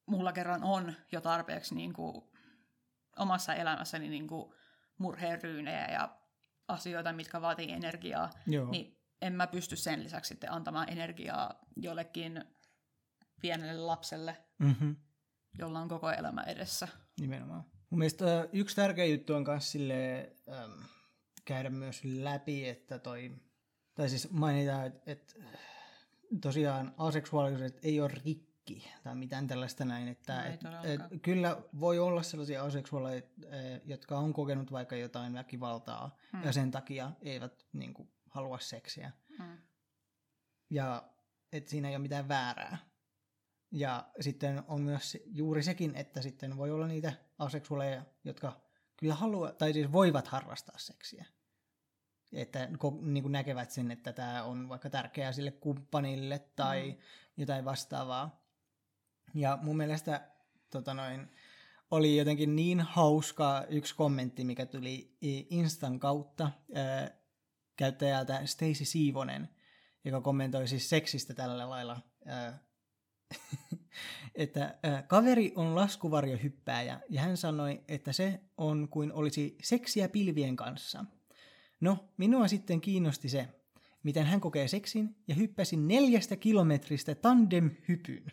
mulla 0.06 0.32
kerran 0.32 0.64
on 0.64 0.94
jo 1.12 1.20
tarpeeksi 1.20 1.74
niin 1.74 1.92
kuin 1.92 2.22
omassa 3.16 3.54
elämässäni 3.54 4.08
niin 4.08 4.26
kuin 4.26 4.54
murheenryynejä 4.98 5.86
ja 5.86 6.16
asioita, 6.68 7.12
mitkä 7.12 7.40
vaatii 7.40 7.72
energiaa, 7.72 8.30
Joo. 8.46 8.70
niin 8.70 8.98
en 9.22 9.32
mä 9.32 9.46
pysty 9.46 9.76
sen 9.76 10.04
lisäksi 10.04 10.28
sitten 10.28 10.52
antamaan 10.52 10.88
energiaa 10.88 11.54
jollekin 11.76 12.44
pienelle 13.40 13.80
lapselle, 13.80 14.36
mm-hmm. 14.58 14.96
jolla 15.58 15.80
on 15.80 15.88
koko 15.88 16.10
elämä 16.10 16.42
edessä. 16.42 16.88
Nimenomaan. 17.20 17.64
Mun 17.90 17.98
mielestä 17.98 18.48
yksi 18.52 18.76
tärkeä 18.76 19.04
juttu 19.04 19.34
on 19.34 19.44
myös 19.48 19.72
sille 19.72 20.32
ähm, 20.48 20.70
käydä 21.44 21.70
myös 21.70 22.04
läpi, 22.04 22.68
että 22.68 22.98
toi, 22.98 23.32
tai 23.94 24.08
siis 24.08 24.30
mainita, 24.30 24.84
että, 24.84 25.12
että 25.12 25.34
tosiaan 26.40 26.94
aseksuaalisuudet 26.98 27.78
ei 27.82 28.00
ole 28.00 28.10
rikki 28.24 28.88
tai 29.02 29.14
mitään 29.14 29.46
tällaista 29.46 29.84
näin, 29.84 30.08
että 30.08 30.44
et, 30.44 30.60
et, 30.84 31.22
kyllä 31.22 31.62
voi 31.80 31.98
olla 31.98 32.22
sellaisia 32.22 32.64
aseksuaaleja, 32.64 33.22
jotka 33.84 34.18
on 34.18 34.32
kokenut 34.32 34.72
vaikka 34.72 34.96
jotain 34.96 35.32
väkivaltaa 35.32 36.16
hmm. 36.32 36.44
ja 36.44 36.52
sen 36.52 36.70
takia 36.70 37.10
eivät 37.22 37.66
niin 37.72 37.94
kuin, 37.94 38.08
halua 38.32 38.58
seksiä. 38.58 39.12
Mm. 39.38 39.58
Ja 40.70 41.08
että 41.52 41.70
siinä 41.70 41.88
ei 41.88 41.96
ole 41.96 42.02
mitään 42.02 42.28
väärää. 42.28 42.78
Ja 43.72 44.10
sitten 44.20 44.62
on 44.68 44.80
myös 44.80 45.18
juuri 45.26 45.62
sekin, 45.62 45.96
että 45.96 46.22
sitten 46.22 46.56
voi 46.56 46.70
olla 46.70 46.86
niitä 46.86 47.12
aseksuaaleja, 47.38 48.04
jotka 48.24 48.60
kyllä 48.96 49.14
haluaa, 49.14 49.52
tai 49.52 49.72
siis 49.72 49.92
voivat 49.92 50.28
harrastaa 50.28 50.78
seksiä. 50.78 51.24
Että 52.32 52.68
niin 53.00 53.22
kuin 53.22 53.32
näkevät 53.32 53.70
sen, 53.70 53.90
että 53.90 54.12
tämä 54.12 54.42
on 54.42 54.68
vaikka 54.68 54.90
tärkeää 54.90 55.32
sille 55.32 55.50
kumppanille 55.50 56.38
tai 56.38 56.90
mm. 56.90 56.96
jotain 57.36 57.64
vastaavaa. 57.64 58.42
Ja 59.34 59.58
mun 59.62 59.76
mielestä 59.76 60.30
tota 60.70 60.94
noin, 60.94 61.30
oli 61.90 62.16
jotenkin 62.16 62.56
niin 62.56 62.80
hauska 62.80 63.64
yksi 63.68 63.94
kommentti, 63.94 64.44
mikä 64.44 64.66
tuli 64.66 65.16
Instan 65.50 65.98
kautta 65.98 66.50
ää, 66.74 67.10
käyttäjältä 67.76 68.46
Stacy 68.46 68.84
Siivonen, 68.84 69.48
joka 70.04 70.20
kommentoi 70.20 70.68
siis 70.68 70.88
seksistä 70.88 71.34
tällä 71.34 71.70
lailla, 71.70 72.00
ää, 72.26 72.58
että 74.34 74.78
ää, 74.82 75.02
kaveri 75.02 75.52
on 75.56 75.74
laskuvarjohyppääjä 75.74 77.00
ja 77.10 77.20
hän 77.20 77.36
sanoi, 77.36 77.80
että 77.88 78.12
se 78.12 78.40
on 78.56 78.88
kuin 78.88 79.12
olisi 79.12 79.56
seksiä 79.62 80.08
pilvien 80.08 80.56
kanssa. 80.56 81.04
No, 81.80 81.98
minua 82.16 82.48
sitten 82.48 82.80
kiinnosti 82.80 83.28
se, 83.28 83.48
miten 84.02 84.26
hän 84.26 84.40
kokee 84.40 84.68
seksin 84.68 85.16
ja 85.28 85.34
hyppäsin 85.34 85.88
neljästä 85.88 86.36
kilometristä 86.36 87.14
tandem-hypyn. 87.14 88.32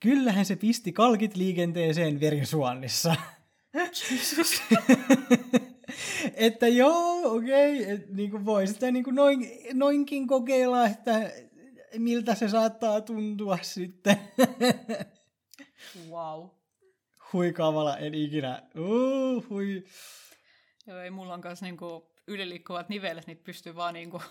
Kyllähän 0.00 0.44
se 0.44 0.56
pisti 0.56 0.92
kalkit 0.92 1.36
liikenteeseen 1.36 2.20
verisuonnissa. 2.20 3.16
että 6.34 6.68
joo, 6.68 7.34
okei, 7.36 7.82
okay, 7.82 8.06
niin 8.12 8.44
voi 8.44 8.66
sitä 8.66 8.90
niin 8.90 9.04
kuin 9.04 9.16
noin, 9.16 9.50
noinkin 9.72 10.26
kokeilla, 10.26 10.86
että 10.86 11.32
miltä 11.98 12.34
se 12.34 12.48
saattaa 12.48 13.00
tuntua 13.00 13.58
sitten. 13.62 14.18
wow. 16.10 16.48
Hui 17.32 17.52
kavala, 17.52 17.98
en 17.98 18.14
ikinä. 18.14 18.62
Uh, 18.78 19.48
hui. 19.48 19.84
Joo, 20.86 21.00
ei 21.00 21.10
mulla 21.10 21.34
on 21.34 21.40
kanssa 21.40 21.66
niinku 21.66 22.14
yliliikkuvat 22.26 22.88
nivelet, 22.88 23.26
niin 23.26 23.38
pystyy 23.38 23.74
vaan, 23.74 23.94
niinku, 23.94 24.22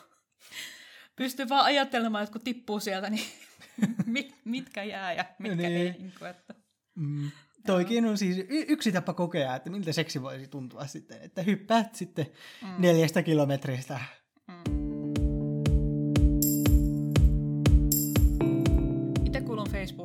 pystyy 1.15 1.49
vaan 1.49 1.65
ajattelemaan, 1.65 2.23
että 2.23 2.33
kun 2.33 2.41
tippuu 2.41 2.79
sieltä, 2.79 3.09
niin 3.09 3.25
mit, 4.05 4.35
mitkä 4.45 4.83
jää 4.83 5.13
ja 5.13 5.25
mitkä 5.39 5.69
niin. 5.69 5.77
ei. 5.77 5.91
Niinku, 5.91 6.25
että. 6.25 6.53
Mm. 6.95 7.31
Toikin 7.65 8.05
on 8.05 8.17
siis 8.17 8.37
y- 8.37 8.65
yksi 8.67 8.91
tapa 8.91 9.13
kokea, 9.13 9.55
että 9.55 9.69
miltä 9.69 9.91
seksi 9.91 10.21
voisi 10.21 10.47
tuntua 10.47 10.87
sitten, 10.87 11.21
että 11.21 11.41
hyppäät 11.41 11.95
sitten 11.95 12.25
mm. 12.61 12.67
neljästä 12.77 13.23
kilometristä. 13.23 13.99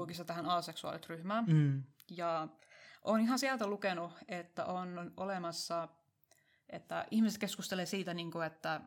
Facebookissa 0.09 0.25
tähän 0.25 0.47
aseksuaalit 0.47 1.09
ryhmään 1.09 1.45
mm. 1.45 1.83
ja 2.11 2.49
olen 3.05 3.23
ihan 3.23 3.39
sieltä 3.39 3.67
lukenut, 3.67 4.13
että 4.29 4.65
on 4.65 5.13
olemassa, 5.17 5.89
että 6.71 7.07
ihmiset 7.11 7.39
keskustelee 7.39 7.87
siitä, 7.87 8.15
niin 8.15 8.31
kuin, 8.31 8.47
että 8.47 8.81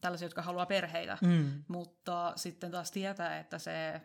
tällaisia, 0.00 0.26
jotka 0.26 0.42
haluaa 0.42 0.66
perheitä, 0.66 1.18
mm. 1.22 1.64
mutta 1.68 2.32
sitten 2.36 2.70
taas 2.70 2.90
tietää, 2.90 3.38
että 3.38 3.58
se 3.58 4.00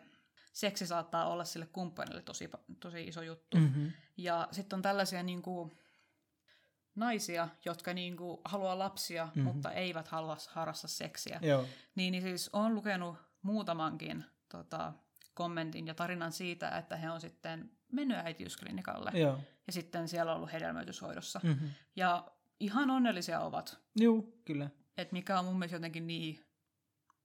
seksi 0.52 0.86
saattaa 0.86 1.28
olla 1.28 1.44
sille 1.44 1.66
kumppanille 1.66 2.22
tosi, 2.22 2.50
tosi 2.80 3.04
iso 3.04 3.22
juttu. 3.22 3.56
Mm-hmm. 3.56 3.92
Ja 4.16 4.48
sitten 4.52 4.76
on 4.76 4.82
tällaisia 4.82 5.22
niin 5.22 5.42
kuin, 5.42 5.72
naisia, 6.94 7.48
jotka 7.64 7.94
niin 7.94 8.16
kuin, 8.16 8.40
haluaa 8.44 8.78
lapsia, 8.78 9.24
mm-hmm. 9.24 9.42
mutta 9.42 9.72
eivät 9.72 10.08
halua 10.08 10.36
harrastaa 10.50 10.88
seksiä. 10.88 11.38
Joo. 11.42 11.64
Niin, 11.94 12.12
niin 12.12 12.22
siis 12.22 12.50
olen 12.52 12.74
lukenut 12.74 13.16
muutamankin 13.42 14.24
tota, 14.48 14.92
kommentin 15.38 15.86
ja 15.86 15.94
tarinan 15.94 16.32
siitä, 16.32 16.78
että 16.78 16.96
he 16.96 17.10
on 17.10 17.20
sitten 17.20 17.70
mennyt 17.92 18.16
äitiysklinikalle. 18.16 19.10
Joo. 19.14 19.38
Ja 19.66 19.72
sitten 19.72 20.08
siellä 20.08 20.32
on 20.32 20.36
ollut 20.36 20.52
hedelmöityshoidossa. 20.52 21.40
Mm-hmm. 21.42 21.68
Ja 21.96 22.30
ihan 22.60 22.90
onnellisia 22.90 23.40
ovat. 23.40 23.78
Joo, 23.96 24.22
kyllä. 24.44 24.70
Et 24.96 25.12
mikä 25.12 25.38
on 25.38 25.44
mun 25.44 25.58
mielestä 25.58 25.76
jotenkin 25.76 26.06
niin 26.06 26.48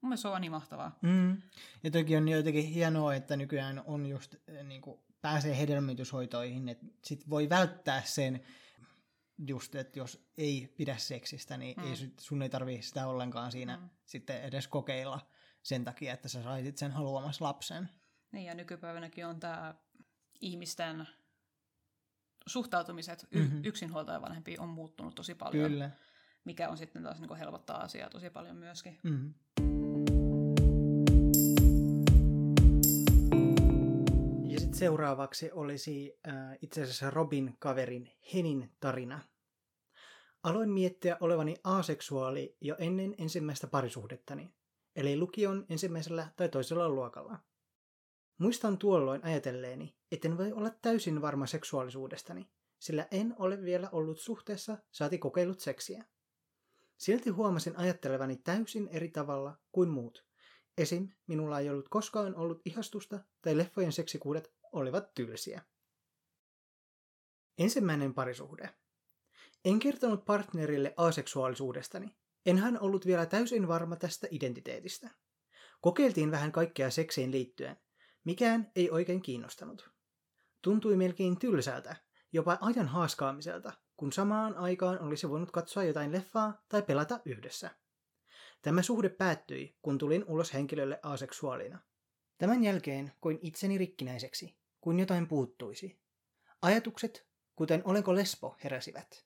Mun 0.04 0.10
mielestä 0.10 0.22
se 0.22 0.28
on 0.28 0.42
niin 0.42 0.52
mahtavaa. 0.52 0.98
Mm. 1.02 1.42
Ja 1.84 1.92
toki 1.92 2.18
on 2.18 2.28
jotenkin 2.28 2.66
hienoa, 2.66 3.16
että 3.16 3.36
nykyään 3.36 3.84
on 3.86 4.06
just, 4.06 4.36
eh, 4.48 4.64
niin 4.64 4.82
kuin, 4.82 5.00
pääsee 5.22 5.58
hedelmöityshoitoihin, 5.58 6.70
että 6.70 6.86
sit 7.04 7.30
voi 7.30 7.50
välttää 7.50 8.02
sen, 8.06 8.42
just, 9.48 9.76
että 9.76 10.00
jos 10.00 10.28
ei 10.38 10.74
pidä 10.78 10.98
seksistä, 10.98 11.58
niin 11.58 11.78
mm. 11.78 11.88
ei, 11.88 12.14
sun 12.20 12.42
ei 12.42 12.50
tarvii 12.50 12.82
sitä 12.82 13.08
ollenkaan 13.08 13.52
siinä 13.52 13.78
mm. 13.78 13.90
sitten 14.06 14.42
edes 14.42 14.68
kokeilla 14.68 15.20
sen 15.64 15.84
takia, 15.84 16.14
että 16.14 16.28
sä 16.28 16.44
saisit 16.44 16.78
sen 16.78 16.92
haluamas 16.92 17.42
lapsen. 17.42 17.90
Niin, 18.34 18.46
ja 18.46 18.54
nykypäivänäkin 18.54 19.26
on 19.26 19.40
tämä 19.40 19.76
ihmisten 20.42 21.08
suhtautumiset 22.48 23.28
mm-hmm. 23.36 23.62
yksinhuoltajavanhempiin 23.64 24.62
on 24.62 24.70
muuttunut 24.70 25.16
tosi 25.16 25.36
paljon. 25.36 25.72
Kyllä. 25.72 25.92
Mikä 26.46 26.70
on 26.70 26.78
sitten 26.78 27.04
taas 27.04 27.20
niin 27.20 27.36
helpottaa 27.36 27.82
asiaa 27.82 28.10
tosi 28.10 28.30
paljon 28.30 28.56
myöskin. 28.56 29.00
Mm-hmm. 29.04 29.34
Seuraavaksi 34.74 35.52
olisi 35.52 36.20
äh, 36.28 36.34
itse 36.62 36.82
asiassa 36.82 37.10
Robin 37.10 37.56
kaverin 37.60 38.12
Henin 38.34 38.72
tarina. 38.80 39.20
Aloin 40.44 40.70
miettiä 40.70 41.18
olevani 41.20 41.56
aseksuaali 41.64 42.58
jo 42.62 42.76
ennen 42.80 43.16
ensimmäistä 43.18 43.68
parisuhdettani, 43.68 44.54
eli 44.96 45.18
lukion 45.18 45.66
ensimmäisellä 45.70 46.28
tai 46.36 46.50
toisella 46.50 46.90
luokalla. 46.90 47.40
Muistan 48.38 48.78
tuolloin 48.78 49.24
ajatelleeni, 49.24 49.96
etten 50.12 50.38
voi 50.38 50.52
olla 50.52 50.70
täysin 50.82 51.22
varma 51.22 51.46
seksuaalisuudestani, 51.46 52.50
sillä 52.80 53.08
en 53.12 53.36
ole 53.40 53.62
vielä 53.62 53.90
ollut 53.92 54.20
suhteessa 54.20 54.78
saati 54.92 55.18
kokeillut 55.18 55.60
seksiä. 55.60 56.06
Silti 56.98 57.30
huomasin 57.30 57.78
ajattelevani 57.78 58.36
täysin 58.36 58.88
eri 58.88 59.10
tavalla 59.10 59.58
kuin 59.72 59.90
muut. 59.90 60.26
Esim. 60.78 61.10
minulla 61.28 61.60
ei 61.60 61.70
ollut 61.70 61.90
koskaan 61.90 62.36
ollut 62.36 62.62
ihastusta 62.66 63.20
tai 63.42 63.58
leffojen 63.58 63.92
seksikuudet 63.92 64.54
olivat 64.72 65.14
tylsiä. 65.14 65.62
Ensimmäinen 67.58 68.14
parisuhde. 68.14 68.70
En 69.66 69.80
kertonut 69.80 70.26
partnerille 70.26 70.94
aseksuaalisuudestani. 70.98 72.16
Enhän 72.46 72.80
ollut 72.80 73.06
vielä 73.06 73.26
täysin 73.26 73.68
varma 73.68 73.96
tästä 73.96 74.28
identiteetistä. 74.32 75.10
Kokeiltiin 75.82 76.32
vähän 76.32 76.52
kaikkea 76.52 76.92
seksiin 76.92 77.32
liittyen. 77.32 77.78
Mikään 78.24 78.72
ei 78.76 78.92
oikein 78.92 79.22
kiinnostanut. 79.22 79.90
Tuntui 80.62 80.96
melkein 80.96 81.40
tylsältä, 81.40 81.96
jopa 82.34 82.58
ajan 82.62 82.88
haaskaamiselta, 82.88 83.74
kun 83.98 84.12
samaan 84.12 84.58
aikaan 84.58 85.02
olisi 85.02 85.30
voinut 85.30 85.52
katsoa 85.52 85.84
jotain 85.84 86.12
leffaa 86.12 86.64
tai 86.70 86.82
pelata 86.82 87.20
yhdessä. 87.26 87.70
Tämä 88.62 88.82
suhde 88.82 89.10
päättyi, 89.10 89.78
kun 89.82 89.98
tulin 89.98 90.26
ulos 90.28 90.54
henkilölle 90.54 91.00
aseksuaalina. 91.04 91.80
Tämän 92.38 92.64
jälkeen 92.64 93.12
koin 93.20 93.40
itseni 93.42 93.78
rikkinäiseksi 93.78 94.58
kuin 94.82 95.00
jotain 95.00 95.28
puuttuisi. 95.28 96.00
Ajatukset, 96.62 97.28
kuten 97.56 97.82
olenko 97.86 98.16
lesbo, 98.16 98.56
heräsivät. 98.64 99.26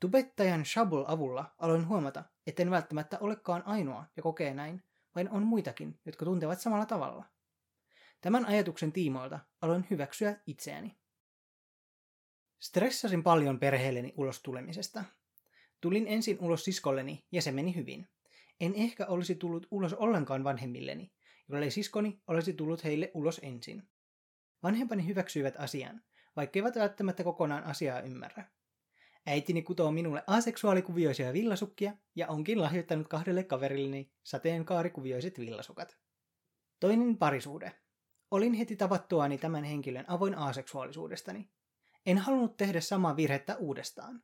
Tubettajan 0.00 0.64
Shabul 0.64 1.04
avulla 1.06 1.54
aloin 1.58 1.88
huomata, 1.88 2.24
etten 2.46 2.70
välttämättä 2.70 3.18
olekaan 3.20 3.62
ainoa 3.66 4.04
ja 4.16 4.22
kokee 4.22 4.54
näin, 4.54 4.82
vain 5.14 5.30
on 5.30 5.42
muitakin, 5.42 6.00
jotka 6.06 6.24
tuntevat 6.24 6.60
samalla 6.60 6.86
tavalla. 6.86 7.24
Tämän 8.20 8.46
ajatuksen 8.46 8.92
tiimoilta 8.92 9.40
aloin 9.60 9.86
hyväksyä 9.90 10.36
itseäni. 10.46 10.96
Stressasin 12.58 13.22
paljon 13.22 13.58
perheelleni 13.58 14.14
ulos 14.16 14.42
tulemisesta. 14.42 15.04
Tulin 15.80 16.06
ensin 16.08 16.38
ulos 16.40 16.64
siskolleni 16.64 17.24
ja 17.32 17.42
se 17.42 17.52
meni 17.52 17.74
hyvin. 17.74 18.08
En 18.60 18.74
ehkä 18.74 19.06
olisi 19.06 19.34
tullut 19.34 19.66
ulos 19.70 19.94
ollenkaan 19.94 20.44
vanhemmilleni, 20.44 21.12
jollei 21.48 21.70
siskoni 21.70 22.20
olisi 22.26 22.52
tullut 22.52 22.84
heille 22.84 23.10
ulos 23.14 23.40
ensin. 23.42 23.88
Vanhempani 24.62 25.06
hyväksyivät 25.06 25.54
asian, 25.58 26.02
vaikkeivat 26.36 26.76
välttämättä 26.76 27.24
kokonaan 27.24 27.64
asiaa 27.64 28.00
ymmärrä. 28.00 28.44
Äitini 29.26 29.62
kutoo 29.62 29.92
minulle 29.92 30.24
aseksuaalikuvioisia 30.26 31.32
villasukkia 31.32 31.92
ja 32.14 32.28
onkin 32.28 32.62
lahjoittanut 32.62 33.08
kahdelle 33.08 33.44
kaverilleni 33.44 34.12
sateenkaarikuvioiset 34.22 35.38
villasukat. 35.38 35.96
Toinen 36.80 37.16
parisuhde. 37.16 37.72
Olin 38.30 38.54
heti 38.54 38.76
tavattuani 38.76 39.38
tämän 39.38 39.64
henkilön 39.64 40.04
avoin 40.08 40.34
aseksuaalisuudestani. 40.34 41.48
En 42.06 42.18
halunnut 42.18 42.56
tehdä 42.56 42.80
samaa 42.80 43.16
virhettä 43.16 43.56
uudestaan. 43.56 44.22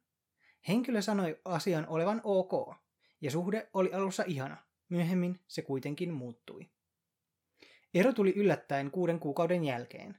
Henkilö 0.69 1.03
sanoi 1.03 1.41
asian 1.45 1.87
olevan 1.89 2.21
ok, 2.25 2.75
ja 3.21 3.31
suhde 3.31 3.71
oli 3.75 3.93
alussa 3.93 4.25
ihana. 4.27 4.57
Myöhemmin 4.89 5.41
se 5.49 5.63
kuitenkin 5.63 6.13
muuttui. 6.13 6.71
Ero 7.95 8.13
tuli 8.13 8.33
yllättäen 8.37 8.91
kuuden 8.91 9.21
kuukauden 9.21 9.65
jälkeen. 9.65 10.19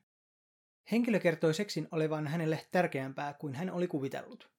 Henkilö 0.92 1.20
kertoi 1.20 1.54
seksin 1.54 1.88
olevan 1.92 2.28
hänelle 2.28 2.66
tärkeämpää 2.72 3.34
kuin 3.34 3.56
hän 3.56 3.72
oli 3.72 3.88
kuvitellut. 3.88 4.52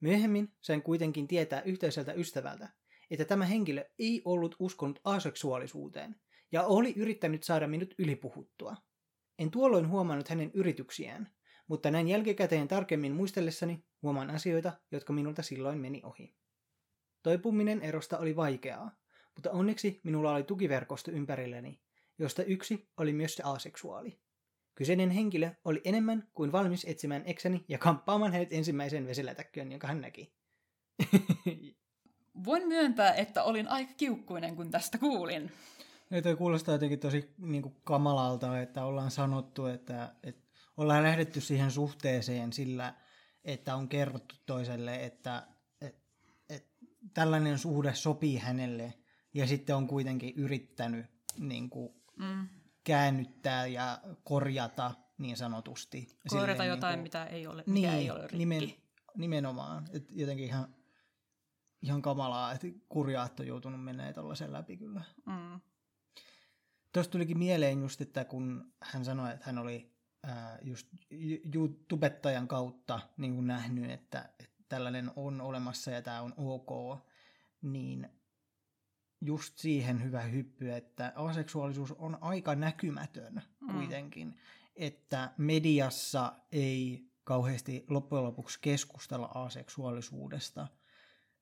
Myöhemmin 0.00 0.52
sain 0.60 0.82
kuitenkin 0.82 1.28
tietää 1.28 1.62
yhteiseltä 1.62 2.12
ystävältä, 2.12 2.68
että 3.10 3.24
tämä 3.24 3.46
henkilö 3.46 3.84
ei 3.98 4.22
ollut 4.24 4.56
uskonut 4.58 5.00
aseksuaalisuuteen 5.04 6.16
ja 6.52 6.62
oli 6.62 6.92
yrittänyt 6.96 7.42
saada 7.42 7.68
minut 7.68 7.94
ylipuhuttua. 7.98 8.76
En 9.38 9.50
tuolloin 9.50 9.88
huomannut 9.88 10.28
hänen 10.28 10.50
yrityksiään, 10.54 11.32
mutta 11.68 11.90
näin 11.90 12.08
jälkikäteen 12.08 12.68
tarkemmin 12.68 13.12
muistellessani 13.12 13.84
huomaan 14.02 14.30
asioita, 14.30 14.72
jotka 14.90 15.12
minulta 15.12 15.42
silloin 15.42 15.78
meni 15.78 16.00
ohi. 16.04 16.34
Toipuminen 17.22 17.82
erosta 17.82 18.18
oli 18.18 18.36
vaikeaa, 18.36 18.90
mutta 19.34 19.50
onneksi 19.50 20.00
minulla 20.04 20.34
oli 20.34 20.42
tukiverkosto 20.42 21.10
ympärilleni, 21.10 21.80
josta 22.18 22.42
yksi 22.42 22.88
oli 22.96 23.12
myös 23.12 23.34
se 23.34 23.42
aseksuaali. 23.42 24.20
Kyseinen 24.74 25.10
henkilö 25.10 25.50
oli 25.64 25.80
enemmän 25.84 26.28
kuin 26.34 26.52
valmis 26.52 26.84
etsimään 26.84 27.22
eksäni 27.26 27.64
ja 27.68 27.78
kamppaamaan 27.78 28.32
hänet 28.32 28.52
ensimmäiseen 28.52 29.06
vesilätäkköön, 29.06 29.72
jonka 29.72 29.86
hän 29.86 30.00
näki. 30.00 30.34
Voin 32.44 32.68
myöntää, 32.68 33.14
että 33.14 33.42
olin 33.42 33.68
aika 33.68 33.92
kiukkuinen, 33.96 34.56
kun 34.56 34.70
tästä 34.70 34.98
kuulin. 34.98 35.52
Ja 36.12 36.22
toi 36.22 36.36
kuulostaa 36.36 36.74
jotenkin 36.74 36.98
tosi 36.98 37.34
niin 37.38 37.62
kuin 37.62 37.76
kamalalta, 37.84 38.60
että 38.60 38.84
ollaan 38.84 39.10
sanottu, 39.10 39.66
että, 39.66 40.14
että 40.22 40.42
ollaan 40.76 41.02
lähdetty 41.02 41.40
siihen 41.40 41.70
suhteeseen 41.70 42.52
sillä, 42.52 42.94
että 43.44 43.76
on 43.76 43.88
kerrottu 43.88 44.34
toiselle, 44.46 45.04
että, 45.04 45.46
että, 45.80 46.00
että 46.48 46.70
tällainen 47.14 47.58
suhde 47.58 47.94
sopii 47.94 48.38
hänelle, 48.38 48.94
ja 49.34 49.46
sitten 49.46 49.76
on 49.76 49.86
kuitenkin 49.86 50.34
yrittänyt 50.36 51.06
niin 51.38 51.70
kuin, 51.70 51.94
mm. 52.18 52.48
käännyttää 52.84 53.66
ja 53.66 54.00
korjata 54.24 54.94
niin 55.18 55.36
sanotusti. 55.36 56.08
Korjata 56.28 56.52
silleen, 56.52 56.68
jotain, 56.68 56.92
niin 56.92 56.98
kuin, 56.98 57.02
mitä 57.02 57.24
ei 57.24 57.46
ole, 57.46 57.64
niin, 57.66 57.90
ei 57.90 58.10
ole 58.10 58.20
rikki. 58.20 58.36
Nimen, 58.38 58.74
nimenomaan. 59.16 59.88
että 59.92 60.12
jotenkin 60.16 60.46
ihan, 60.46 60.74
ihan 61.82 62.02
kamalaa, 62.02 62.52
että 62.52 62.66
kurjaat 62.88 63.40
on 63.40 63.46
joutunut 63.46 63.84
menee 63.84 64.12
tällaisen 64.12 64.52
läpi 64.52 64.76
kyllä. 64.76 65.02
Mm. 65.26 65.60
Tuosta 66.92 67.12
tulikin 67.12 67.38
mieleen 67.38 67.80
just, 67.80 68.00
että 68.00 68.24
kun 68.24 68.72
hän 68.80 69.04
sanoi, 69.04 69.30
että 69.32 69.46
hän 69.46 69.58
oli 69.58 69.92
ää, 70.22 70.58
just 70.62 70.88
YouTubettajan 71.54 72.48
kautta 72.48 73.00
niin 73.16 73.34
kuin 73.34 73.46
nähnyt, 73.46 73.90
että, 73.90 74.28
että 74.38 74.64
tällainen 74.68 75.10
on 75.16 75.40
olemassa 75.40 75.90
ja 75.90 76.02
tämä 76.02 76.20
on 76.20 76.34
ok, 76.36 76.98
niin 77.62 78.08
just 79.20 79.58
siihen 79.58 80.02
hyvä 80.04 80.22
hyppy, 80.22 80.72
että 80.72 81.12
aseksuaalisuus 81.16 81.92
on 81.92 82.18
aika 82.20 82.54
näkymätön 82.54 83.42
mm. 83.60 83.74
kuitenkin, 83.74 84.36
että 84.76 85.32
mediassa 85.36 86.32
ei 86.52 87.12
kauheasti 87.24 87.84
loppujen 87.88 88.24
lopuksi 88.24 88.58
keskustella 88.60 89.30
aseksuaalisuudesta. 89.34 90.68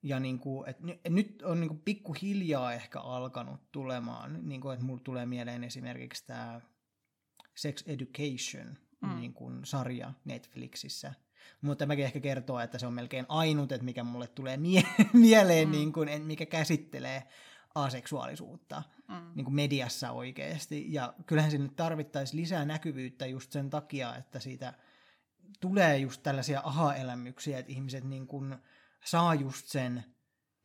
Ja 0.03 0.19
niin 0.19 0.39
kuin, 0.39 0.69
että 0.69 0.83
nyt 1.09 1.41
on 1.41 1.59
niin 1.59 1.67
kuin 1.67 1.79
pikkuhiljaa 1.79 2.73
ehkä 2.73 2.99
alkanut 2.99 3.71
tulemaan, 3.71 4.49
niin 4.49 4.61
kuin, 4.61 4.73
että 4.73 4.85
mulle 4.85 5.01
tulee 5.03 5.25
mieleen 5.25 5.63
esimerkiksi 5.63 6.25
tämä 6.25 6.61
Sex 7.55 7.83
Education 7.87 8.77
mm. 9.01 9.15
niin 9.15 9.33
kuin 9.33 9.65
sarja 9.65 10.13
Netflixissä. 10.25 11.13
Mutta 11.61 11.81
tämäkin 11.81 12.05
ehkä 12.05 12.19
kertoo, 12.19 12.59
että 12.59 12.77
se 12.77 12.87
on 12.87 12.93
melkein 12.93 13.25
ainut, 13.29 13.71
että 13.71 13.85
mikä 13.85 14.03
mulle 14.03 14.27
tulee 14.27 14.57
mie- 14.67 14.95
mieleen, 15.13 15.67
mm. 15.67 15.71
niin 15.71 15.93
kuin, 15.93 16.09
mikä 16.23 16.45
käsittelee 16.45 17.23
aseksuaalisuutta 17.75 18.83
mm. 19.07 19.31
niin 19.35 19.45
kuin 19.45 19.55
mediassa 19.55 20.11
oikeasti. 20.11 20.93
Ja 20.93 21.13
kyllähän 21.25 21.51
sinne 21.51 21.69
tarvittaisiin 21.75 22.41
lisää 22.41 22.65
näkyvyyttä 22.65 23.25
just 23.25 23.51
sen 23.51 23.69
takia, 23.69 24.15
että 24.15 24.39
siitä 24.39 24.73
tulee 25.59 25.97
just 25.97 26.23
tällaisia 26.23 26.61
aha-elämyksiä, 26.63 27.59
että 27.59 27.71
ihmiset 27.71 28.03
niin 28.03 28.27
kuin 28.27 28.55
saa 29.05 29.35
just 29.35 29.67
sen, 29.67 30.03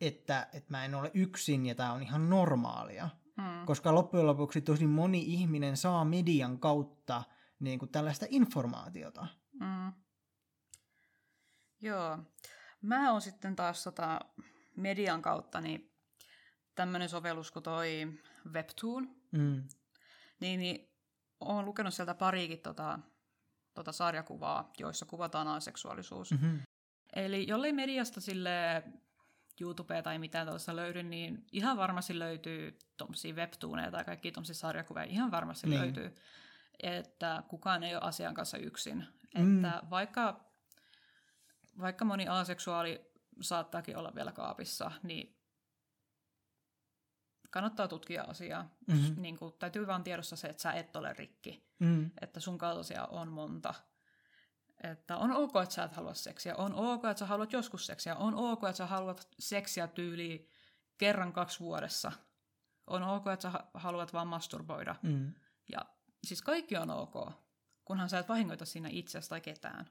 että, 0.00 0.48
että 0.52 0.70
mä 0.70 0.84
en 0.84 0.94
ole 0.94 1.10
yksin 1.14 1.66
ja 1.66 1.74
tämä 1.74 1.92
on 1.92 2.02
ihan 2.02 2.30
normaalia. 2.30 3.08
Mm. 3.36 3.66
Koska 3.66 3.94
loppujen 3.94 4.26
lopuksi 4.26 4.60
tosi 4.60 4.86
moni 4.86 5.22
ihminen 5.26 5.76
saa 5.76 6.04
median 6.04 6.58
kautta 6.58 7.22
niin 7.60 7.78
kuin 7.78 7.88
tällaista 7.88 8.26
informaatiota. 8.28 9.26
Mm. 9.60 9.92
Joo. 11.80 12.18
Mä 12.82 13.12
oon 13.12 13.20
sitten 13.20 13.56
taas 13.56 13.84
tota 13.84 14.20
median 14.76 15.22
kautta 15.22 15.60
niin 15.60 15.92
tämmöinen 16.74 17.08
sovellus 17.08 17.50
kuin 17.50 17.62
toi 17.62 18.12
Webtoon. 18.52 19.16
Mm. 19.32 19.68
Niin, 20.40 20.60
niin 20.60 20.92
oon 21.40 21.64
lukenut 21.64 21.94
sieltä 21.94 22.14
pariikin 22.14 22.58
tota, 22.58 22.98
tota 23.74 23.92
sarjakuvaa, 23.92 24.70
joissa 24.78 25.06
kuvataan 25.06 25.48
aseksuaalisuus. 25.48 26.30
Mm-hmm. 26.32 26.60
Eli 27.16 27.46
jollei 27.48 27.72
mediasta 27.72 28.20
sille 28.20 28.82
YouTubea 29.60 30.02
tai 30.02 30.18
mitään 30.18 30.48
tuossa 30.48 30.76
löydy, 30.76 31.02
niin 31.02 31.46
ihan 31.52 31.76
varmasti 31.76 32.18
löytyy 32.18 32.78
tuommoisia 32.96 33.34
webtooneja 33.34 33.90
tai 33.90 34.04
kaikki 34.04 34.32
tuommoisia 34.32 34.54
sarjakuvia, 34.54 35.02
ihan 35.02 35.30
varmasti 35.30 35.66
niin. 35.66 35.80
löytyy, 35.80 36.14
että 36.82 37.42
kukaan 37.48 37.82
ei 37.82 37.94
ole 37.94 38.02
asian 38.02 38.34
kanssa 38.34 38.58
yksin. 38.58 39.04
Mm. 39.38 39.64
Että 39.64 39.82
vaikka, 39.90 40.50
vaikka 41.80 42.04
moni 42.04 42.28
aseksuaali 42.28 43.10
saattaakin 43.40 43.96
olla 43.96 44.12
vielä 44.14 44.32
kaapissa, 44.32 44.90
niin 45.02 45.36
kannattaa 47.50 47.88
tutkia 47.88 48.22
asiaa. 48.22 48.76
Mm-hmm. 48.86 49.22
Niin 49.22 49.38
kuin, 49.38 49.54
täytyy 49.58 49.86
vaan 49.86 50.04
tiedossa 50.04 50.36
se, 50.36 50.48
että 50.48 50.62
sä 50.62 50.72
et 50.72 50.96
ole 50.96 51.12
rikki. 51.12 51.66
Mm. 51.78 52.10
Että 52.20 52.40
sun 52.40 52.58
kaltaisia 52.58 53.04
on 53.04 53.28
monta. 53.28 53.74
Että 54.82 55.16
on 55.16 55.32
ok, 55.32 55.56
että 55.62 55.74
sä 55.74 55.84
et 55.84 55.92
halua 55.92 56.14
seksiä. 56.14 56.56
On 56.56 56.74
ok, 56.74 57.04
että 57.04 57.18
sä 57.18 57.26
haluat 57.26 57.52
joskus 57.52 57.86
seksiä. 57.86 58.16
On 58.16 58.34
ok, 58.34 58.64
että 58.64 58.76
sä 58.76 58.86
haluat 58.86 59.28
seksiä 59.38 59.86
tyyliin 59.86 60.50
kerran 60.98 61.32
kaksi 61.32 61.60
vuodessa. 61.60 62.12
On 62.86 63.02
ok, 63.02 63.26
että 63.26 63.50
sä 63.50 63.60
haluat 63.74 64.12
vaan 64.12 64.28
masturboida. 64.28 64.94
Mm. 65.02 65.34
Ja 65.72 65.86
siis 66.26 66.42
kaikki 66.42 66.76
on 66.76 66.90
ok, 66.90 67.32
kunhan 67.84 68.08
sä 68.08 68.18
et 68.18 68.28
vahingoita 68.28 68.64
siinä 68.64 68.88
itsestä 68.92 69.28
tai 69.28 69.40
ketään. 69.40 69.90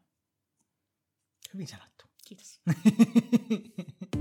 Hyvin 1.53 1.67
sanottu. 1.67 2.05
Kiitos. 2.27 2.61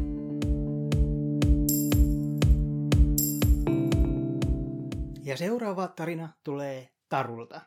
Ja 5.25 5.37
seuraava 5.37 5.89
tarina 5.89 6.29
tulee 6.43 6.91
Tarulta. 7.09 7.61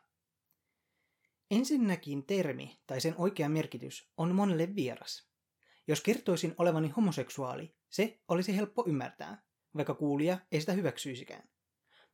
Ensinnäkin 1.51 2.25
termi 2.25 2.79
tai 2.87 3.01
sen 3.01 3.15
oikea 3.17 3.49
merkitys 3.49 4.09
on 4.17 4.35
monelle 4.35 4.75
vieras. 4.75 5.29
Jos 5.87 6.01
kertoisin 6.01 6.55
olevani 6.57 6.89
homoseksuaali, 6.89 7.75
se 7.89 8.19
olisi 8.27 8.55
helppo 8.55 8.83
ymmärtää, 8.87 9.43
vaikka 9.75 9.93
kuulija 9.93 10.39
ei 10.51 10.59
sitä 10.59 10.73
hyväksyisikään. 10.73 11.49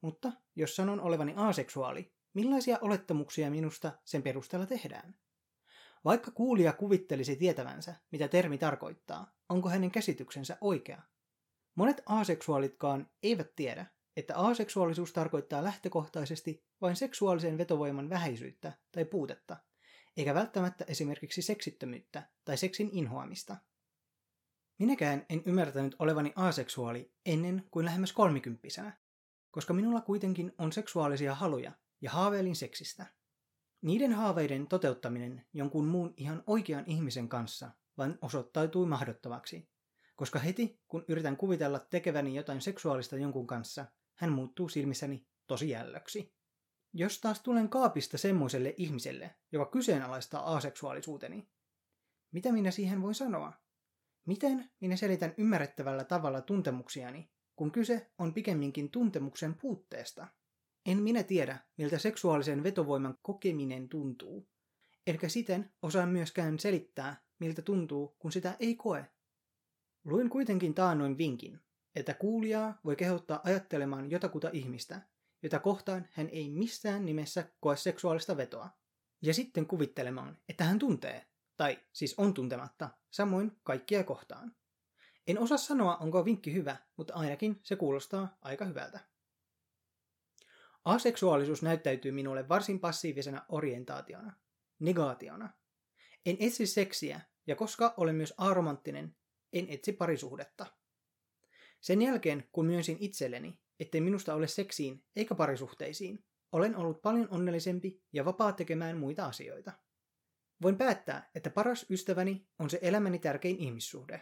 Mutta 0.01 0.31
jos 0.55 0.75
sanon 0.75 1.01
olevani 1.01 1.33
aseksuaali, 1.35 2.13
millaisia 2.33 2.77
olettamuksia 2.81 3.51
minusta 3.51 3.91
sen 4.05 4.23
perusteella 4.23 4.65
tehdään? 4.65 5.15
Vaikka 6.05 6.31
kuulija 6.31 6.73
kuvittelisi 6.73 7.35
tietävänsä, 7.35 7.95
mitä 8.11 8.27
termi 8.27 8.57
tarkoittaa, 8.57 9.35
onko 9.49 9.69
hänen 9.69 9.91
käsityksensä 9.91 10.57
oikea? 10.61 11.01
Monet 11.75 12.01
aseksuaalitkaan 12.05 13.09
eivät 13.23 13.55
tiedä, 13.55 13.85
että 14.17 14.35
aseksuaalisuus 14.35 15.13
tarkoittaa 15.13 15.63
lähtökohtaisesti 15.63 16.63
vain 16.81 16.95
seksuaalisen 16.95 17.57
vetovoiman 17.57 18.09
vähäisyyttä 18.09 18.73
tai 18.91 19.05
puutetta, 19.05 19.57
eikä 20.17 20.33
välttämättä 20.33 20.85
esimerkiksi 20.87 21.41
seksittömyyttä 21.41 22.29
tai 22.45 22.57
seksin 22.57 22.89
inhoamista. 22.91 23.57
Minäkään 24.79 25.25
en 25.29 25.41
ymmärtänyt 25.45 25.95
olevani 25.99 26.33
aseksuaali 26.35 27.13
ennen 27.25 27.63
kuin 27.71 27.85
lähemmäs 27.85 28.13
kolmikymppisenä, 28.13 28.97
koska 29.51 29.73
minulla 29.73 30.01
kuitenkin 30.01 30.53
on 30.57 30.71
seksuaalisia 30.71 31.35
haluja 31.35 31.71
ja 32.01 32.11
haaveilin 32.11 32.55
seksistä. 32.55 33.05
Niiden 33.81 34.13
haaveiden 34.13 34.67
toteuttaminen 34.67 35.45
jonkun 35.53 35.85
muun 35.85 36.13
ihan 36.17 36.43
oikean 36.47 36.83
ihmisen 36.87 37.29
kanssa 37.29 37.71
vain 37.97 38.17
osoittautui 38.21 38.85
mahdottomaksi, 38.85 39.69
koska 40.15 40.39
heti 40.39 40.79
kun 40.87 41.05
yritän 41.07 41.37
kuvitella 41.37 41.79
tekeväni 41.79 42.35
jotain 42.35 42.61
seksuaalista 42.61 43.17
jonkun 43.17 43.47
kanssa, 43.47 43.85
hän 44.15 44.31
muuttuu 44.31 44.69
silmissäni 44.69 45.27
tosi 45.47 45.69
jällöksi. 45.69 46.33
Jos 46.93 47.21
taas 47.21 47.41
tulen 47.41 47.69
kaapista 47.69 48.17
semmoiselle 48.17 48.73
ihmiselle, 48.77 49.35
joka 49.51 49.71
kyseenalaistaa 49.71 50.55
aseksuaalisuuteni, 50.55 51.49
mitä 52.31 52.51
minä 52.51 52.71
siihen 52.71 53.01
voin 53.01 53.15
sanoa? 53.15 53.53
Miten 54.25 54.71
minä 54.79 54.95
selitän 54.95 55.33
ymmärrettävällä 55.37 56.03
tavalla 56.03 56.41
tuntemuksiani, 56.41 57.31
kun 57.55 57.71
kyse 57.71 58.11
on 58.17 58.33
pikemminkin 58.33 58.91
tuntemuksen 58.91 59.55
puutteesta? 59.55 60.27
En 60.85 60.97
minä 60.97 61.23
tiedä, 61.23 61.59
miltä 61.77 61.97
seksuaalisen 61.97 62.63
vetovoiman 62.63 63.17
kokeminen 63.21 63.89
tuntuu. 63.89 64.49
Eikä 65.07 65.29
siten 65.29 65.73
osaa 65.81 66.05
myöskään 66.05 66.59
selittää, 66.59 67.23
miltä 67.39 67.61
tuntuu, 67.61 68.15
kun 68.19 68.31
sitä 68.31 68.55
ei 68.59 68.75
koe. 68.75 69.05
Luin 70.05 70.29
kuitenkin 70.29 70.73
taannoin 70.73 71.17
vinkin, 71.17 71.59
että 71.95 72.13
kuulijaa 72.13 72.79
voi 72.85 72.95
kehottaa 72.95 73.41
ajattelemaan 73.43 74.11
jotakuta 74.11 74.49
ihmistä, 74.53 75.01
jota 75.43 75.59
kohtaan 75.59 76.07
hän 76.11 76.29
ei 76.29 76.49
missään 76.49 77.05
nimessä 77.05 77.49
koe 77.59 77.75
seksuaalista 77.75 78.37
vetoa. 78.37 78.69
Ja 79.21 79.33
sitten 79.33 79.65
kuvittelemaan, 79.65 80.37
että 80.49 80.63
hän 80.63 80.79
tuntee, 80.79 81.25
tai 81.57 81.79
siis 81.93 82.15
on 82.17 82.33
tuntematta, 82.33 82.89
samoin 83.11 83.51
kaikkia 83.63 84.03
kohtaan. 84.03 84.55
En 85.27 85.39
osaa 85.39 85.57
sanoa, 85.57 85.97
onko 85.97 86.25
vinkki 86.25 86.53
hyvä, 86.53 86.77
mutta 86.97 87.13
ainakin 87.13 87.59
se 87.63 87.75
kuulostaa 87.75 88.37
aika 88.41 88.65
hyvältä. 88.65 88.99
Aseksuaalisuus 90.85 91.61
näyttäytyy 91.61 92.11
minulle 92.11 92.49
varsin 92.49 92.79
passiivisena 92.79 93.45
orientaationa, 93.49 94.33
negaationa. 94.79 95.49
En 96.25 96.37
etsi 96.39 96.67
seksiä, 96.67 97.21
ja 97.47 97.55
koska 97.55 97.93
olen 97.97 98.15
myös 98.15 98.33
aromanttinen, 98.37 99.15
en 99.53 99.65
etsi 99.69 99.93
parisuhdetta. 99.93 100.65
Sen 101.83 102.01
jälkeen, 102.01 102.43
kun 102.51 102.65
myönsin 102.65 102.97
itselleni, 102.99 103.59
ettei 103.79 104.01
minusta 104.01 104.33
ole 104.33 104.47
seksiin 104.47 105.03
eikä 105.15 105.35
parisuhteisiin, 105.35 106.25
olen 106.51 106.75
ollut 106.75 107.01
paljon 107.01 107.27
onnellisempi 107.31 108.03
ja 108.13 108.25
vapaa 108.25 108.51
tekemään 108.51 108.97
muita 108.97 109.25
asioita. 109.25 109.71
Voin 110.61 110.77
päättää, 110.77 111.29
että 111.35 111.49
paras 111.49 111.85
ystäväni 111.89 112.47
on 112.59 112.69
se 112.69 112.79
elämäni 112.81 113.19
tärkein 113.19 113.57
ihmissuhde. 113.57 114.21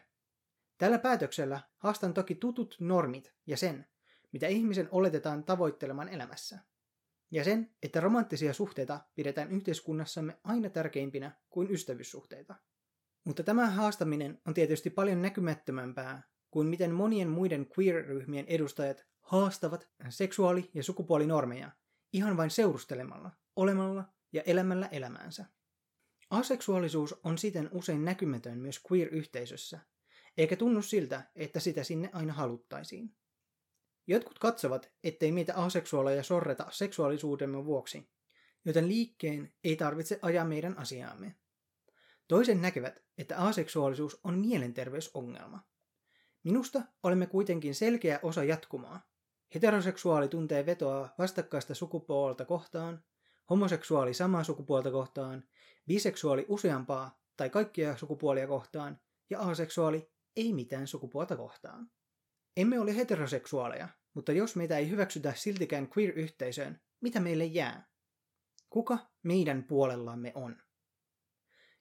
Tällä 0.78 0.99
päätöksellä 0.99 1.59
haastan 1.78 2.14
toki 2.14 2.36
tutut 2.36 2.78
normit 2.80 3.34
ja 3.47 3.57
sen, 3.57 3.88
mitä 4.32 4.47
ihmisen 4.47 4.88
oletetaan 4.91 5.43
tavoitteleman 5.43 6.09
elämässä. 6.09 6.59
Ja 7.32 7.43
sen, 7.43 7.76
että 7.84 7.99
romanttisia 7.99 8.53
suhteita 8.53 8.99
pidetään 9.16 9.51
yhteiskunnassamme 9.51 10.39
aina 10.43 10.70
tärkeimpinä 10.70 11.32
kuin 11.49 11.72
ystävyyssuhteita. 11.72 12.55
Mutta 13.24 13.43
tämä 13.43 13.70
haastaminen 13.70 14.41
on 14.47 14.53
tietysti 14.53 14.89
paljon 14.89 15.22
näkymättömämpää 15.22 16.30
kuin 16.51 16.67
miten 16.67 16.91
monien 16.91 17.29
muiden 17.29 17.67
queer-ryhmien 17.77 18.45
edustajat 18.47 19.05
haastavat 19.19 19.87
seksuaali- 20.09 20.71
ja 20.73 20.83
sukupuolinormeja 20.83 21.71
ihan 22.13 22.37
vain 22.37 22.49
seurustelemalla, 22.49 23.31
olemalla 23.55 24.05
ja 24.33 24.41
elämällä 24.45 24.87
elämäänsä. 24.87 25.45
Aseksuaalisuus 26.29 27.15
on 27.23 27.37
siten 27.37 27.69
usein 27.71 28.05
näkymätön 28.05 28.57
myös 28.57 28.81
queer-yhteisössä, 28.91 29.79
eikä 30.37 30.55
tunnu 30.55 30.81
siltä, 30.81 31.23
että 31.35 31.59
sitä 31.59 31.83
sinne 31.83 32.09
aina 32.13 32.33
haluttaisiin. 32.33 33.15
Jotkut 34.07 34.39
katsovat, 34.39 34.91
ettei 35.03 35.31
meitä 35.31 35.55
aseksuaaleja 35.55 36.23
sorreta 36.23 36.67
seksuaalisuudemme 36.71 37.65
vuoksi, 37.65 38.09
joten 38.65 38.87
liikkeen 38.87 39.53
ei 39.63 39.75
tarvitse 39.75 40.19
ajaa 40.21 40.45
meidän 40.45 40.77
asiaamme. 40.77 41.35
Toisen 42.27 42.61
näkevät, 42.61 43.03
että 43.17 43.37
aseksuaalisuus 43.37 44.19
on 44.23 44.39
mielenterveysongelma. 44.39 45.70
Minusta 46.43 46.81
olemme 47.03 47.27
kuitenkin 47.27 47.75
selkeä 47.75 48.19
osa 48.23 48.43
jatkumaa. 48.43 49.07
Heteroseksuaali 49.55 50.27
tuntee 50.27 50.65
vetoa 50.65 51.09
vastakkaista 51.17 51.75
sukupuolta 51.75 52.45
kohtaan, 52.45 53.03
homoseksuaali 53.49 54.13
samaa 54.13 54.43
sukupuolta 54.43 54.91
kohtaan, 54.91 55.43
biseksuaali 55.87 56.45
useampaa 56.47 57.19
tai 57.37 57.49
kaikkia 57.49 57.97
sukupuolia 57.97 58.47
kohtaan 58.47 58.99
ja 59.29 59.39
aseksuaali 59.39 60.11
ei 60.35 60.53
mitään 60.53 60.87
sukupuolta 60.87 61.37
kohtaan. 61.37 61.91
Emme 62.57 62.79
ole 62.79 62.95
heteroseksuaaleja, 62.95 63.87
mutta 64.13 64.31
jos 64.31 64.55
meitä 64.55 64.77
ei 64.77 64.89
hyväksytä 64.89 65.33
siltikään 65.35 65.89
queer-yhteisöön, 65.97 66.81
mitä 67.01 67.19
meille 67.19 67.45
jää? 67.45 67.87
Kuka 68.69 68.97
meidän 69.23 69.63
puolellamme 69.63 70.31
on? 70.35 70.57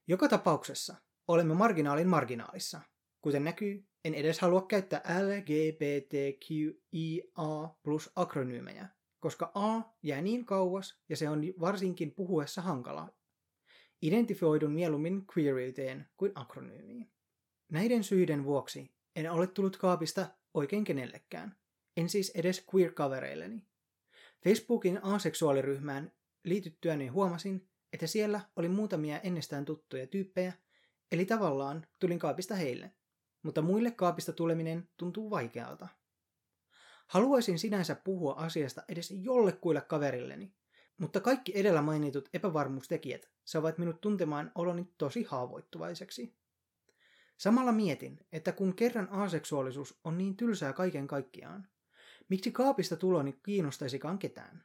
Joka 0.06 0.28
tapauksessa 0.28 0.96
olemme 1.28 1.54
marginaalin 1.54 2.08
marginaalissa. 2.08 2.80
Kuten 3.20 3.44
näkyy, 3.44 3.89
en 4.04 4.14
edes 4.14 4.40
halua 4.40 4.62
käyttää 4.62 5.02
LGBTQIA 5.22 6.74
plus 7.82 8.10
akronyymejä, 8.16 8.88
koska 9.20 9.52
A 9.54 9.82
jää 10.02 10.20
niin 10.20 10.44
kauas 10.44 11.00
ja 11.08 11.16
se 11.16 11.28
on 11.28 11.42
varsinkin 11.60 12.14
puhuessa 12.14 12.62
hankalaa. 12.62 13.10
Identifioidun 14.02 14.72
mieluummin 14.72 15.24
queeriteen 15.36 16.08
kuin 16.16 16.32
akronyymiin. 16.34 17.10
Näiden 17.68 18.04
syiden 18.04 18.44
vuoksi 18.44 18.90
en 19.16 19.30
ole 19.30 19.46
tullut 19.46 19.76
kaapista 19.76 20.26
oikein 20.54 20.84
kenellekään. 20.84 21.56
En 21.96 22.08
siis 22.08 22.30
edes 22.30 22.66
queer-kavereilleni. 22.74 23.62
Facebookin 24.44 25.04
aseksuaaliryhmään 25.04 26.12
liityttyäni 26.44 27.08
huomasin, 27.08 27.68
että 27.92 28.06
siellä 28.06 28.40
oli 28.56 28.68
muutamia 28.68 29.20
ennestään 29.20 29.64
tuttuja 29.64 30.06
tyyppejä, 30.06 30.52
eli 31.12 31.24
tavallaan 31.24 31.86
tulin 31.98 32.18
kaapista 32.18 32.54
heille. 32.54 32.92
Mutta 33.42 33.62
muille 33.62 33.90
kaapista 33.90 34.32
tuleminen 34.32 34.88
tuntuu 34.96 35.30
vaikealta. 35.30 35.88
Haluaisin 37.06 37.58
sinänsä 37.58 37.94
puhua 37.94 38.32
asiasta 38.32 38.82
edes 38.88 39.10
jollekuille 39.10 39.80
kaverilleni, 39.80 40.54
mutta 40.98 41.20
kaikki 41.20 41.52
edellä 41.54 41.82
mainitut 41.82 42.28
epävarmuustekijät 42.32 43.30
saavat 43.44 43.78
minut 43.78 44.00
tuntemaan 44.00 44.52
oloni 44.54 44.88
tosi 44.98 45.22
haavoittuvaiseksi. 45.22 46.36
Samalla 47.36 47.72
mietin, 47.72 48.26
että 48.32 48.52
kun 48.52 48.76
kerran 48.76 49.08
aseksuaalisuus 49.08 50.00
on 50.04 50.18
niin 50.18 50.36
tylsää 50.36 50.72
kaiken 50.72 51.06
kaikkiaan, 51.06 51.68
miksi 52.28 52.52
kaapista 52.52 52.96
tuloni 52.96 53.32
kiinnostaisikaan 53.42 54.18
ketään? 54.18 54.64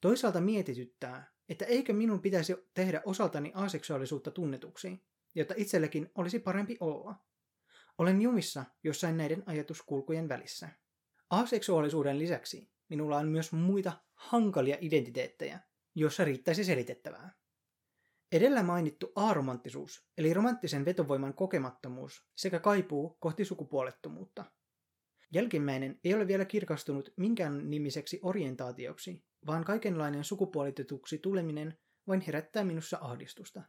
Toisaalta 0.00 0.40
mietityttää, 0.40 1.32
että 1.48 1.64
eikö 1.64 1.92
minun 1.92 2.20
pitäisi 2.20 2.56
tehdä 2.74 3.02
osaltani 3.04 3.52
aseksuaalisuutta 3.54 4.30
tunnetuksi, 4.30 5.04
jotta 5.34 5.54
itsellekin 5.56 6.10
olisi 6.14 6.38
parempi 6.38 6.76
olla. 6.80 7.14
Olen 7.98 8.22
jumissa 8.22 8.64
jossain 8.84 9.16
näiden 9.16 9.42
ajatuskulkujen 9.46 10.28
välissä. 10.28 10.68
Aseksuaalisuuden 11.30 12.18
lisäksi 12.18 12.70
minulla 12.88 13.16
on 13.16 13.28
myös 13.28 13.52
muita 13.52 13.92
hankalia 14.14 14.76
identiteettejä, 14.80 15.60
joissa 15.94 16.24
riittäisi 16.24 16.64
selitettävää. 16.64 17.34
Edellä 18.32 18.62
mainittu 18.62 19.12
aromanttisuus, 19.16 20.06
eli 20.18 20.34
romanttisen 20.34 20.84
vetovoiman 20.84 21.34
kokemattomuus 21.34 22.26
sekä 22.36 22.58
kaipuu 22.58 23.16
kohti 23.20 23.44
sukupuolettomuutta. 23.44 24.44
Jälkimmäinen 25.32 26.00
ei 26.04 26.14
ole 26.14 26.26
vielä 26.26 26.44
kirkastunut 26.44 27.12
minkään 27.16 27.70
nimiseksi 27.70 28.20
orientaatioksi, 28.22 29.24
vaan 29.46 29.64
kaikenlainen 29.64 30.24
sukupuolitetuksi 30.24 31.18
tuleminen 31.18 31.78
vain 32.08 32.20
herättää 32.20 32.64
minussa 32.64 32.98
ahdistusta. 33.00 33.62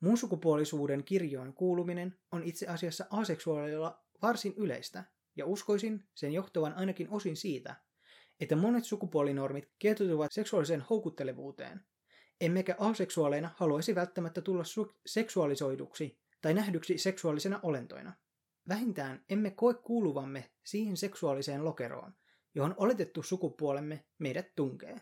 Muun 0.00 0.18
sukupuolisuuden 0.18 1.04
kirjoon 1.04 1.54
kuuluminen 1.54 2.18
on 2.32 2.42
itse 2.42 2.66
asiassa 2.66 3.06
aseksuaalilla 3.10 4.04
varsin 4.22 4.54
yleistä, 4.56 5.04
ja 5.36 5.46
uskoisin 5.46 6.04
sen 6.14 6.32
johtuvan 6.32 6.74
ainakin 6.74 7.08
osin 7.10 7.36
siitä, 7.36 7.76
että 8.40 8.56
monet 8.56 8.84
sukupuolinormit 8.84 9.70
kietoutuvat 9.78 10.32
seksuaaliseen 10.32 10.80
houkuttelevuuteen, 10.80 11.80
emmekä 12.40 12.76
aseksuaaleina 12.78 13.50
haluaisi 13.56 13.94
välttämättä 13.94 14.40
tulla 14.40 14.62
su- 14.62 14.94
seksuaalisoiduksi 15.06 16.18
tai 16.40 16.54
nähdyksi 16.54 16.98
seksuaalisena 16.98 17.60
olentoina. 17.62 18.12
Vähintään 18.68 19.24
emme 19.28 19.50
koe 19.50 19.74
kuuluvamme 19.74 20.50
siihen 20.64 20.96
seksuaaliseen 20.96 21.64
lokeroon, 21.64 22.14
johon 22.54 22.74
oletettu 22.76 23.22
sukupuolemme 23.22 24.04
meidät 24.18 24.54
tunkee. 24.56 25.00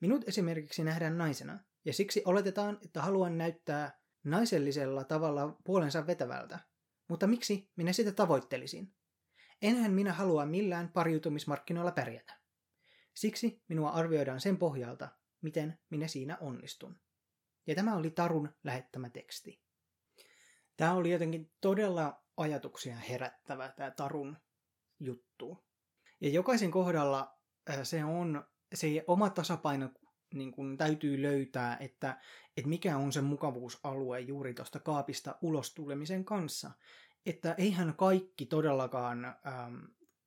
Minut 0.00 0.28
esimerkiksi 0.28 0.84
nähdään 0.84 1.18
naisena, 1.18 1.58
ja 1.84 1.92
siksi 1.92 2.22
oletetaan, 2.24 2.78
että 2.84 3.02
haluan 3.02 3.38
näyttää 3.38 4.01
naisellisella 4.24 5.04
tavalla 5.04 5.58
puolensa 5.64 6.06
vetävältä. 6.06 6.58
Mutta 7.08 7.26
miksi 7.26 7.70
minä 7.76 7.92
sitä 7.92 8.12
tavoittelisin? 8.12 8.94
Enhän 9.62 9.92
minä 9.92 10.12
halua 10.12 10.46
millään 10.46 10.88
pariutumismarkkinoilla 10.88 11.92
pärjätä. 11.92 12.38
Siksi 13.14 13.62
minua 13.68 13.90
arvioidaan 13.90 14.40
sen 14.40 14.58
pohjalta, 14.58 15.08
miten 15.40 15.78
minä 15.90 16.08
siinä 16.08 16.38
onnistun. 16.40 17.00
Ja 17.66 17.74
tämä 17.74 17.96
oli 17.96 18.10
Tarun 18.10 18.48
lähettämä 18.64 19.10
teksti. 19.10 19.62
Tämä 20.76 20.94
oli 20.94 21.10
jotenkin 21.10 21.52
todella 21.60 22.22
ajatuksia 22.36 22.96
herättävä, 22.96 23.68
tämä 23.68 23.90
Tarun 23.90 24.38
juttu. 25.00 25.64
Ja 26.20 26.28
jokaisen 26.28 26.70
kohdalla 26.70 27.38
se 27.82 28.04
on 28.04 28.44
se 28.74 29.04
oma 29.06 29.30
tasapaino 29.30 29.90
niin 30.34 30.52
kuin 30.52 30.76
täytyy 30.76 31.22
löytää, 31.22 31.76
että, 31.80 32.20
että 32.56 32.68
mikä 32.68 32.96
on 32.96 33.12
se 33.12 33.20
mukavuusalue 33.20 34.20
juuri 34.20 34.54
tuosta 34.54 34.78
kaapista 34.80 35.34
ulos 35.42 35.74
tulemisen 35.74 36.24
kanssa. 36.24 36.70
Että 37.26 37.54
eihän 37.58 37.94
kaikki 37.96 38.46
todellakaan, 38.46 39.24
ähm, 39.24 39.76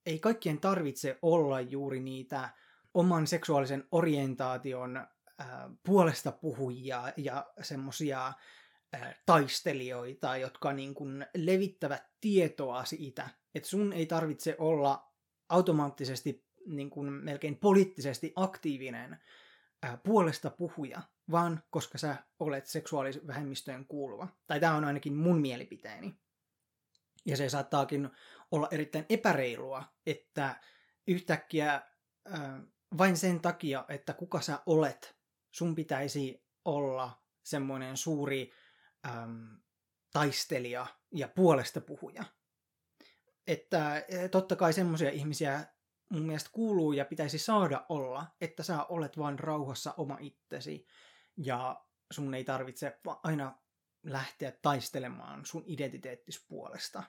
ei 0.05 0.19
kaikkien 0.19 0.59
tarvitse 0.59 1.19
olla 1.21 1.61
juuri 1.61 1.99
niitä 1.99 2.49
oman 2.93 3.27
seksuaalisen 3.27 3.87
orientaation 3.91 4.97
äh, 4.97 5.07
puolesta 5.85 6.31
puhujia 6.31 7.13
ja 7.17 7.45
semmoisia 7.61 8.27
äh, 8.27 9.15
taistelijoita, 9.25 10.37
jotka 10.37 10.73
niin 10.73 10.93
kuin 10.93 11.25
levittävät 11.35 12.03
tietoa 12.21 12.85
siitä, 12.85 13.29
että 13.55 13.69
sun 13.69 13.93
ei 13.93 14.05
tarvitse 14.05 14.55
olla 14.59 15.11
automaattisesti 15.49 16.45
niin 16.65 16.89
kuin 16.89 17.13
melkein 17.13 17.57
poliittisesti 17.57 18.33
aktiivinen 18.35 19.17
ää, 19.83 19.97
puolesta 19.97 20.49
puhuja, 20.49 21.01
vaan 21.31 21.63
koska 21.69 21.97
sä 21.97 22.15
olet 22.39 22.65
seksuaalisvähemmistöön 22.65 23.85
kuuluva. 23.87 24.27
Tai 24.47 24.59
tämä 24.59 24.75
on 24.75 24.83
ainakin 24.85 25.15
mun 25.15 25.41
mielipiteeni. 25.41 26.15
Ja 27.25 27.37
se 27.37 27.49
saattaakin 27.49 28.09
olla 28.51 28.67
erittäin 28.71 29.05
epäreilua, 29.09 29.83
että 30.05 30.55
yhtäkkiä 31.07 31.81
ää, 32.25 32.61
vain 32.97 33.17
sen 33.17 33.39
takia, 33.39 33.85
että 33.89 34.13
kuka 34.13 34.41
sä 34.41 34.59
olet, 34.65 35.15
sun 35.51 35.75
pitäisi 35.75 36.45
olla 36.65 37.23
semmoinen 37.43 37.97
suuri 37.97 38.51
äm, 39.07 39.57
taistelija 40.13 40.87
ja 41.11 41.27
puolesta 41.27 41.81
puhuja. 41.81 42.23
että 43.47 44.05
eh, 44.07 44.29
totta 44.29 44.55
kai 44.55 44.73
semmoisia 44.73 45.09
ihmisiä 45.09 45.65
mun 46.09 46.21
mielestä 46.21 46.49
kuuluu 46.53 46.93
ja 46.93 47.05
pitäisi 47.05 47.37
saada 47.37 47.85
olla, 47.89 48.25
että 48.41 48.63
sä 48.63 48.83
olet 48.83 49.17
vain 49.17 49.39
rauhassa 49.39 49.93
oma 49.97 50.17
itsesi 50.19 50.85
ja 51.37 51.81
sun 52.11 52.33
ei 52.33 52.43
tarvitse 52.43 52.99
aina 53.23 53.57
lähteä 54.03 54.53
taistelemaan 54.61 55.45
sun 55.45 55.63
identiteettis 55.67 56.45
puolesta. 56.47 57.03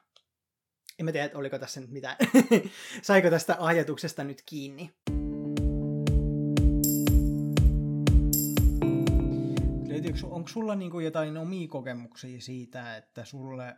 En 0.98 1.04
mä 1.04 1.12
tiedä, 1.12 1.30
oliko 1.34 1.58
tässä 1.58 1.80
nyt 1.80 1.90
mitään. 1.90 2.16
Saiko 3.02 3.30
tästä 3.30 3.56
ajatuksesta 3.60 4.24
nyt 4.24 4.42
kiinni? 4.46 4.94
onko 10.24 10.48
sulla 10.48 10.74
niinku 10.74 11.00
jotain 11.00 11.36
omia 11.36 11.68
kokemuksia 11.68 12.40
siitä, 12.40 12.96
että 12.96 13.24
sulle 13.24 13.76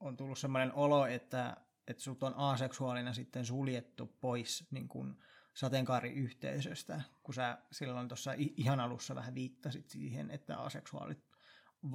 on 0.00 0.16
tullut 0.16 0.38
sellainen 0.38 0.74
olo, 0.74 1.06
että, 1.06 1.56
että 1.88 2.02
sut 2.02 2.22
on 2.22 2.34
aseksuaalina 2.34 3.12
sitten 3.12 3.46
suljettu 3.46 4.16
pois 4.20 4.66
niin 4.70 4.88
kuin 4.88 5.16
sateenkaariyhteisöstä, 5.54 7.00
kun 7.22 7.34
sä 7.34 7.58
silloin 7.72 8.08
tuossa 8.08 8.30
ihan 8.36 8.80
alussa 8.80 9.14
vähän 9.14 9.34
viittasit 9.34 9.90
siihen, 9.90 10.30
että 10.30 10.56
aseksuaalit 10.58 11.24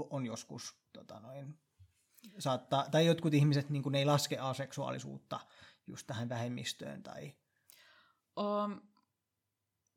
on 0.09 0.25
joskus 0.25 0.79
tota 0.93 1.19
noin, 1.19 1.59
saattaa, 2.39 2.89
tai 2.91 3.05
jotkut 3.05 3.33
ihmiset 3.33 3.69
niin 3.69 3.95
ei 3.95 4.05
laske 4.05 4.37
aseksuaalisuutta 4.37 5.39
just 5.87 6.07
tähän 6.07 6.29
vähemmistöön 6.29 7.03
tai... 7.03 7.35
Um, 8.39 8.81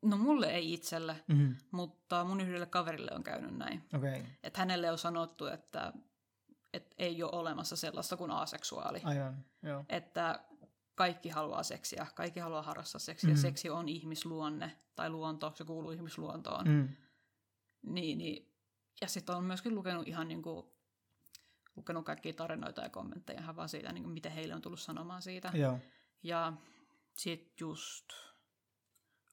no 0.01 0.17
mulle 0.17 0.47
ei 0.47 0.73
itselle, 0.73 1.23
mm-hmm. 1.27 1.55
mutta 1.71 2.23
mun 2.23 2.41
yhdelle 2.41 2.65
kaverille 2.65 3.11
on 3.13 3.23
käynyt 3.23 3.57
näin. 3.57 3.83
Okay. 3.93 4.23
Että 4.43 4.59
hänelle 4.59 4.91
on 4.91 4.97
sanottu, 4.97 5.45
että, 5.45 5.93
että 6.73 6.95
ei 6.97 7.23
ole 7.23 7.31
olemassa 7.31 7.75
sellaista 7.75 8.17
kuin 8.17 8.31
aseksuaali. 8.31 9.01
Aivan, 9.03 9.45
joo. 9.63 9.85
Että 9.89 10.39
kaikki 11.01 11.29
haluaa 11.29 11.63
seksiä, 11.63 12.07
kaikki 12.15 12.39
haluaa 12.39 12.61
harrastaa 12.61 12.99
seksiä. 12.99 13.29
Mm-hmm. 13.29 13.41
Seksi 13.41 13.69
on 13.69 13.89
ihmisluonne 13.89 14.77
tai 14.95 15.09
luonto, 15.09 15.51
se 15.55 15.63
kuuluu 15.63 15.91
ihmisluontoon. 15.91 16.67
Mm. 16.67 16.89
Niin, 17.81 18.17
niin. 18.17 18.53
Ja 19.01 19.07
sitten 19.07 19.35
on 19.35 19.43
myöskin 19.43 19.75
lukenut 19.75 20.07
ihan 20.07 20.27
niin 20.27 20.41
kuin, 20.41 20.65
lukenut 21.75 22.05
kaikkia 22.05 22.33
tarinoita 22.33 22.81
ja 22.81 22.89
kommentteja 22.89 23.41
ihan 23.41 23.55
vaan 23.55 23.69
siitä, 23.69 23.91
niin 23.91 24.03
kuin 24.03 24.13
miten 24.13 24.31
heille 24.31 24.55
on 24.55 24.61
tullut 24.61 24.79
sanomaan 24.79 25.21
siitä. 25.21 25.51
Joo. 25.53 25.79
Ja 26.23 26.53
sitten 27.13 27.53
just 27.59 28.05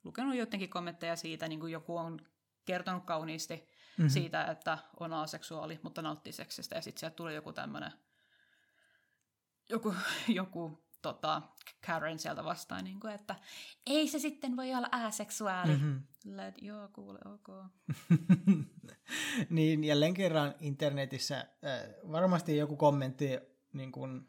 lukenut 0.05 0.35
jotenkin 0.35 0.71
kommentteja 0.71 1.17
siitä, 1.17 1.49
niin 1.49 1.61
kuin 1.61 1.73
joku 1.73 1.97
on 1.97 2.21
kertonut 2.65 3.05
kauniisti 3.05 3.55
mm-hmm. 3.57 4.09
siitä, 4.09 4.45
että 4.45 4.79
on 5.01 5.13
aseksuaali, 5.13 5.81
mutta 5.83 6.03
nauttii 6.03 6.33
seksistä, 6.33 6.77
ja 6.77 6.83
sitten 6.83 7.01
sieltä 7.01 7.17
tulee 7.17 7.35
joku 7.35 7.53
tämmöinen, 7.53 7.93
joku, 9.69 9.95
joku 10.29 10.88
tota, 11.03 11.43
Karen 11.87 12.19
sieltä 12.19 12.45
vastaan, 12.45 12.85
niin 12.85 13.01
kuin, 13.01 13.15
että 13.15 13.37
ei 13.87 14.09
se 14.09 14.19
sitten 14.19 14.57
voi 14.57 14.75
olla 14.75 14.89
aseksuaali. 14.93 15.73
Mm-hmm. 15.73 16.03
Led, 16.25 16.55
joo, 16.63 16.89
kuule, 16.93 17.19
ok. 17.35 17.49
niin, 19.51 19.85
jälleen 19.85 20.15
kerran 20.15 20.55
internetissä 20.61 21.37
äh, 21.39 22.13
varmasti 22.13 22.57
joku 22.57 22.77
kommentti, 22.77 23.39
niin 23.73 23.93
kuin, 23.93 24.29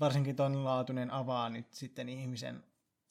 varsinkin 0.00 0.36
ton 0.36 0.64
laatuinen 0.64 1.10
avaa 1.10 1.48
nyt 1.48 1.72
sitten 1.72 2.08
ihmisen 2.08 2.64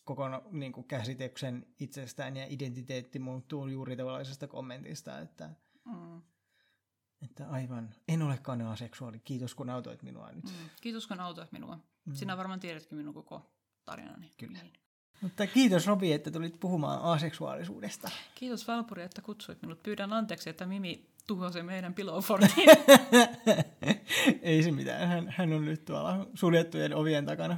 koko 0.03 0.23
niin 0.51 0.71
kuin 0.71 0.87
käsityksen 0.87 1.65
itsestään 1.79 2.37
ja 2.37 2.45
identiteetti 2.49 3.19
muuttuu 3.19 3.67
juuri 3.67 3.95
tällaisesta 3.95 4.47
kommentista, 4.47 5.19
että, 5.19 5.49
mm. 5.85 6.21
Että 7.21 7.49
aivan, 7.49 7.89
en 8.07 8.21
olekaan 8.21 8.61
aseksuaali, 8.61 9.19
kiitos 9.19 9.55
kun 9.55 9.69
autoit 9.69 10.03
minua 10.03 10.31
nyt. 10.31 10.45
Mm. 10.45 10.69
Kiitos 10.81 11.07
kun 11.07 11.19
autoit 11.19 11.51
minua. 11.51 11.79
Mm. 12.05 12.13
Sinä 12.13 12.37
varmaan 12.37 12.59
tiedätkin 12.59 12.97
minun 12.97 13.13
koko 13.13 13.51
tarinani. 13.85 14.31
Kyllä. 14.37 14.59
Niin. 14.63 14.73
Mutta 15.21 15.47
kiitos 15.47 15.87
Robi, 15.87 16.13
että 16.13 16.31
tulit 16.31 16.59
puhumaan 16.59 17.01
aseksuaalisuudesta. 17.01 18.11
Kiitos 18.35 18.67
Valpuri, 18.67 19.03
että 19.03 19.21
kutsuit 19.21 19.61
minut. 19.61 19.83
Pyydän 19.83 20.13
anteeksi, 20.13 20.49
että 20.49 20.65
Mimi 20.65 21.09
tuhosi 21.27 21.63
meidän 21.63 21.93
pilofortin. 21.93 22.49
Ei 24.41 24.63
se 24.63 24.71
mitään, 24.71 25.07
hän, 25.07 25.33
hän 25.37 25.53
on 25.53 25.65
nyt 25.65 25.85
tuolla 25.85 26.27
suljettujen 26.33 26.95
ovien 26.95 27.25
takana. 27.25 27.57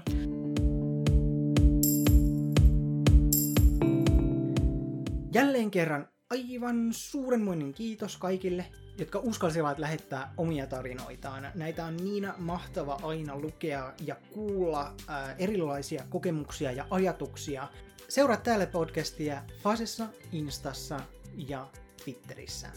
Jälleen 5.33 5.71
kerran 5.71 6.07
aivan 6.29 6.87
suurenmoinen 6.91 7.73
kiitos 7.73 8.17
kaikille, 8.17 8.65
jotka 8.97 9.19
uskalsivat 9.19 9.79
lähettää 9.79 10.33
omia 10.37 10.67
tarinoitaan. 10.67 11.47
Näitä 11.55 11.85
on 11.85 11.97
niin 11.97 12.33
mahtava 12.37 12.99
aina 13.03 13.39
lukea 13.39 13.93
ja 14.05 14.15
kuulla 14.33 14.95
äh, 15.09 15.35
erilaisia 15.39 16.03
kokemuksia 16.09 16.71
ja 16.71 16.85
ajatuksia. 16.89 17.67
Seuraa 18.09 18.37
täällä 18.37 18.65
podcastia 18.65 19.43
Fasessa, 19.63 20.07
Instassa 20.31 20.99
ja 21.35 21.67
Twitterissä. 22.03 22.67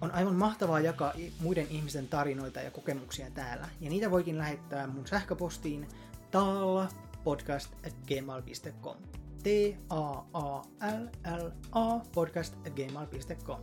On 0.00 0.10
aivan 0.10 0.34
mahtavaa 0.34 0.80
jakaa 0.80 1.12
muiden 1.40 1.66
ihmisten 1.70 2.08
tarinoita 2.08 2.60
ja 2.60 2.70
kokemuksia 2.70 3.30
täällä, 3.30 3.68
ja 3.80 3.90
niitä 3.90 4.10
voikin 4.10 4.38
lähettää 4.38 4.86
mun 4.86 5.06
sähköpostiin 5.06 5.88
taalla 9.42 9.82
podcast.gmail.com 9.88 10.62
T-A-A-L-L-A 10.72 12.00
podcast 12.14 12.54
at 12.66 12.72
gmail.com. 12.74 13.58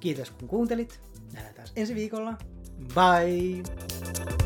Kiitos 0.00 0.30
kun 0.30 0.48
kuuntelit. 0.48 1.00
Nähdään 1.32 1.54
taas 1.54 1.72
ensi 1.76 1.94
viikolla. 1.94 2.34
Bye! 2.94 4.37